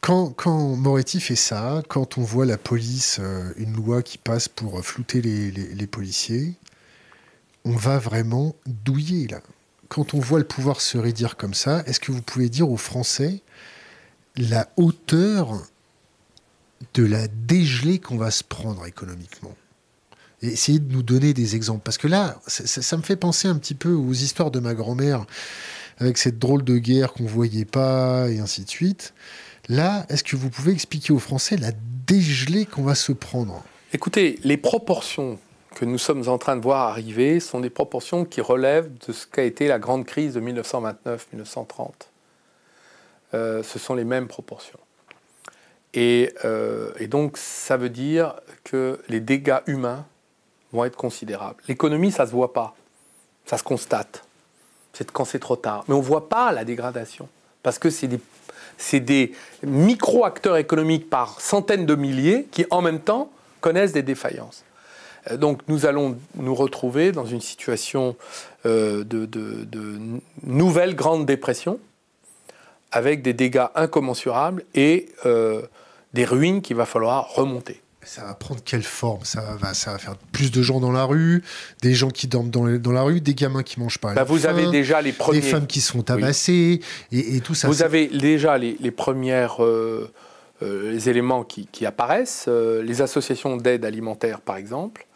[0.00, 4.48] quand, quand, Moretti fait ça, quand on voit la police, euh, une loi qui passe
[4.48, 6.54] pour flouter les, les, policiers,
[7.64, 9.40] on va vraiment douiller là.
[9.88, 12.76] Quand on voit le pouvoir se rédire comme ça, est-ce que vous pouvez dire aux
[12.76, 13.42] Français
[14.36, 15.60] la hauteur
[16.94, 19.54] de la dégelée qu'on va se prendre économiquement
[20.42, 21.82] et essayer de nous donner des exemples.
[21.84, 25.26] Parce que là, ça, me fait penser un petit peu aux histoires de ma grand-mère,
[25.98, 29.12] avec cette drôle de guerre qu'on voyait pas, et ainsi de suite.
[29.68, 31.72] Là, est-ce que vous pouvez expliquer aux Français la
[32.06, 33.62] dégelée qu'on va se prendre?
[33.92, 35.38] Écoutez, les proportions
[35.74, 39.26] que nous sommes en train de voir arriver sont des proportions qui relèvent de ce
[39.26, 41.90] qu'a été la grande crise de 1929-1930.
[43.34, 44.78] Euh, ce sont les mêmes proportions.
[45.94, 48.34] Et, euh, et, donc, ça veut dire
[48.64, 50.04] que les dégâts humains
[50.72, 51.62] vont être considérables.
[51.68, 52.74] L'économie, ça ne se voit pas,
[53.46, 54.24] ça se constate.
[54.92, 55.84] C'est quand c'est trop tard.
[55.88, 57.28] Mais on ne voit pas la dégradation,
[57.62, 58.20] parce que c'est des,
[59.00, 59.32] des
[59.62, 63.30] micro-acteurs économiques par centaines de milliers qui, en même temps,
[63.60, 64.64] connaissent des défaillances.
[65.30, 68.16] Euh, donc nous allons nous retrouver dans une situation
[68.64, 69.26] de,
[70.42, 71.78] nouvelle grande dépression,
[72.92, 75.62] avec des dégâts incommensurables et euh,
[76.12, 77.80] des ruines qu'il va falloir remonter.
[78.02, 79.20] Ça va prendre quelle forme?
[79.24, 81.44] Ça va, ça va faire plus de gens dans la rue,
[81.82, 84.14] des gens qui dorment dans, dans la rue, des gamins qui mangent pas.
[84.14, 85.40] Bah vous avez déjà les premiers.
[85.40, 86.80] Des femmes qui sont tabassées
[87.12, 87.68] et, tout ça.
[87.68, 90.10] Vous avez déjà les, les premières euh,
[90.62, 92.46] euh, les éléments qui, qui apparaissent.
[92.48, 95.06] Euh, les associations d'aide alimentaire, par exemple,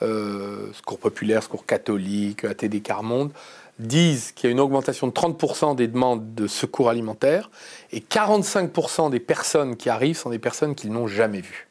[0.00, 3.30] Secours populaire, Secours catholique, ATD Carmonde,
[3.78, 7.50] disent qu'il y a une augmentation de 30% des demandes de secours alimentaire
[7.92, 11.68] et 45% des personnes qui arrivent sont des personnes qu'ils n'ont jamais vues.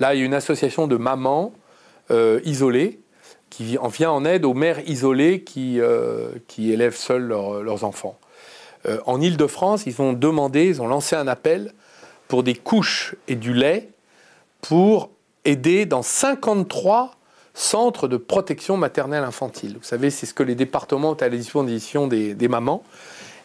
[0.00, 1.52] Là, il y a une association de mamans
[2.10, 3.00] euh, isolées
[3.50, 8.18] qui en vient en aide aux mères isolées qui, euh, qui élèvent seules leurs enfants.
[8.86, 11.72] Euh, en Ile-de-France, ils ont demandé, ils ont lancé un appel
[12.28, 13.88] pour des couches et du lait
[14.60, 15.10] pour
[15.44, 17.17] aider dans 53
[17.58, 19.76] centres de protection maternelle infantile.
[19.78, 22.84] Vous savez, c'est ce que les départements ont à la disposition des, mamans.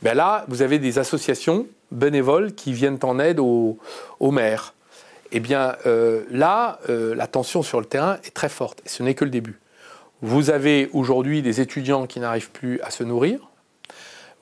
[0.04, 3.80] Ben là, vous avez des associations bénévoles qui viennent en aide aux,
[4.20, 4.76] aux mères.
[5.32, 8.82] Eh bien, euh, là, euh, la tension sur le terrain est très forte.
[8.86, 9.60] Et ce n'est que le début.
[10.22, 13.50] Vous avez aujourd'hui des étudiants qui n'arrivent plus à se nourrir.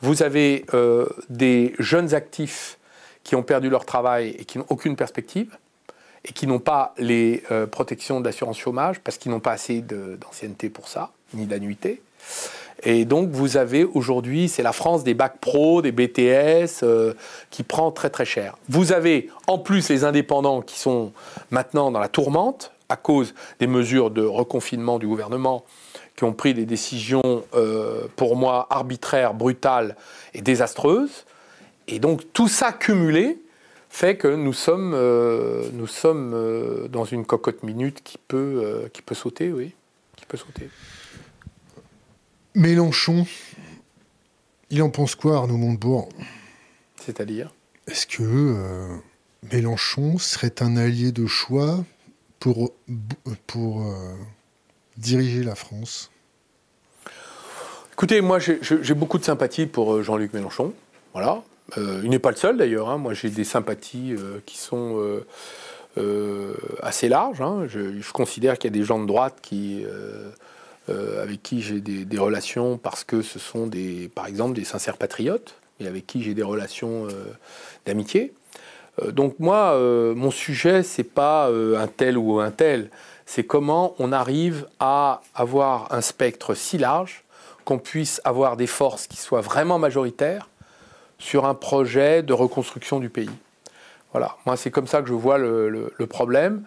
[0.01, 2.77] Vous avez euh, des jeunes actifs
[3.23, 5.57] qui ont perdu leur travail et qui n'ont aucune perspective
[6.25, 10.87] et qui n'ont pas les protections d'assurance chômage parce qu'ils n'ont pas assez d'ancienneté pour
[10.87, 12.01] ça, ni d'annuité.
[12.83, 17.13] Et donc, vous avez aujourd'hui, c'est la France des bacs pro, des BTS, euh,
[17.51, 18.57] qui prend très très cher.
[18.69, 21.11] Vous avez en plus les indépendants qui sont
[21.51, 25.63] maintenant dans la tourmente à cause des mesures de reconfinement du gouvernement
[26.15, 29.95] qui ont pris des décisions, euh, pour moi, arbitraires, brutales
[30.33, 31.25] et désastreuses.
[31.87, 33.37] Et donc, tout ça cumulé
[33.91, 39.15] fait que nous sommes, euh, nous sommes dans une cocotte minute qui peut, qui peut
[39.15, 39.75] sauter, oui,
[40.15, 40.69] qui peut sauter.
[42.55, 43.25] Mélenchon,
[44.69, 46.09] il en pense quoi, Arnaud Montebourg?
[46.97, 47.53] C'est-à-dire?
[47.87, 48.95] Est-ce que euh,
[49.51, 51.83] Mélenchon serait un allié de choix
[52.39, 52.71] pour,
[53.47, 54.13] pour euh,
[54.97, 56.11] diriger la France?
[57.93, 60.73] Écoutez, moi j'ai beaucoup de sympathie pour euh, Jean-Luc Mélenchon.
[61.13, 61.43] Voilà.
[61.77, 62.89] Il n'est pas le seul d'ailleurs.
[62.89, 62.97] Hein.
[62.97, 64.15] Moi j'ai des sympathies
[64.45, 65.21] qui sont
[66.81, 67.41] assez larges.
[67.41, 67.65] Hein.
[67.67, 69.39] Je, considère qu'il y a des gens de droite
[70.89, 74.97] euh, avec qui j'ai des, relations parce que ce sont des, par exemple des sincères
[74.97, 77.11] patriotes et avec qui j'ai des relations euh,
[77.85, 78.33] d'amitié.
[79.01, 79.77] Euh, donc moi,
[80.15, 82.89] mon sujet, c'est pas un tel ou un tel,
[83.25, 87.23] c'est comment on arrive à avoir un spectre si large
[87.63, 90.49] qu'on puisse avoir des forces qui soient vraiment majoritaires
[91.21, 93.29] sur un projet de reconstruction du pays.
[94.11, 96.63] Voilà, moi c'est comme ça que je vois le, problème.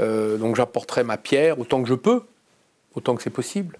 [0.00, 2.22] donc j'apporterai ma pierre autant que je peux,
[2.94, 3.78] autant que c'est possible.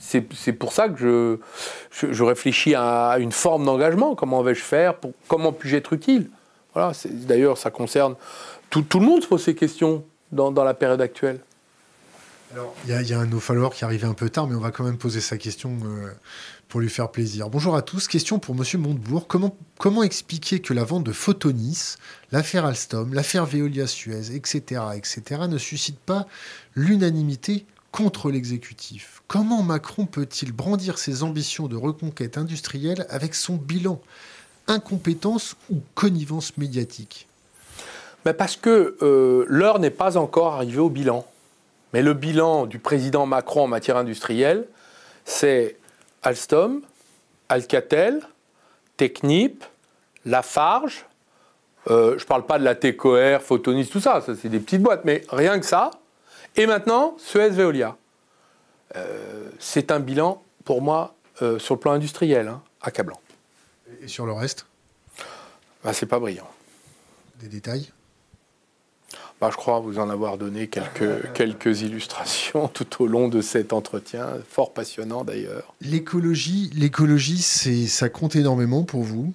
[0.00, 1.40] C'est pour ça que
[1.90, 4.14] je, réfléchis à une forme d'engagement.
[4.14, 4.94] Comment vais-je faire
[5.26, 6.30] Comment puis-je être utile?
[6.74, 8.14] Voilà, D'ailleurs, ça concerne
[8.70, 11.40] tout, le monde se pose ces questions dans, la période actuelle.
[12.52, 13.40] Alors, il y, a un no
[13.70, 16.10] qui arrivait un peu tard, mais on va quand même poser sa question euh,
[16.68, 17.48] pour lui faire plaisir.
[17.48, 18.08] Bonjour à tous.
[18.08, 19.26] Question pour Monsieur Montebourg.
[19.26, 21.96] Comment, expliquer que la vente de Photonis,
[22.30, 26.26] l'affaire Alstom, l'affaire Veolia-Suez, etc., etc., ne suscite pas
[26.74, 29.22] l'unanimité contre l'exécutif?
[29.28, 34.00] Comment Macron peut-il brandir ses ambitions de reconquête industrielle avec son bilan?
[34.66, 37.28] Incompétence ou connivence médiatique?
[38.26, 41.26] Mais Parce que euh, l'heure n'est pas encore arrivée au bilan.
[41.94, 44.66] Mais le bilan du président Macron en matière industrielle,
[45.24, 45.77] c'est
[46.22, 46.82] Alstom,
[47.48, 48.20] Alcatel,
[48.96, 49.64] Technip,
[50.24, 51.04] Lafarge,
[51.86, 55.04] je ne parle pas de la TCOR, Photonis, tout ça, ça c'est des petites boîtes,
[55.04, 55.90] mais rien que ça.
[56.56, 57.96] Et maintenant, Suez Veolia.
[59.58, 61.14] c'est un bilan, pour moi,
[61.58, 63.20] sur le plan industriel, hein, accablant.
[64.02, 64.66] Et sur le reste?
[65.82, 66.48] Bah, C'est pas brillant.
[67.36, 67.90] Des détails?
[69.40, 73.72] Bah, je crois vous en avoir donné quelques, quelques illustrations tout au long de cet
[73.72, 75.74] entretien, fort passionnant d'ailleurs.
[75.80, 79.32] L'écologie, l'écologie ça compte énormément pour vous.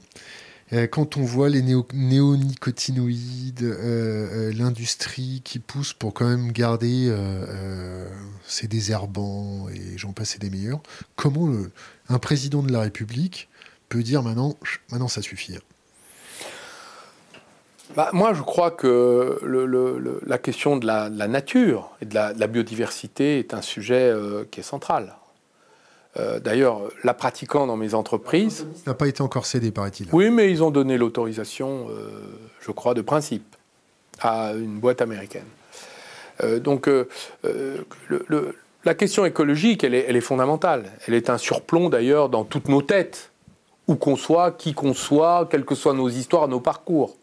[0.73, 7.13] Euh, quand on voit les néonicotinoïdes, euh, euh, l'industrie qui pousse pour quand même garder
[8.45, 10.81] ces désherbants et j'en passe des meilleurs,
[11.15, 11.51] comment
[12.09, 13.49] un président de la République
[13.89, 14.57] peut dire maintenant,
[14.91, 15.57] maintenant ça suffit
[17.95, 19.39] bah, moi, je crois que
[20.25, 24.63] la question de la, nature et de la, biodiversité est un sujet euh, qui est
[24.63, 25.15] central.
[26.17, 28.67] Euh, d'ailleurs, la pratiquant dans mes entreprises.
[28.75, 30.07] Ça n'a pas été encore cédé, paraît-il.
[30.11, 32.09] Oui, mais ils ont donné l'autorisation, euh,
[32.61, 33.55] je crois, de principe
[34.21, 35.47] à une boîte américaine.
[36.61, 36.89] donc,
[38.85, 40.91] la question écologique, elle est, elle est, fondamentale.
[41.07, 43.31] Elle est un surplomb, d'ailleurs, dans toutes nos têtes,
[43.87, 47.17] où qu'on soit, qui qu'on soit, quelles que soient nos histoires, nos parcours.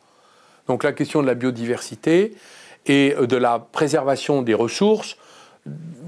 [0.71, 2.33] Donc la question de la biodiversité
[2.87, 5.17] et euh, de la préservation des ressources,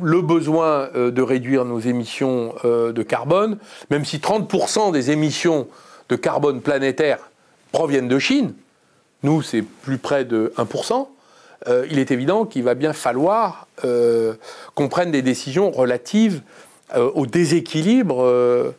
[0.01, 3.59] le besoin euh, de réduire nos émissions euh, de carbone,
[3.90, 5.66] même si 30% des émissions
[6.09, 7.18] de carbone planétaire
[7.72, 8.55] proviennent de Chine,
[9.24, 11.09] nous c'est plus près de 1%,
[11.90, 13.68] il est évident qu'il va bien falloir
[14.74, 16.43] qu'on prenne des décisions relatives
[16.97, 18.74] au déséquilibre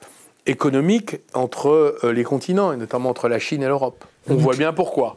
[0.45, 4.03] économique entre les continents, et notamment entre la Chine et l'Europe.
[4.29, 5.15] On voit bien pourquoi.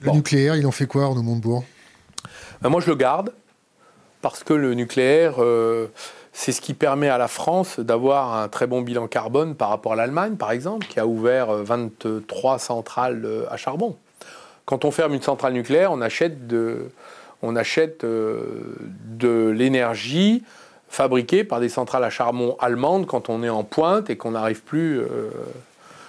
[0.00, 1.64] Le nucléaire, il en fait quoi, Arnaud Montebourg?
[2.60, 3.32] Ben Moi, je le garde,
[4.22, 5.86] parce que le nucléaire, euh,
[6.32, 9.92] c'est ce qui permet à la France d'avoir un très bon bilan carbone par rapport
[9.92, 13.96] à l'Allemagne, par exemple, qui a ouvert 23 centrales euh, à charbon.
[14.64, 16.90] Quand on ferme une centrale nucléaire, on achète de,
[17.42, 18.40] on achète euh,
[19.04, 20.42] de l'énergie
[20.88, 24.62] fabriquée par des centrales à charbon allemandes quand on est en pointe et qu'on n'arrive
[24.62, 25.00] plus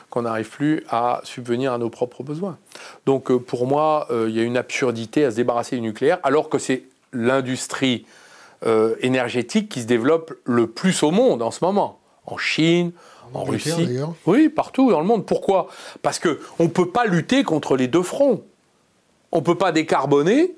[0.10, 2.58] qu'on n'arrive plus à subvenir à nos propres besoins.
[3.06, 6.20] Donc euh, pour moi, euh, il y a une absurdité à se débarrasser du nucléaire,
[6.24, 8.06] alors que c'est l'industrie
[8.66, 12.92] euh, énergétique qui se développe le plus au monde en ce moment, en Chine,
[13.34, 14.00] en, Russie.
[14.26, 15.26] Oui, partout dans le monde.
[15.26, 15.68] Pourquoi?
[16.02, 18.42] Parce qu'on ne peut pas lutter contre les deux fronts.
[19.32, 20.56] On ne peut pas décarboner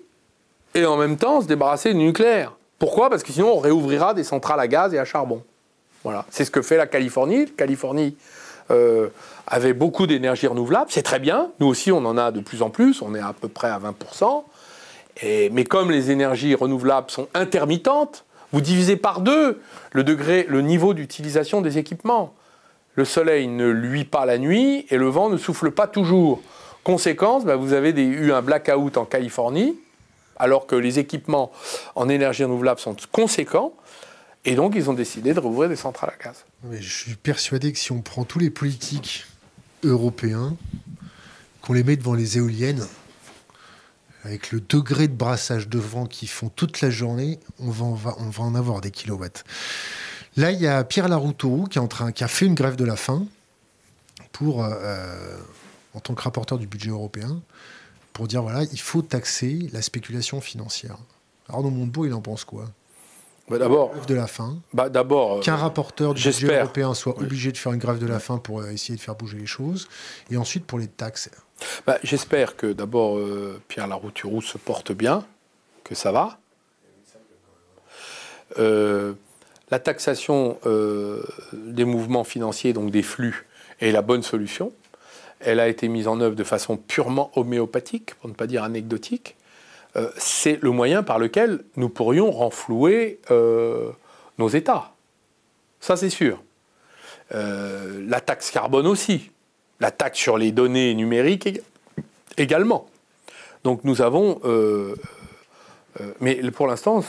[0.76, 2.54] et en même temps se débarrasser du nucléaire.
[2.78, 3.10] Pourquoi?
[3.10, 5.44] Parce que sinon on réouvrira des centrales à gaz et à charbon.
[6.04, 7.52] Voilà, c'est ce que fait la Californie.
[7.52, 8.16] Californie
[8.72, 9.10] euh,
[9.50, 10.88] avait beaucoup d'énergie renouvelable.
[10.90, 11.52] C'est très bien.
[11.60, 13.02] Nous aussi, on en a de plus en plus.
[13.02, 14.44] On est à peu près à 20%.
[15.22, 19.62] Et, mais comme les énergies renouvelables sont intermittentes, vous divisez par deux
[19.92, 22.34] le degré, le niveau d'utilisation des équipements.
[22.96, 26.42] Le soleil ne luit pas la nuit et le vent ne souffle pas toujours.
[26.84, 29.78] Conséquence, bah, vous avez eu un blackout en Californie,
[30.38, 31.52] alors que les équipements
[31.96, 33.74] en énergie renouvelable sont conséquents.
[34.46, 36.46] Et donc, ils ont décidé de rouvrir des centrales à gaz.
[36.72, 39.26] Je suis persuadé que si on prend tous les politiques
[39.84, 40.56] européens,
[41.62, 42.86] qu'on les met devant les éoliennes,
[44.24, 48.56] avec le degré de brassage de vent qu'ils font toute la journée, on va, en
[48.56, 49.44] avoir des kilowatts.
[50.36, 53.26] Là, il y a Pierre Laroutourou qui a fait une grève de la faim
[54.32, 55.38] pour, euh, euh,
[55.94, 57.42] en tant que rapporteur du budget européen
[58.14, 60.98] pour dire voilà, il faut taxer la spéculation financière.
[61.48, 62.70] Arnaud Montebourg, il en pense quoi?
[63.50, 64.58] Bah d'abord, de la faim.
[64.74, 68.06] Bah d'abord, euh, qu'un rapporteur du budget européen soit obligé de faire une grève de
[68.06, 69.88] la faim pour euh, essayer de faire bouger les choses,
[70.30, 71.30] et ensuite pour les taxes.
[71.86, 75.26] Bah, j'espère que d'abord euh, Pierre Larouturou se porte bien,
[75.84, 76.38] que ça va.
[78.58, 80.58] la taxation
[81.54, 83.48] des mouvements financiers, donc des flux,
[83.80, 84.72] est la bonne solution.
[85.40, 89.36] Elle a été mise en œuvre de façon purement homéopathique, pour ne pas dire anecdotique.
[89.96, 93.90] Euh, c'est le moyen par lequel nous pourrions renflouer euh,
[94.38, 94.94] nos États.
[95.80, 96.44] Ça, c'est sûr.
[97.34, 99.32] Euh, la taxe carbone aussi.
[99.80, 101.62] La taxe sur les données numériques
[102.38, 102.88] également.
[103.64, 104.42] Donc nous avons...
[106.20, 107.02] mais pour l'instant,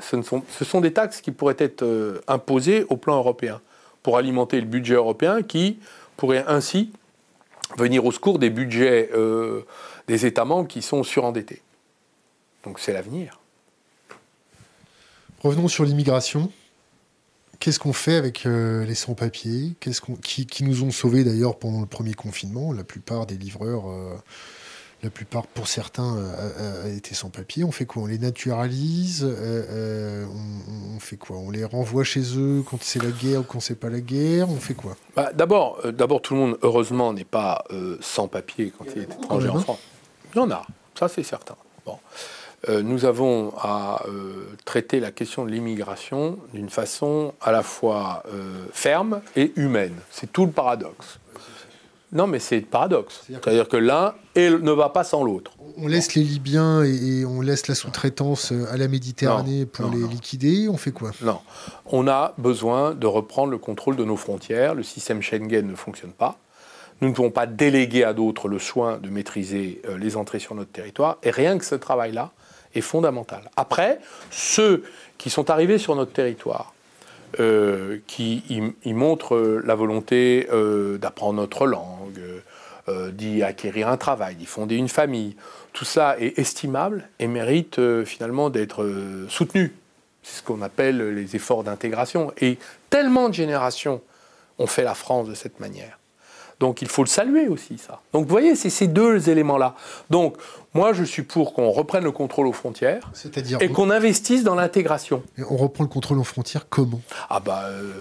[0.00, 1.84] ce, ce, sont des taxes qui pourraient être
[2.28, 3.60] imposées au plan européen
[4.02, 5.78] pour alimenter le budget européen qui
[6.16, 6.92] pourrait ainsi
[7.76, 9.10] venir au secours des budgets
[10.06, 11.63] des États membres qui sont surendettés.
[12.64, 13.40] Donc c'est l'avenir.
[15.40, 16.50] Revenons sur l'immigration.
[17.60, 19.74] Qu'est-ce qu'on fait avec euh, les sans-papiers?
[19.80, 22.72] Qui, nous ont sauvés d'ailleurs pendant le premier confinement?
[22.72, 24.14] La plupart des livreurs, euh,
[25.02, 27.64] la plupart pour certains, euh, a été sans-papiers.
[27.64, 28.02] On fait quoi?
[28.02, 31.36] On les naturalise on, fait quoi?
[31.36, 34.48] On les renvoie chez eux quand c'est la guerre ou quand c'est pas la guerre?
[34.50, 34.96] On fait quoi?
[35.14, 37.64] Bah, D'abord, d'abord, tout le monde, heureusement, n'est pas
[38.00, 39.80] sans-papiers quand il est étranger en France.
[40.34, 40.66] Il y en a,
[40.98, 41.56] ça c'est certain.
[41.86, 41.98] Bon.
[42.68, 48.22] Euh, nous avons à euh, traiter la question de l'immigration d'une façon à la fois
[48.32, 49.94] euh, ferme et humaine.
[50.10, 51.18] C'est tout le paradoxe.
[52.12, 53.22] Non, mais c'est le paradoxe.
[53.28, 55.50] C'est-à-dire que l'un ne va pas sans l'autre.
[55.76, 60.68] On laisse les Libyens et, on laisse la sous-traitance à la Méditerranée pour les liquider.
[60.68, 61.10] On fait quoi?
[61.22, 61.40] Non.
[61.86, 64.76] On a besoin de reprendre le contrôle de nos frontières.
[64.76, 66.38] Le système Schengen ne fonctionne pas.
[67.00, 70.70] Nous ne pouvons pas déléguer à d'autres le soin de maîtriser les entrées sur notre
[70.70, 71.18] territoire.
[71.24, 72.30] Et rien que ce travail-là,
[72.74, 73.50] est fondamentale.
[73.56, 74.84] Après, ceux
[75.18, 76.74] qui sont arrivés sur notre territoire,
[77.40, 78.44] euh, qui
[78.84, 82.20] y, montrent la volonté euh, d'apprendre notre langue,
[82.88, 85.34] euh, d'y acquérir un travail, d'y fonder une famille,
[85.72, 88.88] tout ça est estimable et mérite finalement d'être
[89.28, 89.74] soutenu.
[90.22, 92.32] C'est ce qu'on appelle les efforts d'intégration.
[92.40, 92.58] Et
[92.90, 94.00] tellement de générations
[94.58, 95.98] ont fait la France de cette manière.
[96.60, 98.00] Donc il faut le saluer aussi, ça.
[98.12, 99.74] Donc vous voyez, c'est ces deux éléments-là.
[100.10, 100.36] Donc
[100.74, 103.10] moi, je suis pour qu'on reprenne le contrôle aux frontières
[103.60, 105.22] et qu'on investisse dans l'intégration.
[105.50, 107.00] On reprend le contrôle aux frontières comment?
[107.30, 107.92] Ah bah, euh,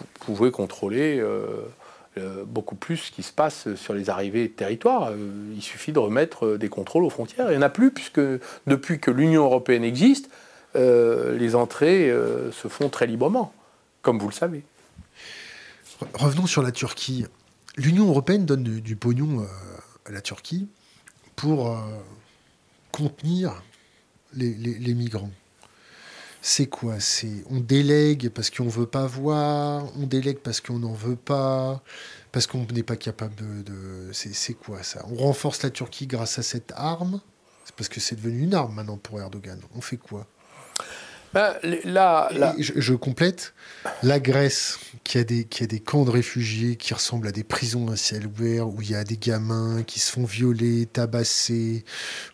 [0.00, 1.46] vous pouvez contrôler euh,
[2.16, 5.12] euh, beaucoup plus ce qui se passe sur les arrivées de territoire.
[5.54, 7.50] il suffit de remettre des contrôles aux frontières.
[7.50, 8.20] Il n'y en a plus, puisque
[8.66, 10.30] depuis que l'Union européenne existe,
[10.74, 12.12] les entrées
[12.50, 13.52] se font très librement,
[14.02, 14.64] comme vous le savez.
[16.14, 17.26] Revenons sur la Turquie
[17.76, 19.46] l'Union européenne donne du, pognon euh,
[20.06, 20.68] à la Turquie
[21.36, 21.80] pour euh,
[22.92, 23.62] contenir
[24.34, 25.30] les, migrants.
[26.42, 27.00] C'est quoi?
[27.00, 31.82] C'est on délègue parce qu'on veut pas voir, on délègue parce qu'on n'en veut pas,
[32.32, 33.34] parce qu'on n'est pas capable
[33.64, 34.10] de.
[34.12, 35.04] c'est quoi ça?
[35.10, 37.20] On renforce la Turquie grâce à cette arme?
[37.64, 39.58] C'est parce que c'est devenu une arme maintenant pour Erdogan.
[39.74, 40.26] On fait quoi?
[41.34, 41.52] Ben,
[42.58, 43.54] je, complète.
[44.04, 47.42] La Grèce, qui a, des, qui a des camps de réfugiés qui ressemblent à des
[47.42, 51.84] prisons à ciel ouvert, où il y a des gamins qui se font violer, tabasser,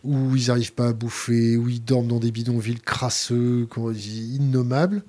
[0.03, 3.67] où ils n'arrivent pas à bouffer, où ils dorment dans des bidonvilles crasseux,
[4.05, 5.01] innommables.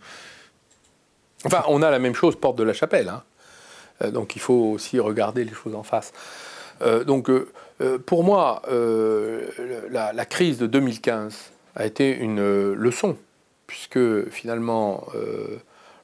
[1.45, 3.11] Enfin, on a la même chose, porte de la chapelle.
[3.11, 3.23] Hein.
[4.03, 6.15] Euh, donc il faut aussi regarder les choses en face.
[6.81, 7.47] Euh, donc euh,
[8.07, 8.63] pour moi,
[9.91, 11.35] la, la, crise de 2015
[11.77, 13.19] a été une leçon
[13.67, 15.59] puisque finalement, euh,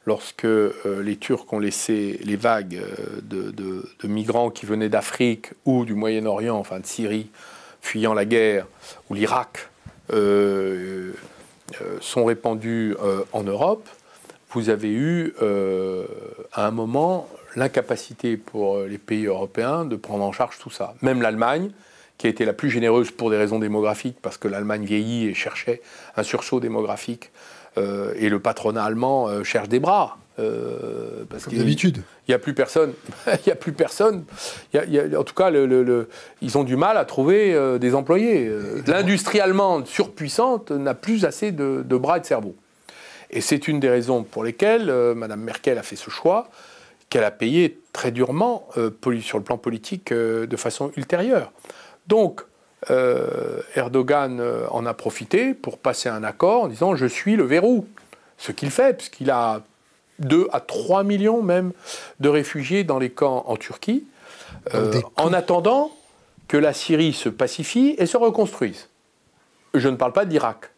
[0.07, 5.85] lorsque euh, les Turcs ont laissé les vagues euh, de, migrants qui venaient d'Afrique ou
[5.85, 7.31] du Moyen-Orient, enfin de Syrie,
[7.81, 8.67] fuyant la guerre,
[9.11, 9.69] ou l'Irak,
[12.01, 12.97] sont répandus
[13.33, 13.87] en Europe,
[14.51, 15.35] vous avez eu
[16.53, 20.95] à un moment l'incapacité pour les pays européens de prendre en charge tout ça.
[21.03, 21.71] Même l'Allemagne,
[22.19, 25.35] qui a été la plus généreuse pour des raisons démographiques, parce que l'Allemagne vieillit et
[25.35, 25.81] cherchait
[26.17, 27.31] un sursaut démographique
[27.79, 30.19] euh, et le patronat allemand euh, cherche des bras.
[30.41, 32.03] Euh, parce Comme d'habitude.
[32.27, 32.93] Il n'y a plus personne.
[33.27, 34.25] Il n'y a plus personne.
[34.75, 36.09] en tout cas, le,
[36.43, 38.51] ils ont du mal à trouver des employés.
[38.87, 42.55] L'industrie allemande surpuissante n'a plus assez de, bras et de cerveau.
[43.31, 46.49] Et c'est une des raisons pour lesquelles Mme Merkel a fait ce choix,
[47.11, 48.69] qu'elle a payé très durement
[49.21, 51.53] sur le plan politique de façon ultérieure.
[52.09, 52.43] Donc,
[52.91, 57.45] euh, Erdogan euh, en a profité pour passer un accord en disant je suis le
[57.45, 57.87] verrou.
[58.39, 59.63] Ce qu'il fait, puisqu'il a
[60.21, 61.73] 2 à 3 millions même
[62.21, 64.05] de réfugiés dans les camps en Turquie,
[64.75, 65.91] euh, en attendant
[66.47, 68.89] que la Syrie se pacifie et se reconstruise.
[69.75, 70.71] Je ne parle pas d'Irak.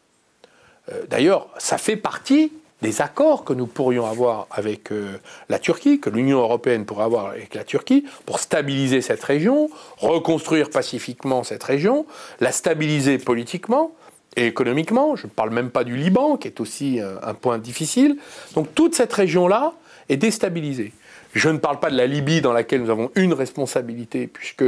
[1.09, 2.53] D'ailleurs, ça fait partie
[2.83, 7.27] des accords que nous pourrions avoir avec euh, la Turquie, que l'Union européenne pourrait avoir
[7.27, 12.07] avec la Turquie, pour stabiliser cette région, reconstruire pacifiquement cette région,
[12.41, 13.93] la stabiliser politiquement
[14.37, 15.17] et économiquement.
[15.17, 18.17] Je ne parle même pas du Liban, qui est aussi euh, un point difficile.
[18.55, 19.73] Donc toute cette région-là
[20.09, 20.93] est déstabilisée.
[21.33, 24.65] Je ne parle pas de la Libye dans laquelle nous avons une responsabilité, puisque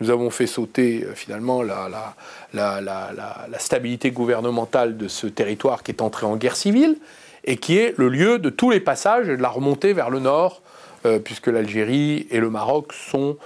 [0.00, 2.14] nous avons fait sauter euh, finalement la,
[3.58, 6.96] stabilité gouvernementale de ce territoire qui est entré en guerre civile
[7.46, 10.18] et qui est le lieu de tous les passages et de la remontée vers le
[10.18, 10.62] nord,
[11.06, 13.36] euh, puisque l'Algérie et le Maroc sont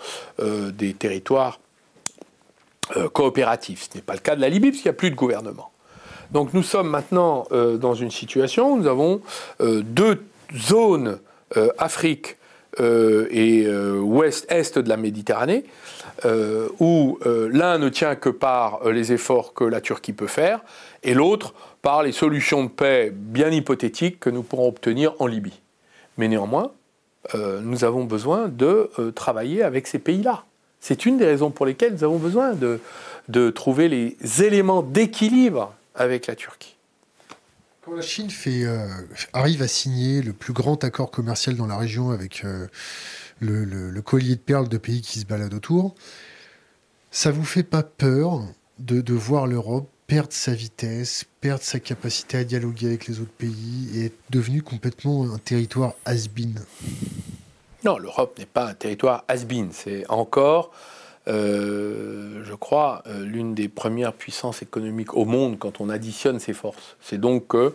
[0.41, 1.61] euh, des territoires
[2.97, 3.89] euh, coopératifs.
[3.91, 5.71] Ce n'est pas le cas de la Libye, puisqu'il n'y a plus de gouvernement.
[6.31, 9.21] Donc nous sommes maintenant dans une situation où nous avons
[9.59, 10.23] deux
[10.57, 11.19] zones,
[11.77, 12.37] Afrique
[12.79, 15.65] et ouest-est de la Méditerranée,
[16.79, 20.61] où l'un ne tient que par les efforts que la Turquie peut faire,
[21.03, 21.53] et l'autre
[21.83, 25.61] par les solutions de paix bien hypothétiques que nous pourrons obtenir en Libye.
[26.19, 26.73] Mais néanmoins,
[27.35, 30.45] euh, nous avons besoin de euh, travailler avec ces pays-là.
[30.81, 32.81] C'est une des raisons pour lesquelles nous avons besoin de,
[33.29, 36.77] de trouver les éléments d'équilibre avec la Turquie.
[37.85, 38.89] Quand la Chine euh,
[39.33, 42.45] arrive à signer le plus grand accord commercial dans la région avec
[43.41, 45.95] le, collier de perles de pays qui se baladent autour,
[47.11, 48.43] ça vous fait pas peur
[48.79, 53.31] de, de voir l'Europe perdre sa vitesse, perdre sa capacité à dialoguer avec les autres
[53.31, 56.59] pays et être devenu complètement un territoire has-been
[57.85, 59.69] Non, l'Europe n'est pas un territoire has-been.
[59.71, 60.73] C'est encore,
[61.29, 66.55] euh, je crois, euh, l'une des premières puissances économiques au monde quand on additionne ses
[66.55, 66.97] forces.
[67.01, 67.73] C'est donc que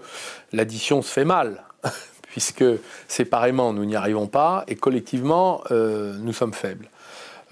[0.51, 1.63] l'addition se fait mal,
[2.23, 2.65] puisque
[3.07, 6.89] séparément nous n'y arrivons pas et collectivement euh, nous sommes faibles.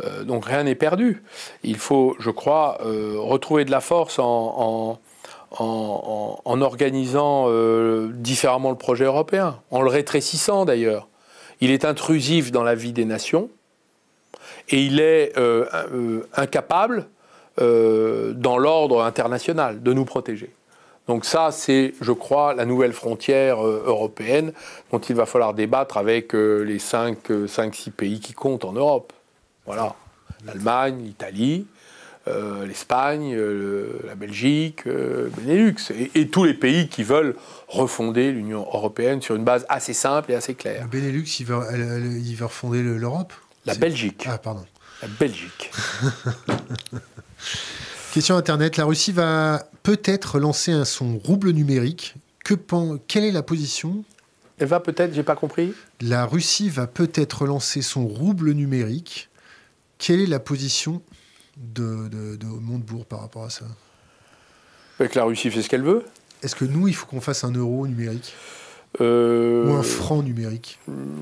[0.02, 1.24] Euh, donc rien n'est perdu.
[1.64, 5.00] Il faut, je crois, euh, retrouver de la force en,
[6.48, 11.08] organisant euh, différemment le projet européen, en le rétrécissant d'ailleurs.
[11.62, 13.50] Il est intrusif dans la vie des nations
[14.70, 15.34] et il est
[16.34, 17.08] incapable
[17.58, 20.52] dans l'ordre international de nous protéger.
[21.08, 24.52] Donc ça, c'est, je crois, la nouvelle frontière européenne
[24.92, 29.14] dont il va falloir débattre avec les 5-6 pays qui comptent en Europe.
[29.66, 29.96] Voilà.
[30.46, 31.66] L'Allemagne, l'Italie,
[32.28, 35.76] euh, l'Espagne, euh, la Belgique, euh, Benelux,
[36.16, 37.36] et, tous les pays qui veulent
[37.68, 40.84] refonder l'Union européenne sur une base assez simple et assez claire.
[40.84, 43.34] Le Benelux, il va refonder l'Europe?
[43.66, 44.26] La Belgique.
[44.26, 44.66] Ah, pardon.
[45.02, 45.72] La Belgique.
[48.14, 48.78] Question Internet.
[48.78, 52.16] La Russie va peut-être lancer son rouble numérique.
[52.46, 52.54] Que
[53.08, 54.04] Quelle est la position?
[54.60, 55.74] Elle va peut-être, j'ai pas compris.
[56.00, 59.30] La Russie va peut-être lancer son rouble numérique.
[60.04, 61.02] Quelle est la position
[61.56, 63.64] de, de, Montebourg par rapport à ça
[65.00, 66.04] Avec la Russie fait ce qu'elle veut.
[66.42, 68.34] Est-ce que nous, il faut qu'on fasse un euro numérique
[69.00, 70.78] euh, Ou un franc numérique?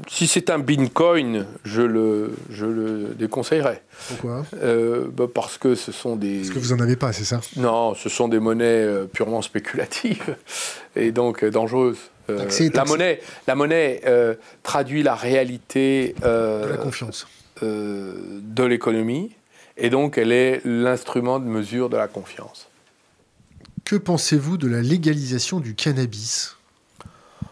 [0.10, 3.84] Si c'est un bitcoin, je le, je le déconseillerais.
[4.08, 4.48] Pourquoi?
[4.64, 6.38] Euh, bah Parce que ce sont des...
[6.38, 7.40] Parce que vous n'en avez pas, c'est ça?
[7.58, 10.36] Non, ce sont des monnaies euh, purement spéculatives
[10.96, 12.00] et donc dangereuses.
[12.28, 14.02] la monnaie, la monnaie
[14.64, 16.16] traduit la réalité...
[16.20, 17.28] de la confiance
[17.62, 19.32] de l'économie,
[19.78, 22.68] et donc elle est l'instrument de mesure de la confiance.
[23.86, 26.58] Que pensez-vous de la légalisation du cannabis?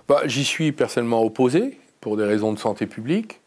[0.08, 3.40] Bah, J'y suis personnellement opposé, pour des raisons de santé publique.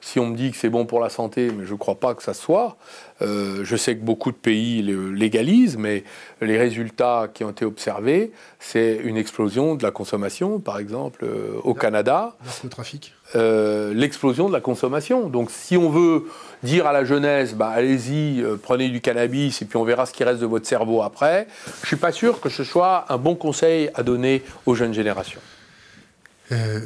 [0.00, 2.14] Si on me dit que c'est bon pour la santé, mais je ne crois pas
[2.14, 2.76] que ça soit.
[3.20, 6.04] Euh, je sais que beaucoup de pays le légalisent, mais
[6.40, 11.58] les résultats qui ont été observés, c'est une explosion de la consommation, par exemple, euh,
[11.64, 12.36] au Canada.
[12.44, 15.28] Narcotrafic euh, L'explosion de la consommation.
[15.28, 16.26] Donc si on veut
[16.62, 20.24] dire à la jeunesse, bah, allez-y, prenez du cannabis et puis on verra ce qui
[20.24, 23.34] reste de votre cerveau après, je ne suis pas sûr que ce soit un bon
[23.34, 25.40] conseil à donner aux jeunes générations.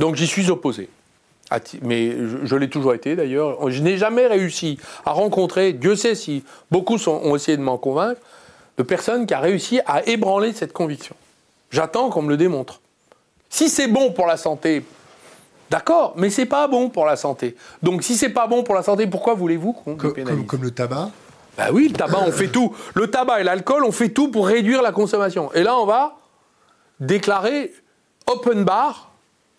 [0.01, 0.89] Donc j'y suis opposé
[1.83, 3.71] mais je, l'ai toujours été d'ailleurs.
[3.71, 8.21] Je n'ai jamais réussi à rencontrer, Dieu sait si beaucoup ont essayé de m'en convaincre,
[8.79, 11.15] de personne qui a réussi à ébranler cette conviction.
[11.71, 12.81] J'attends qu'on me le démontre.
[13.49, 14.85] Si c'est bon pour la santé,
[15.71, 17.57] d'accord, mais c'est pas bon pour la santé.
[17.83, 20.71] Donc si c'est pas bon pour la santé, pourquoi voulez-vous qu'on comme, pénalise comme, le
[20.71, 21.11] tabac?
[21.57, 22.75] Bah oui, le tabac, on fait tout.
[22.95, 25.53] Le tabac et l'alcool, on fait tout pour réduire la consommation.
[25.53, 26.17] Et là, on va
[26.99, 27.73] déclarer
[28.27, 29.12] open bar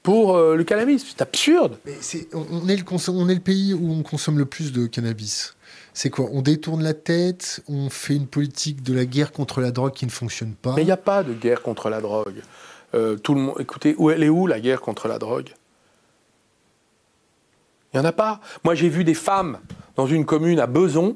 [0.04, 1.06] pour euh, le cannabis.
[1.08, 1.78] C'est absurde.
[1.86, 1.94] Mais
[2.34, 5.56] on, est le on est le pays où on consomme le plus de cannabis.
[5.94, 6.28] C'est quoi?
[6.32, 10.06] On détourne la tête, on fait une politique de la guerre contre la drogue qui
[10.06, 10.74] ne fonctionne pas.
[10.76, 12.42] Mais il n'y a pas de guerre contre la drogue.
[12.94, 15.50] Euh, tout le monde, écoutez, où elle est où la guerre contre la drogue?
[17.94, 18.42] Il n'y en a pas.
[18.64, 19.60] Moi, j'ai vu des femmes
[19.96, 21.16] dans une commune à Beson,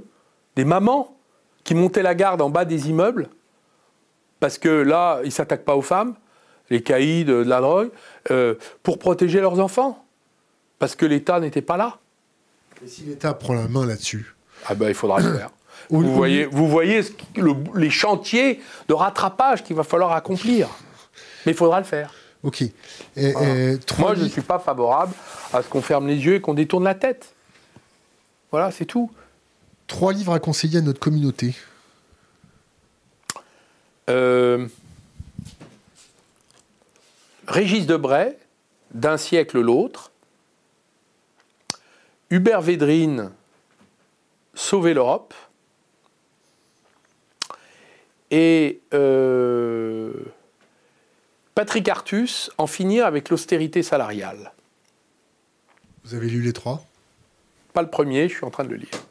[0.56, 1.18] des mamans
[1.64, 3.30] qui montaient la garde en bas des immeubles
[4.40, 6.16] parce que là, ils s'attaquent pas aux femmes
[6.70, 7.90] les caïds, de la drogue,
[8.32, 10.04] euh, pour protéger leurs enfants.
[10.80, 11.98] Parce que l'État n'était pas là.
[12.84, 14.36] Et si l'État prend la main là-dessus
[14.68, 15.50] Ah ben, il faudra le faire.
[15.90, 17.02] vous, voyez, vous voyez
[17.76, 20.70] les chantiers de rattrapage qu'il va falloir accomplir.
[21.46, 22.14] Mais il faudra le faire.
[22.44, 22.64] Ok.
[23.98, 25.14] Moi, je ne suis pas favorable
[25.52, 27.34] à ce qu'on ferme les yeux et qu'on détourne la tête.
[28.52, 29.12] Voilà, c'est tout.
[29.88, 31.56] Trois livres à conseiller à notre communauté.
[34.10, 34.68] Euh,
[37.48, 38.38] Régis Debray,
[38.92, 40.12] d'un siècle l'autre,
[42.30, 43.32] Hubert Védrine,
[44.54, 45.34] Sauver l'Europe,
[48.32, 50.12] et euh,
[51.56, 54.52] Patrick Artus, En finir avec l'austérité salariale.
[56.04, 56.86] Vous avez lu les trois?
[57.74, 59.07] Pas le premier, je suis en train de le lire.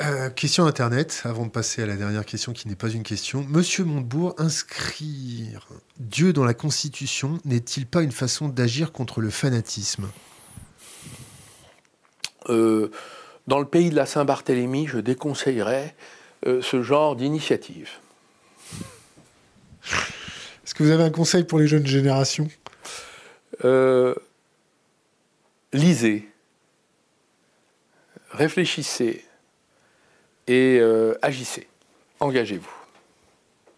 [0.00, 3.44] Euh, question Internet, avant de passer à la dernière question qui n'est pas une question.
[3.48, 10.08] Monsieur Montebourg, inscrire Dieu dans la Constitution n'est-il pas une façon d'agir contre le fanatisme?
[12.48, 12.90] Euh,
[13.46, 15.94] Dans le pays de la Saint-Barthélemy, je déconseillerais
[16.46, 17.90] euh, ce genre d'initiative.
[20.64, 22.48] Est-ce que vous avez un conseil pour les jeunes générations?
[25.72, 26.28] Lisez,
[28.30, 29.24] réfléchissez
[30.46, 31.66] et euh, agissez,
[32.20, 32.70] engagez-vous.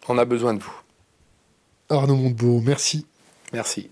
[0.07, 0.81] On a besoin de vous.
[1.89, 3.05] Arnaud Montebourg, merci.
[3.53, 3.89] Merci.